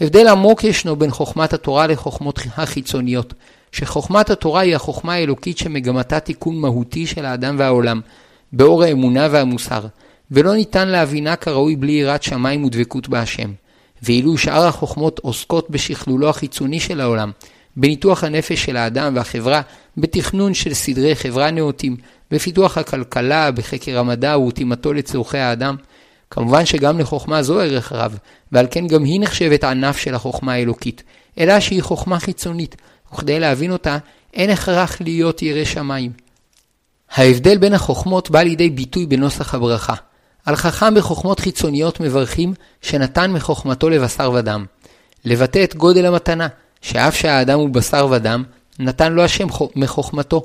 הבדל 0.00 0.28
עמוק 0.28 0.64
ישנו 0.64 0.96
בין 0.96 1.10
חוכמת 1.10 1.52
התורה 1.52 1.86
לחוכמות 1.86 2.40
החיצוניות, 2.56 3.34
שחוכמת 3.72 4.30
התורה 4.30 4.60
היא 4.60 4.76
החוכמה 4.76 5.14
האלוקית 5.14 5.58
שמגמתה 5.58 6.20
תיקון 6.20 6.56
מהותי 6.56 7.06
של 7.06 7.24
האדם 7.24 7.56
והעולם, 7.58 8.00
באור 8.52 8.82
האמונה 8.82 9.28
והמוסר, 9.30 9.86
ולא 10.30 10.54
ניתן 10.54 10.88
להבינה 10.88 11.36
כראוי 11.36 11.76
בלי 11.76 11.92
יראת 11.92 12.22
שמיים 12.22 12.64
ודבקות 12.64 13.08
בהשם. 13.08 13.52
ואילו 14.02 14.38
שאר 14.38 14.66
החוכמות 14.66 15.18
עוסקות 15.18 15.70
בשכלולו 15.70 16.28
החיצוני 16.28 16.80
של 16.80 17.00
העולם, 17.00 17.30
בניתוח 17.76 18.24
הנפש 18.24 18.64
של 18.64 18.76
האדם 18.76 19.12
והחברה, 19.16 19.60
בתכנון 19.96 20.54
של 20.54 20.74
סדרי 20.74 21.16
חברה 21.16 21.50
נאותים, 21.50 21.96
בפיתוח 22.30 22.78
הכלכלה, 22.78 23.50
בחקר 23.50 23.98
המדע 23.98 24.38
ורתימתו 24.38 24.92
לצורכי 24.92 25.38
האדם. 25.38 25.76
כמובן 26.30 26.66
שגם 26.66 26.98
לחוכמה 26.98 27.42
זו 27.42 27.60
ערך 27.60 27.92
רב, 27.92 28.18
ועל 28.52 28.66
כן 28.70 28.86
גם 28.86 29.04
היא 29.04 29.20
נחשבת 29.20 29.64
ענף 29.64 29.96
של 29.96 30.14
החוכמה 30.14 30.52
האלוקית, 30.52 31.02
אלא 31.38 31.60
שהיא 31.60 31.82
חוכמה 31.82 32.20
חיצונית, 32.20 32.76
וכדי 33.12 33.40
להבין 33.40 33.72
אותה, 33.72 33.98
אין 34.34 34.50
הכרח 34.50 35.00
להיות 35.00 35.42
ירא 35.42 35.64
שמיים. 35.64 36.12
ההבדל 37.10 37.58
בין 37.58 37.74
החוכמות 37.74 38.30
בא 38.30 38.42
לידי 38.42 38.70
ביטוי 38.70 39.06
בנוסח 39.06 39.54
הברכה. 39.54 39.94
על 40.46 40.56
חכם 40.56 40.94
בחוכמות 40.94 41.40
חיצוניות 41.40 42.00
מברכים 42.00 42.54
שנתן 42.82 43.32
מחוכמתו 43.32 43.90
לבשר 43.90 44.32
ודם. 44.34 44.64
לבטא 45.24 45.64
את 45.64 45.74
גודל 45.74 46.06
המתנה, 46.06 46.48
שאף 46.80 47.16
שהאדם 47.16 47.58
הוא 47.58 47.70
בשר 47.70 48.08
ודם, 48.10 48.44
נתן 48.78 49.12
לו 49.12 49.24
השם 49.24 49.46
מחוכמתו, 49.76 50.42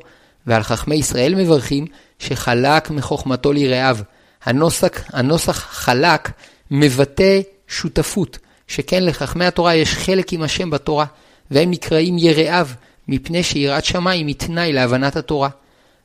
ועל 0.47 0.63
חכמי 0.63 0.95
ישראל 0.95 1.35
מברכים 1.35 1.85
שחלק 2.19 2.89
מחוכמתו 2.89 3.51
ליראיו. 3.53 3.97
הנוסח, 4.43 4.89
הנוסח 5.13 5.67
חלק 5.71 6.31
מבטא 6.71 7.39
שותפות, 7.71 8.37
שכן 8.67 9.05
לחכמי 9.05 9.45
התורה 9.45 9.75
יש 9.75 9.93
חלק 9.93 10.33
עם 10.33 10.41
השם 10.41 10.69
בתורה, 10.69 11.05
והם 11.51 11.71
נקראים 11.71 12.17
יראיו, 12.17 12.67
מפני 13.07 13.43
שיראת 13.43 13.85
שמיים 13.85 14.27
היא 14.27 14.35
תנאי 14.35 14.73
להבנת 14.73 15.15
התורה. 15.15 15.49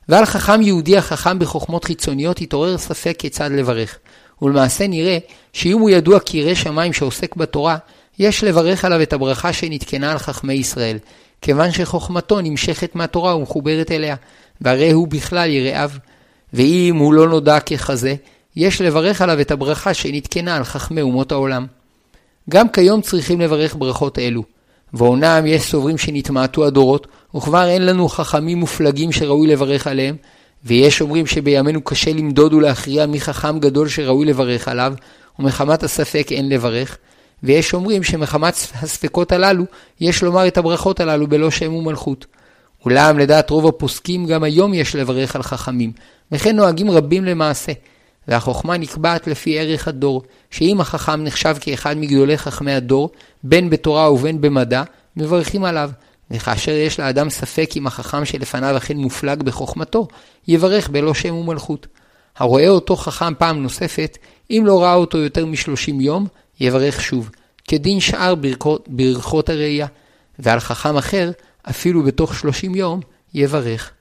ועל 0.09 0.25
חכם 0.25 0.61
יהודי 0.61 0.97
החכם 0.97 1.39
בחוכמות 1.39 1.85
חיצוניות 1.85 2.41
התעורר 2.41 2.77
ספק 2.77 3.15
כיצד 3.19 3.51
לברך. 3.51 3.97
ולמעשה 4.41 4.87
נראה 4.87 5.17
שאם 5.53 5.79
הוא 5.79 5.89
ידוע 5.89 6.19
כירא 6.19 6.53
שמיים 6.53 6.93
שעוסק 6.93 7.35
בתורה, 7.35 7.77
יש 8.19 8.43
לברך 8.43 8.85
עליו 8.85 9.01
את 9.01 9.13
הברכה 9.13 9.53
שנתקנה 9.53 10.11
על 10.11 10.17
חכמי 10.17 10.53
ישראל, 10.53 10.97
כיוון 11.41 11.71
שחוכמתו 11.71 12.41
נמשכת 12.41 12.95
מהתורה 12.95 13.35
ומחוברת 13.35 13.91
אליה, 13.91 14.15
והרי 14.61 14.91
הוא 14.91 15.07
בכלל 15.07 15.49
יראיו. 15.49 15.91
ואם 16.53 16.95
הוא 16.99 17.13
לא 17.13 17.27
נודע 17.27 17.59
ככזה, 17.59 18.15
יש 18.57 18.81
לברך 18.81 19.21
עליו 19.21 19.41
את 19.41 19.51
הברכה 19.51 19.93
שנתקנה 19.93 20.55
על 20.55 20.63
חכמי 20.63 21.01
אומות 21.01 21.31
העולם. 21.31 21.65
גם 22.49 22.69
כיום 22.69 23.01
צריכים 23.01 23.41
לברך 23.41 23.75
ברכות 23.75 24.19
אלו. 24.19 24.43
ואומנם 24.93 25.45
יש 25.45 25.61
סוברים 25.61 25.97
שנתמעטו 25.97 26.65
הדורות, 26.65 27.07
וכבר 27.35 27.67
אין 27.67 27.85
לנו 27.85 28.09
חכמים 28.09 28.57
מופלגים 28.57 29.11
שראוי 29.11 29.47
לברך 29.47 29.87
עליהם, 29.87 30.15
ויש 30.63 31.01
אומרים 31.01 31.27
שבימינו 31.27 31.81
קשה 31.81 32.13
למדוד 32.13 32.53
ולהכריע 32.53 33.05
מי 33.05 33.21
חכם 33.21 33.59
גדול 33.59 33.87
שראוי 33.89 34.25
לברך 34.25 34.67
עליו, 34.67 34.93
ומחמת 35.39 35.83
הספק 35.83 36.27
אין 36.31 36.49
לברך, 36.49 36.97
ויש 37.43 37.73
אומרים 37.73 38.03
שמחמת 38.03 38.53
הספקות 38.81 39.31
הללו, 39.31 39.63
יש 40.01 40.23
לומר 40.23 40.47
את 40.47 40.57
הברכות 40.57 40.99
הללו 40.99 41.27
בלא 41.27 41.51
שם 41.51 41.73
ומלכות. 41.73 42.25
אולם 42.85 43.19
לדעת 43.19 43.49
רוב 43.49 43.67
הפוסקים 43.67 44.25
גם 44.25 44.43
היום 44.43 44.73
יש 44.73 44.95
לברך 44.95 45.35
על 45.35 45.43
חכמים, 45.43 45.91
וכן 46.31 46.55
נוהגים 46.55 46.91
רבים 46.91 47.25
למעשה. 47.25 47.71
והחוכמה 48.27 48.77
נקבעת 48.77 49.27
לפי 49.27 49.59
ערך 49.59 49.87
הדור, 49.87 50.23
שאם 50.51 50.81
החכם 50.81 51.23
נחשב 51.23 51.55
כאחד 51.61 51.97
מגדולי 51.97 52.37
חכמי 52.37 52.73
הדור, 52.73 53.09
בין 53.43 53.69
בתורה 53.69 54.11
ובין 54.11 54.41
במדע, 54.41 54.83
מברכים 55.17 55.63
עליו. 55.63 55.89
וכאשר 56.31 56.71
יש 56.71 56.99
לאדם 56.99 57.29
ספק 57.29 57.69
אם 57.75 57.87
החכם 57.87 58.25
שלפניו 58.25 58.77
אכן 58.77 58.97
מופלג 58.97 59.43
בחוכמתו, 59.43 60.07
יברך 60.47 60.89
בלא 60.89 61.13
שם 61.13 61.35
ומלכות. 61.35 61.87
הרואה 62.37 62.69
אותו 62.69 62.95
חכם 62.95 63.33
פעם 63.35 63.63
נוספת, 63.63 64.17
אם 64.51 64.63
לא 64.65 64.83
ראה 64.83 64.93
אותו 64.93 65.17
יותר 65.17 65.45
משלושים 65.45 66.01
יום, 66.01 66.27
יברך 66.59 67.01
שוב, 67.01 67.29
כדין 67.67 67.99
שאר 67.99 68.33
ברכות, 68.87 69.49
הראייה, 69.49 69.87
ועל 70.39 70.59
חכם 70.59 70.97
אחר, 70.97 71.31
אפילו 71.69 72.03
בתוך 72.03 72.35
שלושים 72.35 72.75
יום, 72.75 72.99
יברך. 73.33 73.91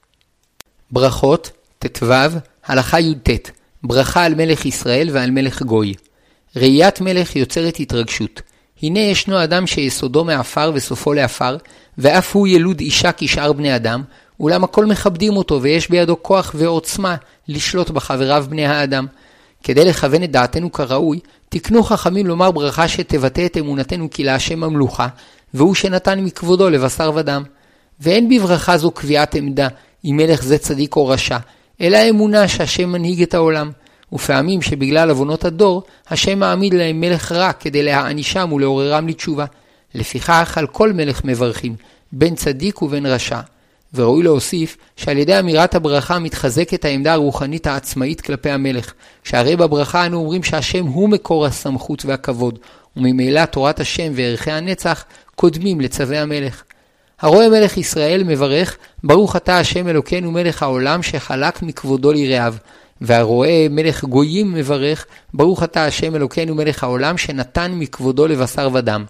ברכות, 0.90 1.50
ט"ו, 1.78 2.12
הלכה 2.66 3.00
י"ט, 3.00 3.50
ברכה 3.89 4.24
על 4.24 4.34
מלך 4.34 4.66
ישראל 4.66 5.09
ועל 5.12 5.30
מלך 5.30 5.62
גוי. 5.62 5.95
ראיית 6.57 7.01
מלך 7.01 7.37
יוצרת 7.37 7.76
התרגשות. 7.80 8.43
הנה 8.82 8.99
ישנו 8.99 9.45
אדם 9.45 9.66
שיסודו 9.66 10.24
מעפר 10.24 10.72
וסופו 10.74 11.12
לעפר, 11.12 11.57
ואף 11.99 12.37
הוא 12.37 12.49
ילוד 12.49 12.80
אישה 12.80 13.11
כשאר 13.16 13.53
בני 13.53 13.76
אדם, 13.76 14.03
אולם 14.41 14.64
הכל 14.64 14.87
מכבדים 14.87 15.37
אותו 15.37 15.62
ויש 15.62 15.91
בידו 15.91 16.22
כוח 16.22 16.55
ועוצמה 16.55 17.16
לשלוט 17.49 17.91
בחבריו 17.91 18.47
בני 18.49 18.66
האדם. 18.66 19.07
כדי 19.62 19.84
לכוון 19.84 20.22
את 20.22 20.30
דעתנו 20.30 20.72
כראוי, 20.72 21.20
תקנו 21.49 21.82
חכמים 21.82 22.26
לומר 22.26 22.51
ברכה 22.51 22.89
שתבטא 22.89 23.47
את 23.47 23.57
אמונתנו 23.57 24.11
כי 24.11 24.24
להשם 24.24 24.64
המלוכה, 24.64 25.09
והוא 25.55 25.74
שנתן 25.74 26.20
מכבודו 26.20 26.70
לבשר 26.70 27.12
ודם. 27.14 27.43
ואין 28.01 28.28
בברכה 28.28 28.78
זו 28.78 28.91
קביעת 28.91 29.34
עמדה, 29.34 29.68
אם 30.05 30.16
מלך 30.16 30.43
זה 30.43 30.59
צדיק 30.59 30.97
או 30.97 31.07
רשע, 31.07 31.39
אלא 31.80 31.98
אמונה 32.10 32.48
שהשם 32.48 32.88
מנהיג 32.88 33.22
את 33.22 33.34
העולם. 33.34 33.70
ופעמים 34.12 34.62
שבגלל 34.62 35.10
עוונות 35.10 35.44
הדור, 35.44 35.82
השם 36.08 36.38
מעמיד 36.38 36.74
להם 36.74 37.00
מלך 37.00 37.32
רע 37.32 37.52
כדי 37.52 37.82
להענישם 37.82 38.52
ולעוררם 38.52 39.08
לתשובה. 39.08 39.44
לפיכך 39.94 40.58
על 40.58 40.66
כל 40.66 40.92
מלך 40.92 41.24
מברכים, 41.24 41.76
בין 42.12 42.34
צדיק 42.34 42.82
ובין 42.82 43.06
רשע. 43.06 43.40
וראוי 43.94 44.22
להוסיף 44.22 44.76
שעל 44.96 45.18
ידי 45.18 45.38
אמירת 45.38 45.74
הברכה 45.74 46.18
מתחזקת 46.18 46.84
העמדה 46.84 47.12
הרוחנית 47.12 47.66
העצמאית 47.66 48.20
כלפי 48.20 48.50
המלך, 48.50 48.92
שהרי 49.24 49.56
בברכה 49.56 50.06
אנו 50.06 50.18
אומרים 50.18 50.42
שהשם 50.42 50.86
הוא 50.86 51.08
מקור 51.08 51.46
הסמכות 51.46 52.04
והכבוד, 52.04 52.58
וממילא 52.96 53.44
תורת 53.44 53.80
השם 53.80 54.12
וערכי 54.16 54.50
הנצח 54.50 55.04
קודמים 55.34 55.80
לצווי 55.80 56.18
המלך. 56.18 56.62
הרואה 57.20 57.48
מלך 57.48 57.76
ישראל 57.76 58.24
מברך, 58.24 58.76
ברוך 59.04 59.36
אתה 59.36 59.58
השם 59.58 59.88
אלוקינו 59.88 60.32
מלך 60.32 60.62
העולם 60.62 61.02
שחלק 61.02 61.62
מכבודו 61.62 62.12
ליראיו. 62.12 62.54
והרואה 63.00 63.66
מלך 63.70 64.04
גויים 64.04 64.52
מברך, 64.52 65.06
ברוך 65.34 65.62
אתה 65.62 65.84
השם 65.84 66.16
אלוקינו 66.16 66.54
מלך 66.54 66.84
העולם 66.84 67.18
שנתן 67.18 67.72
מכבודו 67.72 68.26
לבשר 68.26 68.68
ודם. 68.72 69.04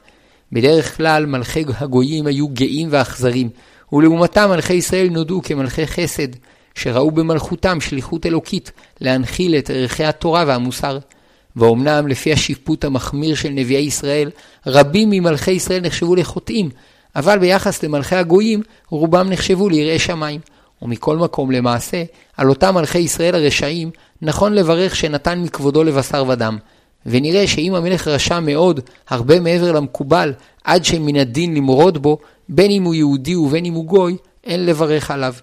בדרך 0.52 0.96
כלל 0.96 1.26
מלכי 1.26 1.64
הגויים 1.78 2.26
היו 2.26 2.48
גאים 2.48 2.88
ואכזרים, 2.90 3.48
ולעומתם 3.92 4.50
מלכי 4.50 4.74
ישראל 4.74 5.09
נודעו 5.11 5.42
כמלכי 5.42 5.86
חסד, 5.86 6.28
שראו 6.74 7.11
במלכותם 7.11 7.80
שליחות 7.80 8.26
אלוקית 8.26 8.70
להנחיל 9.00 9.54
את 9.54 9.70
ערכי 9.70 10.04
התורה 10.04 10.44
והמוסר. 10.46 10.98
ואומנם 11.57 12.09
לפי 12.09 12.32
השיפוט 12.32 12.84
המחמיר 12.84 13.34
של 13.34 13.48
נביאי 13.48 13.82
ישראל, 13.82 14.30
רבים 14.66 15.11
ממלכי 15.11 15.50
ישראל 15.50 15.80
נחשבו 15.80 16.14
לחוטאים, 16.14 16.70
אבל 17.16 17.38
ביחס 17.38 17.82
למלכי 17.82 18.16
הגויים, 18.16 18.62
רובם 18.88 19.28
נחשבו 19.30 19.68
ליראי 19.68 19.98
שמיים. 19.98 20.40
ומכל 20.82 21.16
מקום 21.16 21.50
למעשה, 21.50 22.02
על 22.36 22.48
אותם 22.48 22.74
מלכי 22.74 22.98
ישראל 22.98 23.34
הרשעים, 23.34 23.90
נכון 24.22 24.52
לברך 24.52 24.96
שנתן 24.96 25.38
מכבודו 25.38 25.84
לבשר 25.84 26.24
ודם. 26.28 26.58
ונראה 27.06 27.46
שאם 27.46 27.74
המלך 27.74 28.08
רשע 28.08 28.40
מאוד, 28.40 28.80
הרבה 29.08 29.40
מעבר 29.40 29.72
למקובל, 29.72 30.32
עד 30.64 30.84
שמן 30.84 31.16
הדין 31.16 31.54
למרוד 31.54 32.02
בו, 32.02 32.18
בין 32.48 32.70
אם 32.70 32.82
הוא 32.82 32.94
יהודי 32.94 33.36
ובין 33.36 33.64
אם 33.64 33.74
הוא 33.74 33.84
גוי, 33.84 34.16
אין 34.44 34.66
לברך 34.66 35.10
עליו. 35.10 35.34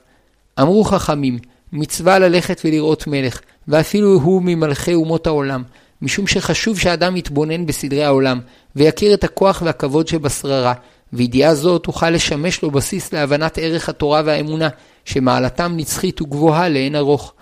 אמרו 0.61 0.84
חכמים, 0.84 1.39
מצווה 1.74 2.19
ללכת 2.19 2.61
ולראות 2.65 3.07
מלך, 3.07 3.41
ואפילו 3.67 4.13
הוא 4.13 4.41
ממלכי 4.45 4.93
אומות 4.93 5.28
העולם, 5.28 5.63
משום 6.01 6.28
שחשוב 6.28 6.80
שאדם 6.80 7.15
יתבונן 7.15 7.65
בסדרי 7.65 8.03
העולם, 8.03 8.39
ויכיר 8.76 9.13
את 9.13 9.24
הכוח 9.24 9.61
והכבוד 9.65 10.07
שבשררה, 10.07 10.74
וידיעה 11.14 11.55
זו 11.55 11.78
תוכל 11.78 12.09
לשמש 12.09 12.61
לו 12.61 12.72
בסיס 12.72 13.14
להבנת 13.14 13.57
ערך 13.57 13.89
התורה 13.89 14.22
והאמונה, 14.26 14.70
שמעלתם 15.05 15.74
נצחית 15.76 16.22
וגבוהה 16.22 16.70
לאין 16.70 16.95
ארוך. 16.95 17.34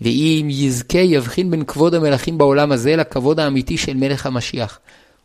ואם 0.00 0.48
יזכה 0.50 0.98
יבחין 0.98 1.50
בין 1.50 1.64
כבוד 1.64 1.94
המלכים 1.94 2.38
בעולם 2.38 2.72
הזה 2.72 2.96
לכבוד 2.96 3.40
האמיתי 3.40 3.76
של 3.76 3.94
מלך 3.94 4.26
המשיח. 4.26 4.78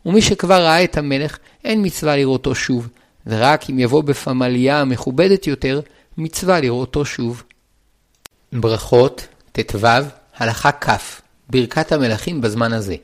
ומי 0.06 0.22
שכבר 0.22 0.62
ראה 0.62 0.84
את 0.84 0.98
המלך, 0.98 1.38
אין 1.64 1.86
מצווה 1.86 2.18
לראותו 2.18 2.56
שוב, 2.56 2.90
ורק 3.28 3.70
אם 3.70 3.80
יבוא 3.80 4.04
בפמליה 4.04 4.82
המכובדת 4.82 5.48
יותר, 5.48 5.82
מצווה 6.18 6.60
לראותו 6.60 7.06
שוב. 7.06 7.44
ברכות, 8.54 9.28
ט"ו, 9.52 9.88
הלכה 10.38 10.72
כ', 10.72 11.22
ברכת 11.50 11.92
המלכים 11.92 12.42
בזמן 12.42 12.74
הזה. 12.74 12.96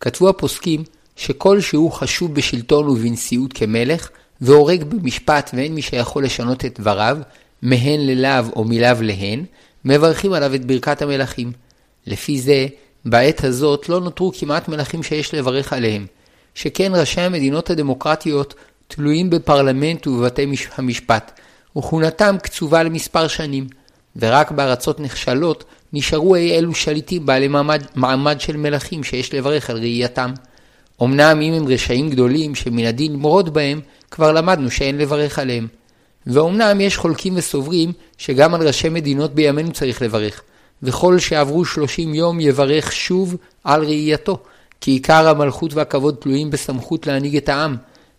כתבו 0.00 0.28
הפוסקים 0.28 0.84
שכל 1.16 1.60
שהוא 1.60 1.92
חשוב 1.92 2.34
בשלטון 2.34 2.88
ובנשיאות 2.88 3.52
כמלך, 3.52 4.08
והורג 4.40 4.84
במשפט 4.84 5.50
ואין 5.54 5.74
מי 5.74 5.82
שיכול 5.82 6.24
לשנות 6.24 6.64
את 6.64 6.80
דבריו, 6.80 7.18
מהן 7.62 8.00
ללאו 8.00 8.44
או 8.56 8.64
מלאו 8.64 9.02
להן, 9.02 9.44
מברכים 9.84 10.32
עליו 10.32 10.54
את 10.54 10.64
ברכת 10.64 11.02
המלכים. 11.02 11.52
לפי 12.06 12.40
זה, 12.40 12.66
בעת 13.04 13.44
הזאת 13.44 13.88
לא 13.88 14.00
נותרו 14.00 14.32
כמעט 14.38 14.68
מלכים 14.68 15.02
שיש 15.02 15.34
לברך 15.34 15.72
עליהם, 15.72 16.06
שכן 16.54 16.92
ראשי 16.94 17.20
המדינות 17.20 17.70
הדמוקרטיות 17.70 18.54
תלויים 18.88 19.30
בפרלמנט 19.30 20.06
ובבתי 20.06 20.46
המשפט, 20.76 21.40
וכהונתם 21.76 22.36
קצובה 22.42 22.82
למספר 22.82 23.28
שנים, 23.28 23.66
ורק 24.16 24.50
בארצות 24.50 25.00
נחשלות 25.00 25.64
נשארו 25.92 26.34
אי 26.34 26.58
אלו 26.58 26.74
שליטים 26.74 27.26
בעלי 27.26 27.48
מעמד, 27.48 27.82
מעמד 27.94 28.40
של 28.40 28.56
מלכים 28.56 29.04
שיש 29.04 29.34
לברך 29.34 29.70
על 29.70 29.76
ראייתם. 29.76 30.32
אמנם 31.02 31.40
אם 31.40 31.52
הם 31.52 31.68
רשעים 31.68 32.10
גדולים 32.10 32.54
שמן 32.54 32.84
הדין 32.84 33.16
מורות 33.16 33.48
בהם, 33.48 33.80
כבר 34.10 34.32
למדנו 34.32 34.70
שאין 34.70 34.98
לברך 34.98 35.38
עליהם. 35.38 35.66
ואומנם 36.26 36.80
יש 36.80 36.96
חולקים 36.96 37.36
וסוברים 37.36 37.92
שגם 38.18 38.54
על 38.54 38.66
ראשי 38.66 38.88
מדינות 38.88 39.34
בימינו 39.34 39.72
צריך 39.72 40.02
לברך, 40.02 40.42
וכל 40.82 41.18
שעברו 41.18 41.64
שלושים 41.64 42.14
יום 42.14 42.40
יברך 42.40 42.92
שוב 42.92 43.36
על 43.64 43.84
ראייתו, 43.84 44.38
כי 44.80 44.90
עיקר 44.90 45.28
המלכות 45.28 45.74
והכבוד 45.74 46.16
תלויים 46.20 46.50
בסמכות 46.50 47.06
להנהיג 47.06 47.36
את 47.36 47.48
העם. 47.48 47.76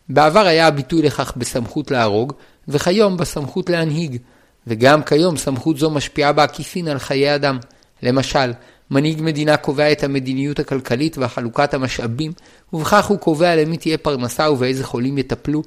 בעבר 0.09 0.45
היה 0.45 0.67
הביטוי 0.67 1.01
לכך 1.01 1.33
בסמכות 1.37 1.91
להרוג, 1.91 2.33
וכיום 2.67 3.17
בסמכות 3.17 3.69
להנהיג. 3.69 4.17
וגם 4.67 5.03
כיום 5.03 5.37
סמכות 5.37 5.77
זו 5.77 5.89
משפיעה 5.89 6.31
בעקיפין 6.31 6.87
על 6.87 6.99
חיי 6.99 7.35
אדם. 7.35 7.59
למשל, 8.03 8.51
מנהיג 8.91 9.21
מדינה 9.21 9.57
קובע 9.57 9.91
את 9.91 10.03
המדיניות 10.03 10.59
הכלכלית 10.59 11.17
והחלוקת 11.17 11.73
המשאבים, 11.73 12.31
ובכך 12.73 13.05
הוא 13.05 13.17
קובע 13.17 13.55
למי 13.55 13.77
תהיה 13.77 13.97
פרנסה 13.97 14.51
ובאיזה 14.51 14.83
חולים 14.83 15.17
יטפלו, 15.17 15.63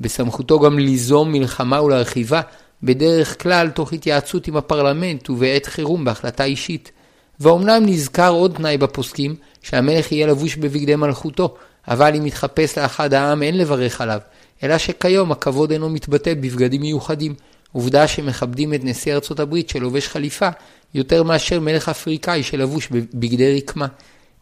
בסמכותו 0.00 0.60
גם 0.60 0.78
ליזום 0.78 1.32
מלחמה 1.32 1.82
ולהרחיבה, 1.82 2.40
בדרך 2.82 3.42
כלל 3.42 3.70
תוך 3.70 3.92
התייעצות 3.92 4.48
עם 4.48 4.56
הפרלמנט 4.56 5.30
ובעת 5.30 5.66
חירום 5.66 6.04
בהחלטה 6.04 6.44
אישית. 6.44 6.92
ואומנם 7.40 7.82
נזכר 7.86 8.30
עוד 8.30 8.54
תנאי 8.56 8.78
בפוסקים, 8.78 9.34
שהמלך 9.62 10.12
יהיה 10.12 10.26
לבוש 10.26 10.56
בבגדי 10.56 10.96
מלכותו, 10.96 11.54
אבל 11.88 12.14
אם 12.16 12.26
יתחפש 12.26 12.78
לאחד 12.78 13.14
העם 13.14 13.42
אין 13.42 13.58
לברך 13.58 14.00
עליו, 14.00 14.20
אלא 14.62 14.78
שכיום 14.78 15.32
הכבוד 15.32 15.70
אינו 15.70 15.88
מתבטא 15.88 16.34
בבגדים 16.34 16.80
מיוחדים, 16.80 17.34
עובדה 17.72 18.08
שמכבדים 18.08 18.74
את 18.74 18.80
נשיא 18.84 19.14
ארצות 19.14 19.40
הברית 19.40 19.68
שלובש 19.68 20.08
חליפה 20.08 20.48
יותר 20.94 21.22
מאשר 21.22 21.60
מלך 21.60 21.88
אפריקאי 21.88 22.42
שלבוש 22.42 22.88
בבגדי 22.88 23.56
רקמה. 23.56 23.86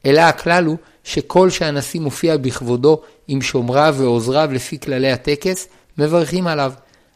אלא 0.07 0.20
הכלל 0.20 0.64
הוא 0.64 0.76
שכל 1.05 1.51
שהנשיא 1.51 2.01
מופיע 2.01 2.37
בכבודו 2.37 3.01
עם 3.29 3.43
שומריו 3.43 3.95
ועוזריו 3.99 4.49
לפי 4.53 4.81
כללי 4.81 5.12
הטקס, 5.12 5.68
מברכים 5.99 6.47
עליו. 6.47 6.72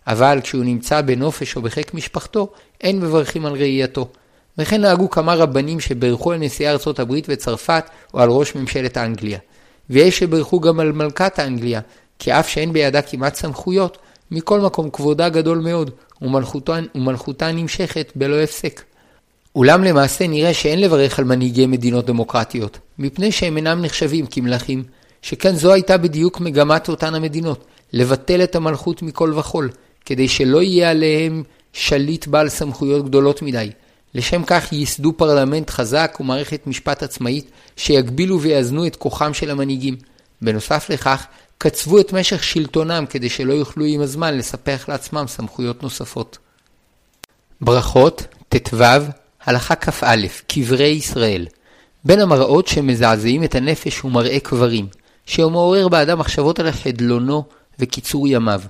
אבל 0.06 0.38
כשהוא 0.42 0.64
נמצא 0.64 1.00
בנופש 1.00 1.56
או 1.56 1.62
בחיק 1.62 1.94
משפחתו, 1.94 2.52
אין 2.80 3.00
מברכים 3.00 3.46
על 3.46 3.52
ראייתו. 3.52 4.08
וכן 4.58 4.80
נהגו 4.80 5.10
כמה 5.10 5.34
רבנים 5.34 5.80
שברכו 5.80 6.32
על 6.32 6.38
נשיאי 6.38 6.70
ארצות 6.70 6.98
הברית 6.98 7.26
וצרפת 7.28 7.84
או 8.14 8.20
על 8.20 8.28
ראש 8.28 8.54
ממשלת 8.54 8.98
אנגליה. 8.98 9.38
ויש 9.90 10.18
שברכו 10.18 10.60
גם 10.60 10.80
על 10.80 10.92
מלכת 10.92 11.38
אנגליה, 11.38 11.80
כי 12.18 12.32
אף 12.32 12.48
שאין 12.48 12.72
בידה 12.72 13.02
כמעט 13.02 13.34
סמכויות, 13.34 13.98
מכל 14.32 14.60
מקום 14.60 14.90
כבודה 14.90 15.28
גדול 15.28 15.58
מאוד, 15.58 15.90
ומלכותה, 16.22 16.78
ומלכותה 16.94 17.52
נמשכת 17.52 18.12
בלא 18.16 18.36
הפסק. 18.36 18.82
אולם 19.56 19.84
למעשה 19.84 20.26
נראה 20.26 20.54
שאין 20.54 20.80
לברך 20.80 21.18
על 21.18 21.24
מנהיגי 21.24 21.66
מדינות 21.66 22.06
דמוקרטיות, 22.06 22.78
מפני 22.98 23.32
שהם 23.32 23.56
אינם 23.56 23.82
נחשבים 23.82 24.26
כמלכים, 24.26 24.84
שכן 25.22 25.54
זו 25.54 25.72
הייתה 25.72 25.96
בדיוק 25.96 26.40
מגמת 26.40 26.88
אותן 26.88 27.14
המדינות, 27.14 27.64
לבטל 27.92 28.42
את 28.42 28.56
המלכות 28.56 29.02
מכל 29.02 29.32
וכול, 29.36 29.70
כדי 30.04 30.28
שלא 30.28 30.62
יהיה 30.62 30.90
עליהם 30.90 31.42
שליט 31.72 32.26
בעל 32.26 32.48
סמכויות 32.48 33.04
גדולות 33.04 33.42
מדי. 33.42 33.70
לשם 34.14 34.42
כך 34.46 34.72
ייסדו 34.72 35.12
פרלמנט 35.12 35.70
חזק 35.70 36.18
ומערכת 36.20 36.66
משפט 36.66 37.02
עצמאית 37.02 37.50
שיגבילו 37.76 38.40
ויאזנו 38.40 38.86
את 38.86 38.96
כוחם 38.96 39.34
של 39.34 39.50
המנהיגים. 39.50 39.96
בנוסף 40.42 40.90
לכך, 40.90 41.26
קצבו 41.62 42.00
את 42.00 42.12
משך 42.12 42.44
שלטונם 42.44 43.04
כדי 43.10 43.28
שלא 43.28 43.52
יוכלו 43.52 43.84
עם 43.84 44.00
הזמן 44.00 44.38
לספח 44.38 44.84
לעצמם 44.88 45.24
סמכויות 45.28 45.82
נוספות. 45.82 46.38
ברכות, 47.60 48.26
ט"ו, 48.48 48.84
הלכה 49.44 49.74
כ"א, 49.74 50.16
קברי 50.46 50.86
ישראל. 50.86 51.46
בין 52.04 52.20
המראות 52.20 52.68
שמזעזעים 52.68 53.44
את 53.44 53.54
הנפש 53.54 53.98
הוא 53.98 54.12
מראה 54.12 54.40
קברים, 54.40 54.86
שמעורר 55.26 55.88
באדם 55.88 56.18
מחשבות 56.18 56.58
על 56.58 56.72
חדלונו 56.72 57.44
וקיצור 57.78 58.28
ימיו. 58.28 58.62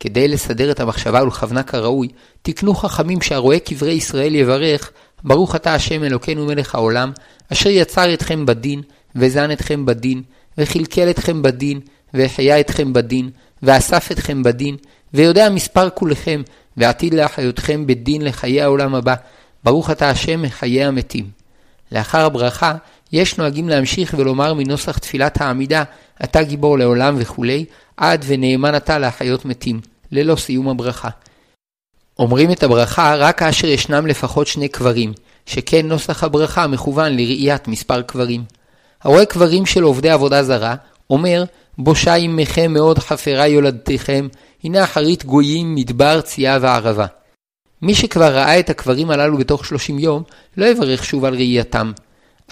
כדי 0.00 0.28
לסדר 0.28 0.70
את 0.70 0.80
המחשבה 0.80 1.22
ולכוונה 1.22 1.62
כראוי, 1.62 2.08
תקנו 2.42 2.74
חכמים 2.74 3.20
שהרואה 3.20 3.58
קברי 3.58 3.92
ישראל 3.92 4.34
יברך, 4.34 4.90
ברוך 5.22 5.56
אתה 5.56 5.74
השם 5.74 6.04
אלוקינו 6.04 6.46
מלך 6.46 6.74
העולם, 6.74 7.12
אשר 7.52 7.70
יצר 7.70 8.14
אתכם 8.14 8.46
בדין, 8.46 8.82
וזן 9.16 9.50
אתכם 9.50 9.86
בדין, 9.86 10.22
וכלכל 10.58 11.10
אתכם 11.10 11.42
בדין, 11.42 11.80
והחיה 12.14 12.60
אתכם 12.60 12.92
בדין, 12.92 13.30
ואסף 13.62 14.12
אתכם 14.12 14.42
בדין, 14.42 14.76
ויודע 15.14 15.48
מספר 15.48 15.90
כולכם, 15.90 16.42
ועתיד 16.76 17.14
להחיותכם 17.14 17.86
בדין 17.86 18.22
לחיי 18.22 18.62
העולם 18.62 18.94
הבא. 18.94 19.14
ברוך 19.64 19.90
אתה 19.90 20.10
השם 20.10 20.42
מחיי 20.42 20.84
המתים. 20.84 21.30
לאחר 21.92 22.24
הברכה, 22.24 22.74
יש 23.12 23.38
נוהגים 23.38 23.68
להמשיך 23.68 24.14
ולומר 24.18 24.54
מנוסח 24.54 24.98
תפילת 24.98 25.40
העמידה, 25.40 25.84
אתה 26.24 26.42
גיבור 26.42 26.78
לעולם 26.78 27.14
וכולי, 27.18 27.64
עד 27.96 28.24
ונאמן 28.26 28.76
אתה 28.76 28.98
להחיות 28.98 29.44
מתים, 29.44 29.80
ללא 30.12 30.36
סיום 30.36 30.68
הברכה. 30.68 31.08
אומרים 32.18 32.52
את 32.52 32.62
הברכה 32.62 33.14
רק 33.14 33.38
כאשר 33.38 33.66
ישנם 33.66 34.06
לפחות 34.06 34.46
שני 34.46 34.68
קברים, 34.68 35.12
שכן 35.46 35.88
נוסח 35.88 36.24
הברכה 36.24 36.66
מכוון 36.66 37.12
לראיית 37.12 37.68
מספר 37.68 38.02
קברים. 38.02 38.44
הרואה 39.02 39.26
קברים 39.26 39.66
של 39.66 39.82
עובדי 39.82 40.10
עבודה 40.10 40.42
זרה, 40.42 40.74
אומר, 41.10 41.44
בושה 41.78 42.14
עמכם 42.14 42.72
מאוד 42.72 42.98
חפרה 42.98 43.46
יולדתכם, 43.46 44.28
הנה 44.64 44.84
אחרית 44.84 45.24
גויים, 45.24 45.74
מדבר, 45.74 46.20
צייה 46.20 46.58
וערבה. 46.60 47.06
מי 47.82 47.94
שכבר 47.94 48.34
ראה 48.34 48.58
את 48.60 48.70
הקברים 48.70 49.10
הללו 49.10 49.38
בתוך 49.38 49.66
שלושים 49.66 49.98
יום, 49.98 50.22
לא 50.56 50.66
יברך 50.66 51.04
שוב 51.04 51.24
על 51.24 51.34
ראייתם. 51.34 51.92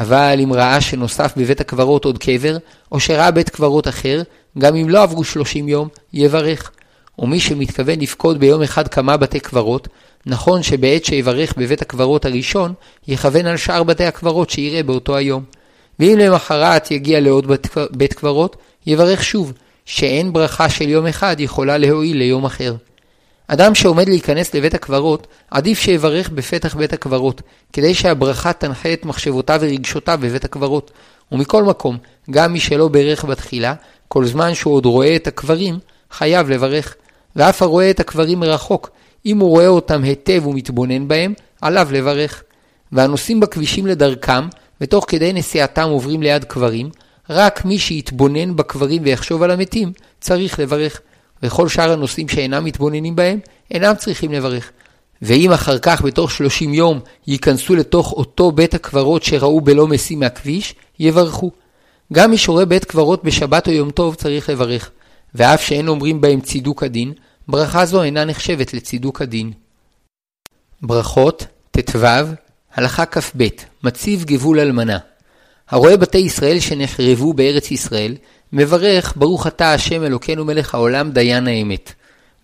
אבל 0.00 0.38
אם 0.42 0.52
ראה 0.52 0.80
שנוסף 0.80 1.32
בבית 1.36 1.60
הקברות 1.60 2.04
עוד 2.04 2.18
קבר, 2.18 2.56
או 2.92 3.00
שראה 3.00 3.30
בית 3.30 3.48
קברות 3.48 3.88
אחר, 3.88 4.22
גם 4.58 4.76
אם 4.76 4.88
לא 4.88 5.02
עברו 5.02 5.24
שלושים 5.24 5.68
יום, 5.68 5.88
יברך. 6.12 6.70
ומי 7.18 7.40
שמתכוון 7.40 8.00
לפקוד 8.00 8.40
ביום 8.40 8.62
אחד 8.62 8.88
כמה 8.88 9.16
בתי 9.16 9.40
קברות, 9.40 9.88
נכון 10.26 10.62
שבעת 10.62 11.04
שיברך 11.04 11.54
בבית 11.56 11.82
הקברות 11.82 12.24
הראשון, 12.24 12.72
יכוון 13.08 13.46
על 13.46 13.56
שאר 13.56 13.82
בתי 13.82 14.04
הקברות 14.04 14.50
שיראה 14.50 14.82
באותו 14.82 15.16
היום. 15.16 15.44
ואם 15.98 16.18
למחרת 16.18 16.90
יגיע 16.90 17.20
לעוד 17.20 17.46
בית, 17.90 18.12
קברות, 18.12 18.56
יברך 18.86 19.24
שוב, 19.24 19.52
שאין 19.84 20.32
ברכה 20.32 20.68
של 20.68 20.88
יום 20.88 21.06
אחד 21.06 21.36
יכולה 21.38 21.78
להועיל 21.78 22.16
ליום 22.16 22.44
אחר. 22.44 22.74
אדם 23.46 23.74
שעומד 23.74 24.08
להיכנס 24.08 24.54
לבית 24.54 24.74
הקברות, 24.74 25.26
עדיף 25.50 25.78
שיברך 25.78 26.28
בפתח 26.28 26.74
בית 26.76 26.92
הקברות, 26.92 27.42
כדי 27.72 27.94
שהברכה 27.94 28.52
תנחה 28.52 28.92
את 28.92 29.04
מחשבותיו 29.04 29.58
ורגשותיו 29.62 30.18
בבית 30.22 30.44
הקברות. 30.44 30.90
ומכל 31.32 31.64
מקום, 31.64 31.98
גם 32.30 32.52
מי 32.52 32.60
שלא 32.60 32.88
ברך 32.88 33.24
בתחילה, 33.24 33.74
כל 34.08 34.24
זמן 34.24 34.54
שהוא 34.54 34.74
עוד 34.74 34.86
רואה 34.86 35.16
את 35.16 35.26
הקברים, 35.26 35.78
חייב 36.10 36.50
לברך. 36.50 36.94
ואף 37.36 37.62
הרואה 37.62 37.90
את 37.90 38.00
הקברים 38.00 38.40
מרחוק, 38.40 38.90
אם 39.26 39.38
הוא 39.38 39.48
רואה 39.48 39.68
אותם 39.68 40.02
היטב 40.02 40.46
ומתבונן 40.46 41.08
בהם, 41.08 41.34
עליו 41.60 41.88
לברך. 41.92 42.42
והנוסעים 42.92 43.40
בכבישים 43.40 43.86
לדרכם, 43.86 44.44
ותוך 44.80 45.04
כדי 45.08 45.32
נסיעתם 45.32 45.88
עוברים 45.88 46.22
ליד 46.22 46.44
קברים, 46.44 46.90
רק 47.30 47.64
מי 47.64 47.78
שיתבונן 47.78 48.56
בקברים 48.56 49.02
ויחשוב 49.04 49.42
על 49.42 49.50
המתים, 49.50 49.92
צריך 50.20 50.58
לברך. 50.58 51.00
וכל 51.42 51.68
שאר 51.68 51.92
הנושאים 51.92 52.28
שאינם 52.28 52.64
מתבוננים 52.64 53.16
בהם, 53.16 53.38
אינם 53.70 53.94
צריכים 53.94 54.32
לברך. 54.32 54.70
ואם 55.22 55.52
אחר 55.52 55.78
כך 55.78 56.02
בתוך 56.02 56.30
שלושים 56.30 56.74
יום 56.74 57.00
ייכנסו 57.26 57.74
לתוך 57.74 58.12
אותו 58.12 58.52
בית 58.52 58.74
הקברות 58.74 59.22
שראו 59.22 59.60
בלא 59.60 59.86
משים 59.88 60.20
מהכביש, 60.20 60.74
יברכו. 60.98 61.50
גם 62.12 62.30
מי 62.30 62.38
שרואה 62.38 62.64
בית 62.64 62.84
קברות 62.84 63.24
בשבת 63.24 63.68
או 63.68 63.72
יום 63.72 63.90
טוב 63.90 64.14
צריך 64.14 64.50
לברך, 64.50 64.90
ואף 65.34 65.62
שאין 65.62 65.88
אומרים 65.88 66.20
בהם 66.20 66.40
צידוק 66.40 66.82
הדין, 66.82 67.12
ברכה 67.48 67.86
זו 67.86 68.02
אינה 68.02 68.24
נחשבת 68.24 68.74
לצידוק 68.74 69.22
הדין. 69.22 69.52
ברכות, 70.82 71.46
ט"ו, 71.70 72.06
הלכה 72.74 73.06
כ"ב, 73.06 73.46
מציב 73.84 74.24
גבול 74.24 74.60
אלמנה. 74.60 74.98
הרואה 75.72 75.96
בתי 75.96 76.18
ישראל 76.18 76.60
שנחרבו 76.60 77.32
בארץ 77.32 77.70
ישראל, 77.70 78.14
מברך 78.52 79.14
ברוך 79.16 79.46
אתה 79.46 79.74
השם 79.74 80.04
אלוקינו 80.04 80.44
מלך 80.44 80.74
העולם 80.74 81.10
דיין 81.10 81.46
האמת. 81.46 81.92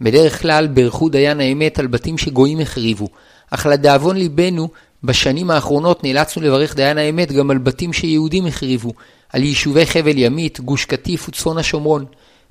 בדרך 0.00 0.42
כלל 0.42 0.66
ברכו 0.66 1.08
דיין 1.08 1.40
האמת 1.40 1.78
על 1.78 1.86
בתים 1.86 2.18
שגויים 2.18 2.60
החריבו, 2.60 3.08
אך 3.50 3.66
לדאבון 3.66 4.16
ליבנו, 4.16 4.68
בשנים 5.04 5.50
האחרונות 5.50 6.04
נאלצנו 6.04 6.42
לברך 6.42 6.76
דיין 6.76 6.98
האמת 6.98 7.32
גם 7.32 7.50
על 7.50 7.58
בתים 7.58 7.92
שיהודים 7.92 8.46
החריבו, 8.46 8.92
על 9.32 9.42
יישובי 9.42 9.86
חבל 9.86 10.18
ימית, 10.18 10.60
גוש 10.60 10.84
קטיף 10.84 11.28
וצפון 11.28 11.58
השומרון, 11.58 12.04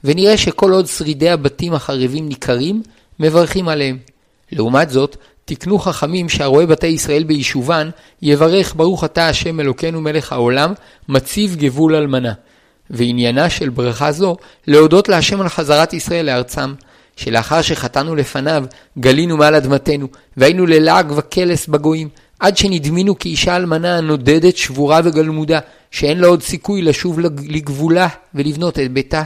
ונראה 0.03 0.37
שכל 0.37 0.71
עוד 0.71 0.85
שרידי 0.87 1.29
הבתים 1.29 1.73
החרבים 1.73 2.27
ניכרים, 2.27 2.83
מברכים 3.19 3.67
עליהם. 3.67 3.97
לעומת 4.51 4.89
זאת, 4.89 5.17
תקנו 5.49 5.79
חכמים 5.79 6.29
שהרואה 6.29 6.65
בתי 6.65 6.87
ישראל 6.87 7.23
ביישובן, 7.23 7.89
יברך 8.21 8.75
ברוך 8.75 9.03
אתה 9.03 9.29
השם 9.29 9.59
אלוקינו 9.59 10.01
מלך 10.01 10.31
העולם, 10.33 10.73
מציב 11.09 11.55
גבול 11.55 11.95
אלמנה. 11.95 12.33
ועניינה 12.89 13.49
של 13.49 13.69
ברכה 13.69 14.11
זו, 14.11 14.37
להודות 14.67 15.09
להשם 15.09 15.41
על 15.41 15.49
חזרת 15.49 15.93
ישראל 15.93 16.25
לארצם, 16.25 16.73
שלאחר 17.15 17.61
שחטאנו 17.61 18.15
לפניו, 18.15 18.63
גלינו 18.99 19.37
מעל 19.37 19.55
אדמתנו, 19.55 20.07
והיינו 20.37 20.65
ללעג 20.65 21.11
וקלס 21.15 21.67
בגויים, 21.67 22.09
עד 22.39 22.57
שנדמינו 22.57 23.19
כאישה 23.19 23.55
אלמנה 23.55 23.97
הנודדת, 23.97 24.57
שבורה 24.57 24.99
וגלמודה, 25.03 25.59
שאין 25.91 26.19
לה 26.19 26.27
עוד 26.27 26.43
סיכוי 26.43 26.81
לשוב 26.81 27.19
לגבולה 27.47 28.07
ולבנות 28.35 28.79
את 28.79 28.91
ביתה. 28.91 29.23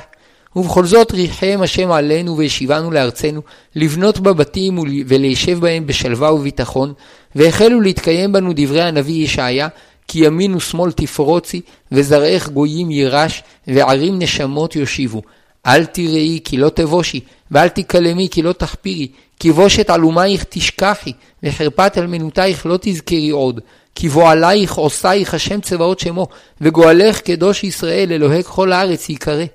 ובכל 0.55 0.85
זאת 0.85 1.11
ריחם 1.11 1.59
השם 1.61 1.91
עלינו 1.91 2.37
והשיבנו 2.37 2.91
לארצנו, 2.91 3.41
לבנות 3.75 4.19
בה 4.19 4.33
בתים 4.33 4.79
וליישב 5.07 5.59
בהם 5.59 5.87
בשלווה 5.87 6.33
וביטחון, 6.33 6.93
והחלו 7.35 7.81
להתקיים 7.81 8.31
בנו 8.31 8.51
דברי 8.55 8.81
הנביא 8.81 9.23
ישעיה, 9.25 9.67
כי 10.07 10.25
ימין 10.25 10.55
ושמאל 10.55 10.91
תפרוצי, 10.91 11.61
וזרעך 11.91 12.49
גויים 12.49 12.91
יירש, 12.91 13.43
וערים 13.67 14.19
נשמות 14.19 14.75
יושיבו. 14.75 15.21
אל 15.65 15.85
תראי 15.85 16.39
כי 16.43 16.57
לא 16.57 16.69
תבושי, 16.69 17.19
ואל 17.51 17.67
תקלמי 17.67 18.27
כי 18.31 18.41
לא 18.41 18.53
תחפירי, 18.53 19.07
כי 19.39 19.51
בושת 19.51 19.89
עלומייך 19.89 20.45
תשכחי, 20.49 21.13
וחרפת 21.43 21.97
אלמנותייך 21.97 22.65
לא 22.65 22.77
תזכרי 22.81 23.29
עוד. 23.29 23.59
כי 23.95 24.09
בועלייך 24.09 24.73
עושייך 24.73 25.33
השם 25.33 25.61
צבאות 25.61 25.99
שמו, 25.99 26.27
וגואלך 26.61 27.21
קדוש 27.21 27.63
ישראל 27.63 28.11
אלוהי 28.11 28.43
כל 28.43 28.71
הארץ 28.71 29.09
יקרא. 29.09 29.45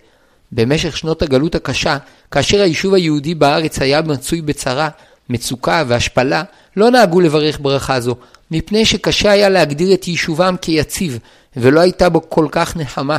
במשך 0.52 0.96
שנות 0.96 1.22
הגלות 1.22 1.54
הקשה, 1.54 1.96
כאשר 2.30 2.60
היישוב 2.60 2.94
היהודי 2.94 3.34
בארץ 3.34 3.78
היה 3.78 4.02
מצוי 4.02 4.40
בצרה, 4.40 4.88
מצוקה 5.30 5.84
והשפלה, 5.86 6.42
לא 6.76 6.90
נהגו 6.90 7.20
לברך 7.20 7.58
ברכה 7.60 8.00
זו, 8.00 8.16
מפני 8.50 8.84
שקשה 8.84 9.30
היה 9.30 9.48
להגדיר 9.48 9.94
את 9.94 10.08
יישובם 10.08 10.56
כיציב, 10.62 11.18
ולא 11.56 11.80
הייתה 11.80 12.08
בו 12.08 12.30
כל 12.30 12.46
כך 12.50 12.76
נחמה. 12.76 13.16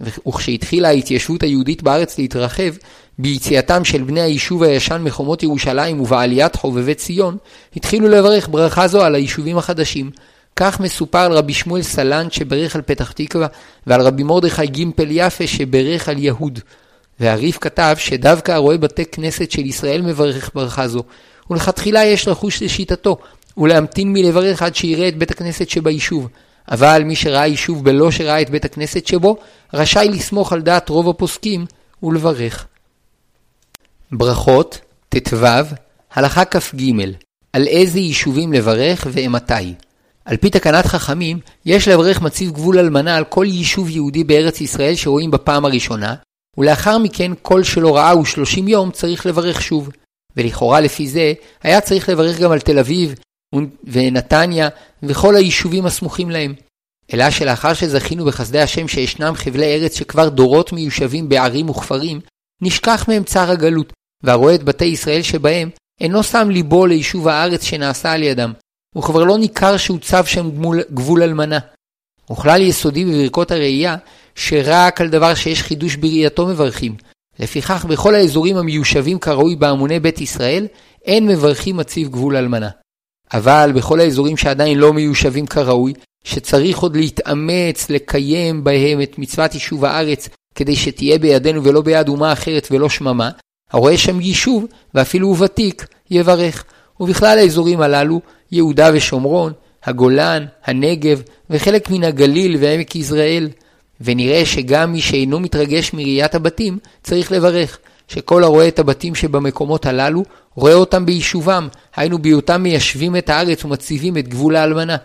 וכשהתחילה 0.00 0.88
ההתיישבות 0.88 1.42
היהודית 1.42 1.82
בארץ 1.82 2.18
להתרחב, 2.18 2.74
ביציאתם 3.18 3.84
של 3.84 4.02
בני 4.02 4.20
היישוב 4.20 4.62
הישן 4.62 5.02
מחומות 5.04 5.42
ירושלים 5.42 6.00
ובעליית 6.00 6.56
חובבי 6.56 6.94
ציון, 6.94 7.36
התחילו 7.76 8.08
לברך 8.08 8.48
ברכה 8.48 8.88
זו 8.88 9.02
על 9.02 9.14
היישובים 9.14 9.58
החדשים. 9.58 10.10
כך 10.56 10.80
מסופר 10.80 11.18
על 11.18 11.32
רבי 11.32 11.54
שמואל 11.54 11.82
סלנט 11.82 12.32
שברך 12.32 12.76
על 12.76 12.82
פתח 12.82 13.12
תקווה, 13.12 13.46
ועל 13.86 14.00
רבי 14.00 14.22
מרדכי 14.22 14.66
גימפל 14.66 15.08
יפה 15.10 15.46
שברך 15.46 16.08
על 16.08 16.18
יהוד. 16.18 16.58
והריף 17.20 17.58
כתב 17.60 17.94
שדווקא 17.98 18.52
הרואה 18.52 18.78
בתי 18.78 19.04
כנסת 19.04 19.50
של 19.50 19.66
ישראל 19.66 20.02
מברך 20.02 20.50
ברכה 20.54 20.88
זו, 20.88 21.02
ולכתחילה 21.50 22.04
יש 22.04 22.28
לחוש 22.28 22.62
לשיטתו, 22.62 23.16
ולהמתין 23.56 24.12
מלברך 24.12 24.62
עד 24.62 24.74
שיראה 24.74 25.08
את 25.08 25.16
בית 25.16 25.30
הכנסת 25.30 25.68
שביישוב. 25.68 26.28
אבל 26.70 27.02
מי 27.04 27.16
שראה 27.16 27.46
יישוב 27.46 27.84
בלא 27.84 28.10
שראה 28.10 28.42
את 28.42 28.50
בית 28.50 28.64
הכנסת 28.64 29.06
שבו, 29.06 29.36
רשאי 29.74 30.08
לסמוך 30.08 30.52
על 30.52 30.62
דעת 30.62 30.88
רוב 30.88 31.08
הפוסקים 31.08 31.66
ולברך. 32.02 32.66
ברכות, 34.12 34.80
ט"ו, 35.08 35.46
הלכה 36.14 36.44
כ"ג, 36.44 36.82
על 37.52 37.66
איזה 37.66 37.98
יישובים 37.98 38.52
לברך 38.52 39.06
ואימתי. 39.10 39.74
על 40.24 40.36
פי 40.36 40.50
תקנת 40.50 40.86
חכמים, 40.86 41.40
יש 41.66 41.88
לברך 41.88 42.22
מציב 42.22 42.50
גבול 42.50 42.78
אלמנה 42.78 43.16
על 43.16 43.24
כל 43.24 43.46
יישוב 43.48 43.90
יהודי 43.90 44.24
בארץ 44.24 44.60
ישראל 44.60 44.94
שרואים 44.94 45.30
בפעם 45.30 45.64
הראשונה, 45.64 46.14
ולאחר 46.58 46.98
מכן 46.98 47.32
כל 47.42 47.62
שלא 47.62 47.96
ראהו 47.96 48.26
שלושים 48.26 48.68
יום 48.68 48.90
צריך 48.90 49.26
לברך 49.26 49.62
שוב. 49.62 49.90
ולכאורה 50.36 50.80
לפי 50.80 51.08
זה, 51.08 51.32
היה 51.62 51.80
צריך 51.80 52.08
לברך 52.08 52.40
גם 52.40 52.52
על 52.52 52.60
תל 52.60 52.78
אביב 52.78 53.14
ונתניה 53.84 54.68
וכל 55.02 55.36
היישובים 55.36 55.86
הסמוכים 55.86 56.30
להם. 56.30 56.54
אלא 57.12 57.30
שלאחר 57.30 57.74
שזכינו 57.74 58.24
בחסדי 58.24 58.60
השם 58.60 58.88
שישנם 58.88 59.32
חבלי 59.34 59.74
ארץ 59.74 59.98
שכבר 59.98 60.28
דורות 60.28 60.72
מיושבים 60.72 61.28
בערים 61.28 61.70
וכפרים, 61.70 62.20
נשכח 62.62 63.04
מהם 63.08 63.24
צער 63.24 63.50
הגלות, 63.50 63.92
והרואה 64.22 64.54
את 64.54 64.62
בתי 64.62 64.84
ישראל 64.84 65.22
שבהם, 65.22 65.70
אינו 66.00 66.22
שם 66.22 66.50
ליבו 66.50 66.86
ליישוב 66.86 67.28
הארץ 67.28 67.62
שנעשה 67.62 68.12
על 68.12 68.22
ידם, 68.22 68.52
וכבר 68.98 69.24
לא 69.24 69.38
ניכר 69.38 69.76
שהוצב 69.76 70.24
שם 70.24 70.50
גמול, 70.50 70.80
גבול 70.94 71.22
אלמנה. 71.22 71.58
וכלל 72.32 72.62
יסודי 72.62 73.04
בברכות 73.04 73.50
הראייה, 73.50 73.96
שרק 74.34 75.00
על 75.00 75.08
דבר 75.08 75.34
שיש 75.34 75.62
חידוש 75.62 75.96
בראייתו 75.96 76.46
מברכים. 76.46 76.94
לפיכך 77.38 77.84
בכל 77.84 78.14
האזורים 78.14 78.56
המיושבים 78.56 79.18
כראוי 79.18 79.56
בהמוני 79.56 80.00
בית 80.00 80.20
ישראל, 80.20 80.66
אין 81.04 81.26
מברכים 81.26 81.76
מציב 81.76 82.08
גבול 82.08 82.36
אלמנה. 82.36 82.70
אבל 83.32 83.72
בכל 83.74 84.00
האזורים 84.00 84.36
שעדיין 84.36 84.78
לא 84.78 84.92
מיושבים 84.92 85.46
כראוי, 85.46 85.92
שצריך 86.24 86.78
עוד 86.78 86.96
להתאמץ 86.96 87.90
לקיים 87.90 88.64
בהם 88.64 89.02
את 89.02 89.18
מצוות 89.18 89.54
יישוב 89.54 89.84
הארץ, 89.84 90.28
כדי 90.54 90.76
שתהיה 90.76 91.18
בידינו 91.18 91.64
ולא 91.64 91.82
ביד 91.82 92.08
אומה 92.08 92.32
אחרת 92.32 92.68
ולא 92.70 92.88
שממה, 92.88 93.30
הרואה 93.70 93.98
שם 93.98 94.20
יישוב, 94.20 94.64
ואפילו 94.94 95.28
הוא 95.28 95.36
ותיק, 95.40 95.86
יברך. 96.10 96.64
ובכלל 97.00 97.38
האזורים 97.38 97.80
הללו, 97.80 98.20
יהודה 98.54 98.90
ושומרון, 98.94 99.52
הגולן, 99.84 100.44
הנגב, 100.64 101.22
וחלק 101.50 101.90
מן 101.90 102.04
הגליל 102.04 102.56
ועמק 102.60 102.96
יזרעאל. 102.96 103.48
ונראה 104.00 104.46
שגם 104.46 104.92
מי 104.92 105.00
שאינו 105.00 105.40
מתרגש 105.40 105.92
מראיית 105.94 106.34
הבתים, 106.34 106.78
צריך 107.02 107.32
לברך, 107.32 107.78
שכל 108.08 108.44
הרואה 108.44 108.68
את 108.68 108.78
הבתים 108.78 109.14
שבמקומות 109.14 109.86
הללו, 109.86 110.22
רואה 110.54 110.74
אותם 110.74 111.06
ביישובם, 111.06 111.68
היינו 111.96 112.18
בהיותם 112.18 112.62
מיישבים 112.62 113.16
את 113.16 113.30
הארץ 113.30 113.64
ומציבים 113.64 114.16
את 114.16 114.28
גבול 114.28 114.56
האלמנה. 114.56 114.96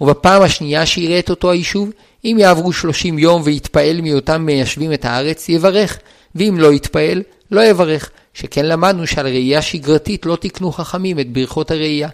ובפעם 0.00 0.42
השנייה 0.42 0.86
שיראה 0.86 1.18
את 1.18 1.30
אותו 1.30 1.50
היישוב, 1.50 1.90
אם 2.24 2.36
יעברו 2.40 2.72
שלושים 2.72 3.18
יום 3.18 3.42
ויתפעל 3.44 4.00
מהיותם 4.00 4.42
מיישבים 4.42 4.92
את 4.92 5.04
הארץ, 5.04 5.48
יברך, 5.48 5.98
ואם 6.34 6.54
לא 6.58 6.72
יתפעל, 6.72 7.22
לא 7.50 7.64
יברך, 7.64 8.10
שכן 8.34 8.66
למדנו 8.66 9.06
שעל 9.06 9.26
ראייה 9.26 9.62
שגרתית 9.62 10.26
לא 10.26 10.36
תקנו 10.40 10.72
חכמים 10.72 11.20
את 11.20 11.32
ברכות 11.32 11.70
הראייה. 11.70 12.08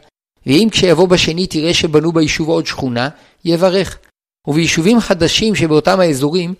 ואם 0.47 0.69
כשיבוא 0.71 1.09
בשנית 1.09 1.55
יראה 1.55 1.75
שבנו 1.75 2.13
ביישוב 2.13 2.49
עוד 2.49 2.67
שכונה, 2.67 3.09
יברך. 3.45 3.99
וביישובים 4.47 5.01
חדשים 5.01 5.55
שבאותם 5.55 6.01
האזורים, 6.01 6.55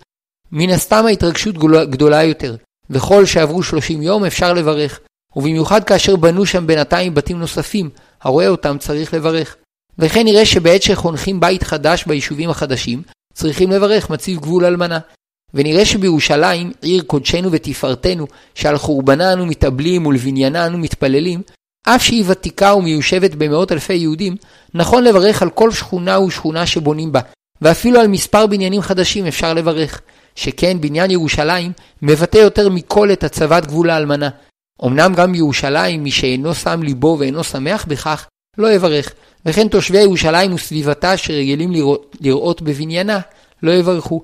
מן 0.51 0.69
הסתם 0.69 1.05
ההתרגשות 1.05 1.55
גדולה 1.89 2.23
יותר, 2.23 2.55
וכל 2.89 3.25
שעברו 3.25 3.63
שלושים 3.63 4.01
יום 4.01 4.25
אפשר 4.25 4.53
לברך, 4.53 4.99
ובמיוחד 5.35 5.83
כאשר 5.83 6.15
בנו 6.15 6.45
שם 6.45 6.67
בינתיים 6.67 7.13
בתים 7.13 7.39
נוספים, 7.39 7.89
הרואה 8.21 8.47
אותם 8.47 8.77
צריך 8.79 9.13
לברך. 9.13 9.55
וכן 9.99 10.23
נראה 10.25 10.45
שבעת 10.45 10.81
שחונכים 10.81 11.39
בית 11.39 11.63
חדש 11.63 12.05
ביישובים 12.05 12.49
החדשים, 12.49 13.01
צריכים 13.33 13.71
לברך 13.71 14.09
מציב 14.09 14.39
גבול 14.39 14.65
אלמנה. 14.65 14.99
ונראה 15.53 15.85
שבירושלים, 15.85 16.71
עיר 16.81 17.03
קודשנו 17.07 17.51
ותפארתנו, 17.51 18.27
שעל 18.55 18.77
חורבנה 18.77 19.33
אנו 19.33 19.45
מתאבלים 19.45 20.05
ולבניינה 20.05 20.65
אנו 20.65 20.77
מתפללים, 20.77 21.41
אף 21.87 22.03
שהיא 22.03 22.23
ותיקה 22.27 22.73
ומיושבת 22.73 23.35
במאות 23.35 23.71
אלפי 23.71 23.93
יהודים, 23.93 24.35
נכון 24.73 25.03
לברך 25.03 25.41
על 25.41 25.49
כל 25.49 25.71
שכונה 25.71 26.19
ושכונה 26.19 26.65
שבונים 26.65 27.11
בה, 27.11 27.19
ואפילו 27.61 27.99
על 27.99 28.07
מספר 28.07 28.47
בניינים 28.47 28.81
חדשים 28.81 29.25
אפשר 29.25 29.53
לברך, 29.53 30.01
שכן 30.35 30.81
בניין 30.81 31.11
ירושלים 31.11 31.71
מבטא 32.01 32.37
יותר 32.37 32.69
מכל 32.69 33.11
את 33.11 33.23
הצבת 33.23 33.65
גבול 33.65 33.89
האלמנה. 33.89 34.29
אמנם 34.85 35.13
גם 35.13 35.35
ירושלים, 35.35 36.03
מי 36.03 36.11
שאינו 36.11 36.55
שם 36.55 36.83
ליבו 36.83 37.17
ואינו 37.19 37.43
שמח 37.43 37.85
בכך, 37.85 38.27
לא 38.57 38.71
יברך, 38.71 39.13
וכן 39.45 39.67
תושבי 39.67 40.01
ירושלים 40.01 40.53
וסביבתה 40.53 41.17
שרגילים 41.17 41.71
לראות, 41.71 42.15
לראות 42.21 42.61
בבניינה, 42.61 43.19
לא 43.63 43.71
יברכו. 43.71 44.21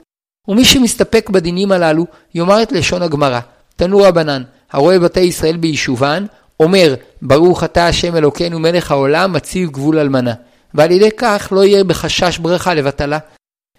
ומי 0.47 0.65
שמסתפק 0.65 1.29
בדינים 1.29 1.71
הללו, 1.71 2.05
יאמר 2.35 2.63
את 2.63 2.71
לשון 2.71 3.01
הגמרא, 3.01 3.39
תנו 3.75 3.97
רבנן, 3.97 4.43
הרואה 4.71 4.99
בתי 4.99 5.19
ישראל 5.19 5.57
ביישובן, 5.57 6.25
אומר, 6.59 6.95
ברוך 7.21 7.63
אתה 7.63 7.87
השם 7.87 8.15
אלוקינו 8.15 8.59
מלך 8.59 8.91
העולם, 8.91 9.33
מציב 9.33 9.71
גבול 9.71 9.99
אלמנה. 9.99 10.33
ועל 10.73 10.91
ידי 10.91 11.09
כך 11.17 11.49
לא 11.51 11.65
יהיה 11.65 11.83
בחשש 11.83 12.37
ברכה 12.37 12.73
לבטלה. 12.73 13.19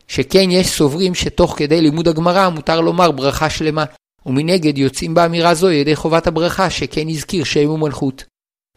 שכן 0.09 0.51
יש 0.51 0.67
סוברים 0.67 1.15
שתוך 1.15 1.55
כדי 1.59 1.81
לימוד 1.81 2.09
הגמרא 2.09 2.49
מותר 2.49 2.81
לומר 2.81 3.11
ברכה 3.11 3.51
שלמה, 3.51 3.85
ומנגד 4.27 4.79
יוצאים 4.79 5.15
באמירה 5.15 5.55
זו 5.55 5.71
ידי 5.71 5.97
חובת 5.97 6.27
הברכה, 6.27 6.71
שכן 6.71 7.09
הזכיר 7.09 7.45
שם 7.45 7.71
ומלכות. 7.71 8.25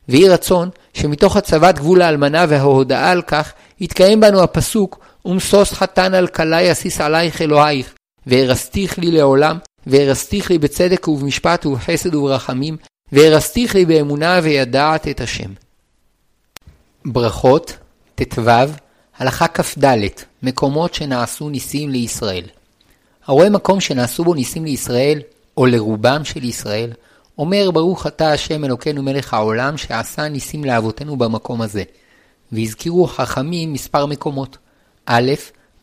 ויהי 0.10 0.30
רצון 0.30 0.70
שמתוך 0.94 1.38
הצבת 1.38 1.80
גבול 1.80 2.02
האלמנה 2.02 2.46
וההודעה 2.50 3.12
על 3.12 3.22
כך, 3.22 3.54
יתקיים 3.80 4.20
בנו 4.20 4.44
הפסוק 4.44 5.00
ומשוש 5.26 5.74
חתן 5.74 6.14
על 6.14 6.28
כלה 6.28 6.62
יסיס 6.62 7.02
עלייך 7.02 7.42
אלוהיך, 7.42 7.94
והרסתיך 8.28 9.00
לי 9.00 9.12
לעולם, 9.12 9.58
והרסתיך 9.88 10.52
לי 10.52 10.58
בצדק 10.58 11.08
ובמשפט 11.08 11.66
ובחסד 11.66 12.16
וברחמים, 12.16 12.78
והרסתיך 13.12 13.76
לי 13.76 13.86
באמונה 13.86 14.40
וידעת 14.44 15.08
את 15.08 15.22
השם. 15.22 15.52
ברכות 17.06 17.78
ט"ו, 18.16 18.52
הלכה 19.18 19.48
כ"ד, 19.48 19.98
מקומות 20.44 20.94
שנעשו 20.94 21.50
ניסים 21.50 21.90
לישראל. 21.90 22.44
הרואה 23.26 23.50
מקום 23.50 23.80
שנעשו 23.80 24.24
בו 24.24 24.34
ניסים 24.34 24.66
לישראל, 24.66 25.22
או 25.58 25.66
לרובם 25.66 26.24
של 26.24 26.44
ישראל, 26.44 26.92
אומר 27.38 27.72
ברוך 27.72 28.08
אתה 28.08 28.32
השם 28.32 28.66
אלוקינו 28.66 29.04
מלך 29.04 29.34
העולם 29.34 29.78
שעשה 29.78 30.28
ניסים 30.30 30.64
לאבותינו 30.64 31.18
במקום 31.18 31.62
הזה. 31.62 31.84
והזכירו 32.52 33.08
חכמים 33.08 33.74
מספר 33.74 34.06
מקומות. 34.06 34.58
א', 35.06 35.32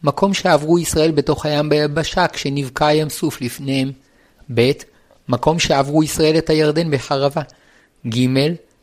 מקום 0.03 0.35
שעברו 0.35 0.79
ישראל 0.79 1.11
בתוך 1.11 1.47
הים 1.47 1.68
ביבשה 1.68 2.29
כשנבקע 2.29 2.93
ים 2.93 3.09
סוף 3.09 3.41
לפניהם. 3.41 3.93
ב', 4.55 4.70
מקום 5.29 5.59
שעברו 5.59 6.03
ישראל 6.03 6.39
את 6.39 6.51
הירדן 6.51 6.91
בחרבה. 6.91 7.43
ג', 8.09 8.26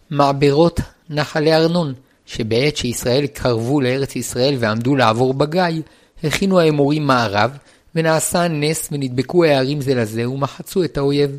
מעברות 0.09 0.79
נחלי 1.09 1.55
ארנון, 1.55 1.93
שבעת 2.25 2.77
שישראל 2.77 3.27
קרבו 3.27 3.81
לארץ 3.81 4.15
ישראל 4.15 4.55
ועמדו 4.59 4.95
לעבור 4.95 5.33
בגיא, 5.33 5.81
הכינו 6.23 6.59
האמורים 6.59 7.07
מערב, 7.07 7.57
ונעשה 7.95 8.47
נס 8.47 8.89
ונדבקו 8.91 9.43
הערים 9.43 9.81
זה 9.81 9.95
לזה 9.95 10.29
ומחצו 10.29 10.83
את 10.83 10.97
האויב. 10.97 11.37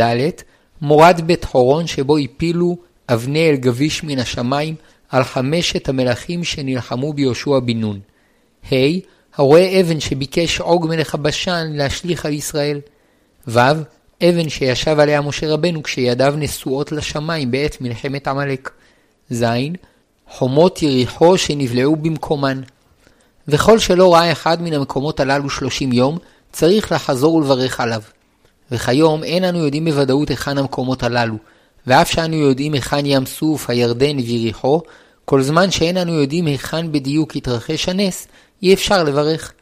ד. 0.00 0.30
מורד 0.82 1.20
בית 1.26 1.44
חורון 1.44 1.86
שבו 1.86 2.18
הפילו 2.18 2.76
אבני 3.08 3.50
אל 3.50 3.56
גביש 3.56 4.04
מן 4.04 4.18
השמיים 4.18 4.74
על 5.08 5.24
חמשת 5.24 5.88
המלכים 5.88 6.44
שנלחמו 6.44 7.12
ביהושע 7.12 7.58
בן 7.58 7.80
נון. 7.80 8.00
ה. 8.72 8.74
הרואה 9.36 9.80
אבן 9.80 10.00
שביקש 10.00 10.60
עוג 10.60 10.86
מלך 10.86 11.14
הבשן 11.14 11.66
להשליך 11.74 12.26
על 12.26 12.32
ישראל. 12.32 12.80
ו. 13.48 13.58
אבן 14.22 14.48
שישב 14.48 15.00
עליה 15.00 15.20
משה 15.20 15.52
רבנו 15.52 15.82
כשידיו 15.82 16.34
נשואות 16.36 16.92
לשמיים 16.92 17.50
בעת 17.50 17.80
מלחמת 17.80 18.28
עמלק. 18.28 18.70
ז. 19.30 19.44
חומות 20.28 20.82
יריחו 20.82 21.38
שנבלעו 21.38 21.96
במקומן. 21.96 22.60
וכל 23.48 23.78
שלא 23.78 24.14
ראה 24.14 24.32
אחד 24.32 24.62
מן 24.62 24.72
המקומות 24.72 25.20
הללו 25.20 25.50
שלושים 25.50 25.92
יום, 25.92 26.18
צריך 26.52 26.92
לחזור 26.92 27.34
ולברך 27.34 27.80
עליו. 27.80 28.02
וכיום 28.70 29.24
אין 29.24 29.44
אנו 29.44 29.58
יודעים 29.58 29.84
בוודאות 29.84 30.28
היכן 30.28 30.58
המקומות 30.58 31.02
הללו, 31.02 31.36
ואף 31.86 32.10
שאנו 32.10 32.36
יודעים 32.36 32.72
היכן 32.72 33.06
ים 33.06 33.26
סוף, 33.26 33.70
הירדן 33.70 34.18
ויריחו, 34.18 34.82
כל 35.24 35.42
זמן 35.42 35.70
שאין 35.70 35.96
אנו 35.96 36.12
יודעים 36.12 36.46
היכן 36.46 36.92
בדיוק 36.92 37.36
התרחש 37.36 37.88
הנס, 37.88 38.28
אי 38.62 38.74
אפשר 38.74 39.04
לברך. 39.04 39.52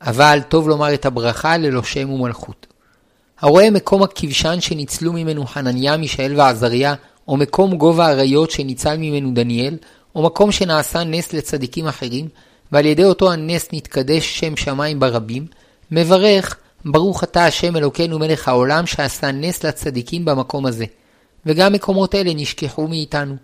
אבל 0.00 0.40
טוב 0.48 0.68
לומר 0.68 0.94
את 0.94 1.06
הברכה 1.06 1.56
ללא 1.56 1.82
שם 1.82 2.10
ומלכות. 2.10 2.66
הרואה 3.40 3.70
מקום 3.70 4.02
הכבשן 4.02 4.60
שניצלו 4.60 5.12
ממנו 5.12 5.46
חנניה, 5.46 5.96
מישאל 5.96 6.32
ועזריה, 6.36 6.94
או 7.28 7.36
מקום 7.36 7.76
גובה 7.76 8.06
האריות 8.06 8.50
שניצל 8.50 8.96
ממנו 8.96 9.34
דניאל, 9.34 9.76
או 10.14 10.22
מקום 10.22 10.52
שנעשה 10.52 11.04
נס 11.04 11.32
לצדיקים 11.32 11.86
אחרים, 11.86 12.28
ועל 12.72 12.86
ידי 12.86 13.04
אותו 13.04 13.32
הנס 13.32 13.68
נתקדש 13.72 14.38
שם 14.38 14.56
שמיים 14.56 15.00
ברבים, 15.00 15.46
מברך, 15.90 16.56
ברוך 16.84 17.24
אתה 17.24 17.44
השם 17.44 17.76
אלוקינו 17.76 18.18
מלך 18.18 18.48
העולם 18.48 18.86
שעשה 18.86 19.32
נס 19.32 19.64
לצדיקים 19.64 20.24
במקום 20.24 20.66
הזה. 20.66 20.84
וגם 21.46 21.72
מקומות 21.72 22.14
אלה 22.14 22.34
נשכחו 22.34 22.88
מאיתנו. 22.88 23.36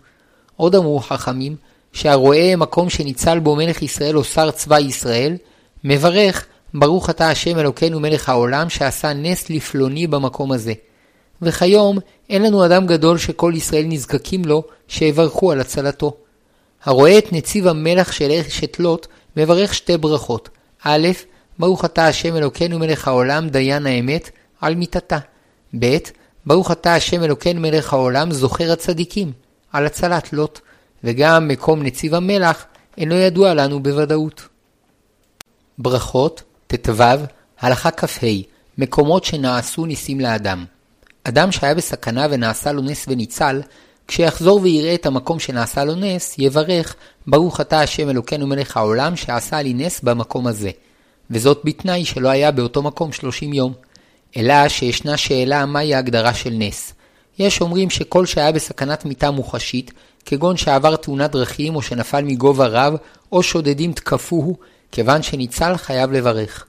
עוד 0.55 0.75
אמרו 0.75 0.99
חכמים, 0.99 1.55
שהרואה 1.93 2.55
מקום 2.55 2.89
שניצל 2.89 3.39
בו 3.39 3.55
מלך 3.55 3.81
ישראל 3.81 4.17
או 4.17 4.23
שר 4.23 4.51
צבא 4.51 4.79
ישראל, 4.79 5.37
מברך, 5.83 6.45
ברוך 6.79 7.09
אתה 7.09 7.29
השם 7.29 7.59
אלוקינו 7.59 7.99
מלך 7.99 8.29
העולם 8.29 8.69
שעשה 8.69 9.13
נס 9.13 9.49
לפלוני 9.49 10.07
במקום 10.07 10.51
הזה. 10.51 10.73
וכיום 11.41 11.97
אין 12.29 12.43
לנו 12.43 12.65
אדם 12.65 12.85
גדול 12.85 13.17
שכל 13.17 13.53
ישראל 13.55 13.85
נזקקים 13.85 14.45
לו, 14.45 14.63
שיברכו 14.87 15.51
על 15.51 15.59
הצלתו. 15.59 16.17
הרואה 16.83 17.17
את 17.17 17.33
נציב 17.33 17.67
המלח 17.67 18.11
של 18.11 18.31
אשת 18.31 18.79
לוט, 18.79 19.07
מברך 19.37 19.73
שתי 19.73 19.97
ברכות. 19.97 20.49
א', 20.83 21.07
ברוך 21.59 21.85
אתה 21.85 22.07
השם 22.07 22.35
אלוקינו 22.35 22.79
מלך 22.79 23.07
העולם, 23.07 23.49
דיין 23.49 23.85
האמת, 23.85 24.29
על 24.61 24.75
מיתתה. 24.75 25.17
ב. 25.79 25.97
ברוך 26.45 26.71
אתה 26.71 26.95
השם 26.95 27.23
אלוקינו 27.23 27.61
מלך 27.61 27.93
העולם, 27.93 28.31
זוכר 28.31 28.71
הצדיקים, 28.71 29.31
על 29.71 29.85
הצלת 29.85 30.33
לוט. 30.33 30.59
וגם 31.03 31.47
מקום 31.47 31.83
נציב 31.83 32.15
המלח 32.15 32.65
אינו 32.97 33.15
ידוע 33.15 33.53
לנו 33.53 33.83
בוודאות. 33.83 34.47
ברכות, 35.77 36.43
ט"ו, 36.67 37.03
הלכה 37.59 37.91
כ"ה, 37.91 38.27
מקומות 38.77 39.23
שנעשו 39.23 39.85
ניסים 39.85 40.19
לאדם. 40.19 40.65
אדם 41.23 41.51
שהיה 41.51 41.75
בסכנה 41.75 42.27
ונעשה 42.29 42.71
לו 42.71 42.81
נס 42.81 43.05
וניצל, 43.07 43.61
כשיחזור 44.07 44.59
ויראה 44.61 44.95
את 44.95 45.05
המקום 45.05 45.39
שנעשה 45.39 45.83
לו 45.83 45.95
נס, 45.95 46.35
יברך, 46.37 46.95
ברוך 47.27 47.61
אתה 47.61 47.81
השם 47.81 48.09
אלוקינו 48.09 48.47
מלך 48.47 48.77
העולם 48.77 49.15
שעשה 49.15 49.61
לי 49.61 49.73
נס 49.73 50.01
במקום 50.01 50.47
הזה. 50.47 50.71
וזאת 51.31 51.61
בתנאי 51.63 52.05
שלא 52.05 52.29
היה 52.29 52.51
באותו 52.51 52.81
מקום 52.81 53.11
30 53.11 53.53
יום. 53.53 53.73
אלא 54.37 54.69
שישנה 54.69 55.17
שאלה 55.17 55.65
מהי 55.65 55.95
ההגדרה 55.95 56.33
של 56.33 56.49
נס. 56.53 56.93
יש 57.39 57.61
אומרים 57.61 57.89
שכל 57.89 58.25
שהיה 58.25 58.51
בסכנת 58.51 59.05
מיתה 59.05 59.31
מוחשית, 59.31 59.91
כגון 60.25 60.57
שעבר 60.57 60.95
תאונת 60.95 61.31
דרכים 61.31 61.75
או 61.75 61.81
שנפל 61.81 62.21
מגובה 62.21 62.67
רב, 62.67 62.93
או 63.31 63.43
שודדים 63.43 63.93
תקפוהו, 63.93 64.57
כיוון 64.91 65.23
שניצל 65.23 65.77
חייב 65.77 66.11
לברך. 66.11 66.65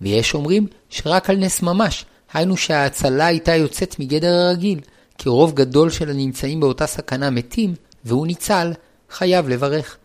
ויש 0.00 0.34
אומרים 0.34 0.66
שרק 0.90 1.30
על 1.30 1.36
נס 1.36 1.62
ממש, 1.62 2.04
היינו 2.32 2.56
שההצלה 2.56 3.26
הייתה 3.26 3.54
יוצאת 3.54 3.98
מגדר 3.98 4.32
הרגיל, 4.32 4.80
כי 5.18 5.28
רוב 5.28 5.54
גדול 5.54 5.90
של 5.90 6.10
הנמצאים 6.10 6.60
באותה 6.60 6.86
סכנה 6.86 7.30
מתים, 7.30 7.74
והוא 8.04 8.26
ניצל, 8.26 8.72
חייב 9.10 9.48
לברך. 9.48 9.96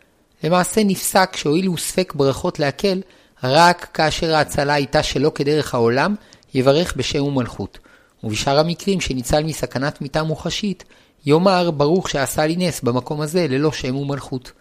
למעשה 0.43 0.84
נפסק 0.84 1.36
שהואיל 1.36 1.70
וספק 1.70 2.14
ברכות 2.16 2.60
להקל, 2.60 3.01
רק 3.43 3.88
כאשר 3.93 4.36
ההצלה 4.36 4.74
הייתה 4.74 5.03
שלא 5.03 5.32
כדרך 5.36 5.74
העולם, 5.74 6.16
יברך 6.53 6.93
בשם 6.97 7.24
ומלכות. 7.24 7.80
ובשאר 8.24 8.60
המקרים 8.60 9.01
שניצל 9.01 9.43
מסכנת 9.43 10.01
מיתה 10.01 10.24
מוחשית, 10.24 10.84
יאמר 11.26 11.72
ברוך 11.72 12.10
שעשה 12.10 12.45
לי 12.45 12.56
נס 12.58 12.82
במקום 12.82 13.22
הזה 13.22 13.47
ללא 13.47 13.72
שם 13.72 13.95
ומלכות. 13.95 14.51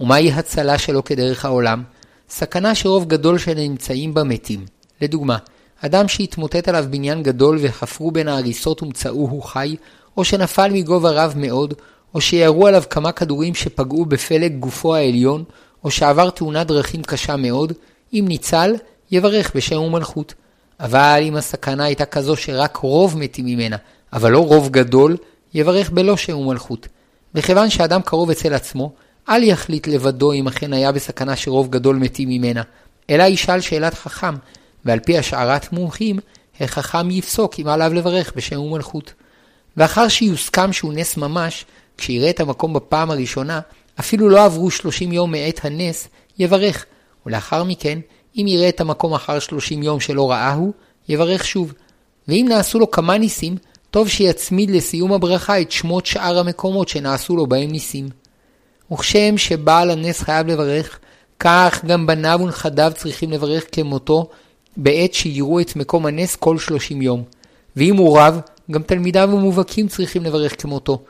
ומהי 0.00 0.32
הצלה 0.32 0.78
שלא 0.78 1.02
כדרך 1.04 1.44
העולם? 1.44 1.82
סכנה 2.30 2.74
שרוב 2.74 3.08
גדול 3.08 3.38
של 3.38 3.50
הנמצאים 3.50 4.14
בה 4.14 4.24
מתים. 4.24 4.66
לדוגמה, 5.00 5.38
אדם 5.80 6.08
שהתמוטט 6.08 6.68
עליו 6.68 6.84
בניין 6.90 7.22
גדול 7.22 7.58
וחפרו 7.60 8.10
בין 8.10 8.28
ההריסות 8.28 8.82
ומצאוהו 8.82 9.42
חי, 9.42 9.76
או 10.16 10.24
שנפל 10.24 10.70
מגובה 10.72 11.10
רב 11.10 11.34
מאוד, 11.36 11.74
או 12.14 12.20
שירו 12.20 12.66
עליו 12.66 12.82
כמה 12.90 13.12
כדורים 13.12 13.54
שפגעו 13.54 14.04
בפלג 14.04 14.58
גופו 14.58 14.94
העליון, 14.94 15.44
או 15.84 15.90
שעבר 15.90 16.30
תאונת 16.30 16.66
דרכים 16.66 17.02
קשה 17.02 17.36
מאוד, 17.36 17.72
אם 18.12 18.24
ניצל, 18.28 18.74
יברך 19.10 19.56
בשם 19.56 19.78
ומלכות. 19.78 20.34
אבל 20.80 21.20
אם 21.22 21.36
הסכנה 21.36 21.84
הייתה 21.84 22.04
כזו 22.04 22.36
שרק 22.36 22.76
רוב 22.76 23.18
מתים 23.18 23.46
ממנה, 23.46 23.76
אבל 24.12 24.32
לא 24.32 24.46
רוב 24.46 24.68
גדול, 24.68 25.16
יברך 25.54 25.90
בלא 25.90 26.16
שם 26.16 26.36
ומלכות. 26.36 26.88
וכיוון 27.34 27.70
שאדם 27.70 28.02
קרוב 28.02 28.30
אצל 28.30 28.54
עצמו, 28.54 28.92
אל 29.28 29.42
יחליט 29.42 29.86
לבדו 29.86 30.32
אם 30.32 30.48
אכן 30.48 30.72
היה 30.72 30.92
בסכנה 30.92 31.36
שרוב 31.36 31.70
גדול 31.70 31.96
מתים 31.96 32.28
ממנה, 32.28 32.62
אלא 33.10 33.22
ישאל 33.22 33.60
שאלת 33.60 33.94
חכם, 33.94 34.34
ועל 34.84 35.00
פי 35.00 35.18
השערת 35.18 35.72
מומחים, 35.72 36.18
החכם 36.60 37.10
יפסוק 37.10 37.60
אם 37.60 37.68
עליו 37.68 37.94
לברך 37.94 38.32
בשם 38.36 38.60
ומלכות. 38.60 39.12
ואחר 39.76 40.08
שיוסכם 40.08 40.72
שהוא 40.72 40.92
נס 40.92 41.16
ממש, 41.16 41.64
כשיראה 41.98 42.30
את 42.30 42.40
המקום 42.40 42.74
בפעם 42.74 43.10
הראשונה, 43.10 43.60
אפילו 44.00 44.28
לא 44.28 44.44
עברו 44.44 44.70
שלושים 44.70 45.12
יום 45.12 45.32
מעת 45.32 45.64
הנס, 45.64 46.08
יברך, 46.38 46.84
ולאחר 47.26 47.64
מכן, 47.64 47.98
אם 48.36 48.46
יראה 48.48 48.68
את 48.68 48.80
המקום 48.80 49.14
אחר 49.14 49.38
שלושים 49.38 49.82
יום 49.82 50.00
שלא 50.00 50.30
ראהו, 50.30 50.72
יברך 51.08 51.44
שוב. 51.44 51.72
ואם 52.28 52.46
נעשו 52.48 52.78
לו 52.78 52.90
כמה 52.90 53.18
ניסים, 53.18 53.56
טוב 53.90 54.08
שיצמיד 54.08 54.70
לסיום 54.70 55.12
הברכה 55.12 55.60
את 55.60 55.72
שמות 55.72 56.06
שאר 56.06 56.38
המקומות 56.38 56.88
שנעשו 56.88 57.36
לו 57.36 57.46
בהם 57.46 57.70
ניסים. 57.70 58.08
וכשם 58.92 59.38
שבעל 59.38 59.90
הנס 59.90 60.20
חייב 60.20 60.46
לברך, 60.46 60.98
כך 61.40 61.84
גם 61.86 62.06
בניו 62.06 62.40
ונכדיו 62.42 62.92
צריכים 62.96 63.32
לברך 63.32 63.64
כמותו 63.72 64.28
בעת 64.76 65.14
שיראו 65.14 65.60
את 65.60 65.76
מקום 65.76 66.06
הנס 66.06 66.36
כל 66.36 66.58
שלושים 66.58 67.02
יום. 67.02 67.24
ואם 67.76 67.96
הוא 67.96 68.18
רב, 68.18 68.40
גם 68.70 68.82
תלמידיו 68.82 69.28
ומובהקים 69.32 69.88
צריכים 69.88 70.24
לברך 70.24 70.62
כמותו. 70.62 71.02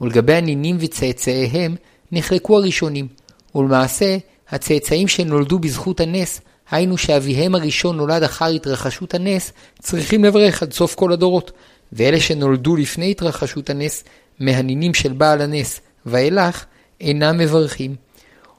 ולגבי 0.00 0.34
הנינים 0.34 0.76
וצאצאיהם, 0.80 1.76
נחלקו 2.12 2.56
הראשונים. 2.56 3.08
ולמעשה, 3.54 4.16
הצאצאים 4.50 5.08
שנולדו 5.08 5.58
בזכות 5.58 6.00
הנס, 6.00 6.40
היינו 6.70 6.98
שאביהם 6.98 7.54
הראשון 7.54 7.96
נולד 7.96 8.22
אחר 8.22 8.46
התרחשות 8.46 9.14
הנס, 9.14 9.52
צריכים 9.82 10.24
לברך 10.24 10.62
עד 10.62 10.72
סוף 10.72 10.94
כל 10.94 11.12
הדורות. 11.12 11.52
ואלה 11.92 12.20
שנולדו 12.20 12.76
לפני 12.76 13.10
התרחשות 13.10 13.70
הנס, 13.70 14.04
מהנינים 14.40 14.94
של 14.94 15.12
בעל 15.12 15.40
הנס 15.40 15.80
ואילך, 16.06 16.64
אינם 17.00 17.38
מברכים. 17.38 17.94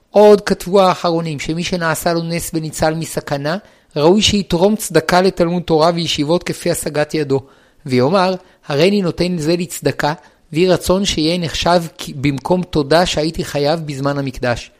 עוד 0.10 0.42
כתבו 0.42 0.82
האחרונים 0.82 1.40
שמי 1.40 1.64
שנעשה 1.64 2.14
לו 2.14 2.24
נס 2.24 2.52
וניצל 2.54 2.94
מסכנה, 2.94 3.58
ראוי 3.96 4.22
שיתרום 4.22 4.76
צדקה 4.76 5.22
לתלמוד 5.22 5.64
תורה 5.64 5.92
וישיבות 5.96 6.44
כפי 6.44 6.72
השגת 6.72 7.14
ידו, 7.14 7.42
ויאמר, 7.86 8.36
הריני 8.68 9.02
נותן 9.02 9.38
זה 9.38 9.56
לצדקה, 9.56 10.14
ויהי 10.54 10.68
רצון 10.68 11.06
שיהיה 11.06 11.38
נחשב 11.38 11.84
במקום 12.16 12.64
תודה 12.64 13.06
שהייתי 13.06 13.46
חייב 13.46 13.80
בזמן 13.86 14.18
המקדש. 14.18 14.72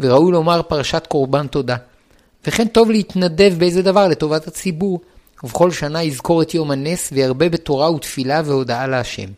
וראוי 0.00 0.32
לומר 0.32 0.62
פרשת 0.62 1.06
קורבן 1.08 1.46
תודה. 1.46 1.76
וכן 2.46 2.68
טוב 2.68 2.90
להתנדב 2.90 3.54
באיזה 3.58 3.82
דבר 3.82 4.08
לטובת 4.08 4.46
הציבור, 4.46 5.00
ובכל 5.44 5.70
שנה 5.70 6.02
יזכור 6.02 6.42
את 6.42 6.54
יום 6.54 6.70
הנס 6.70 7.10
וירבה 7.12 7.48
בתורה 7.48 7.90
ותפילה 7.90 8.42
והודאה 8.44 8.86
להשם. 8.86 9.28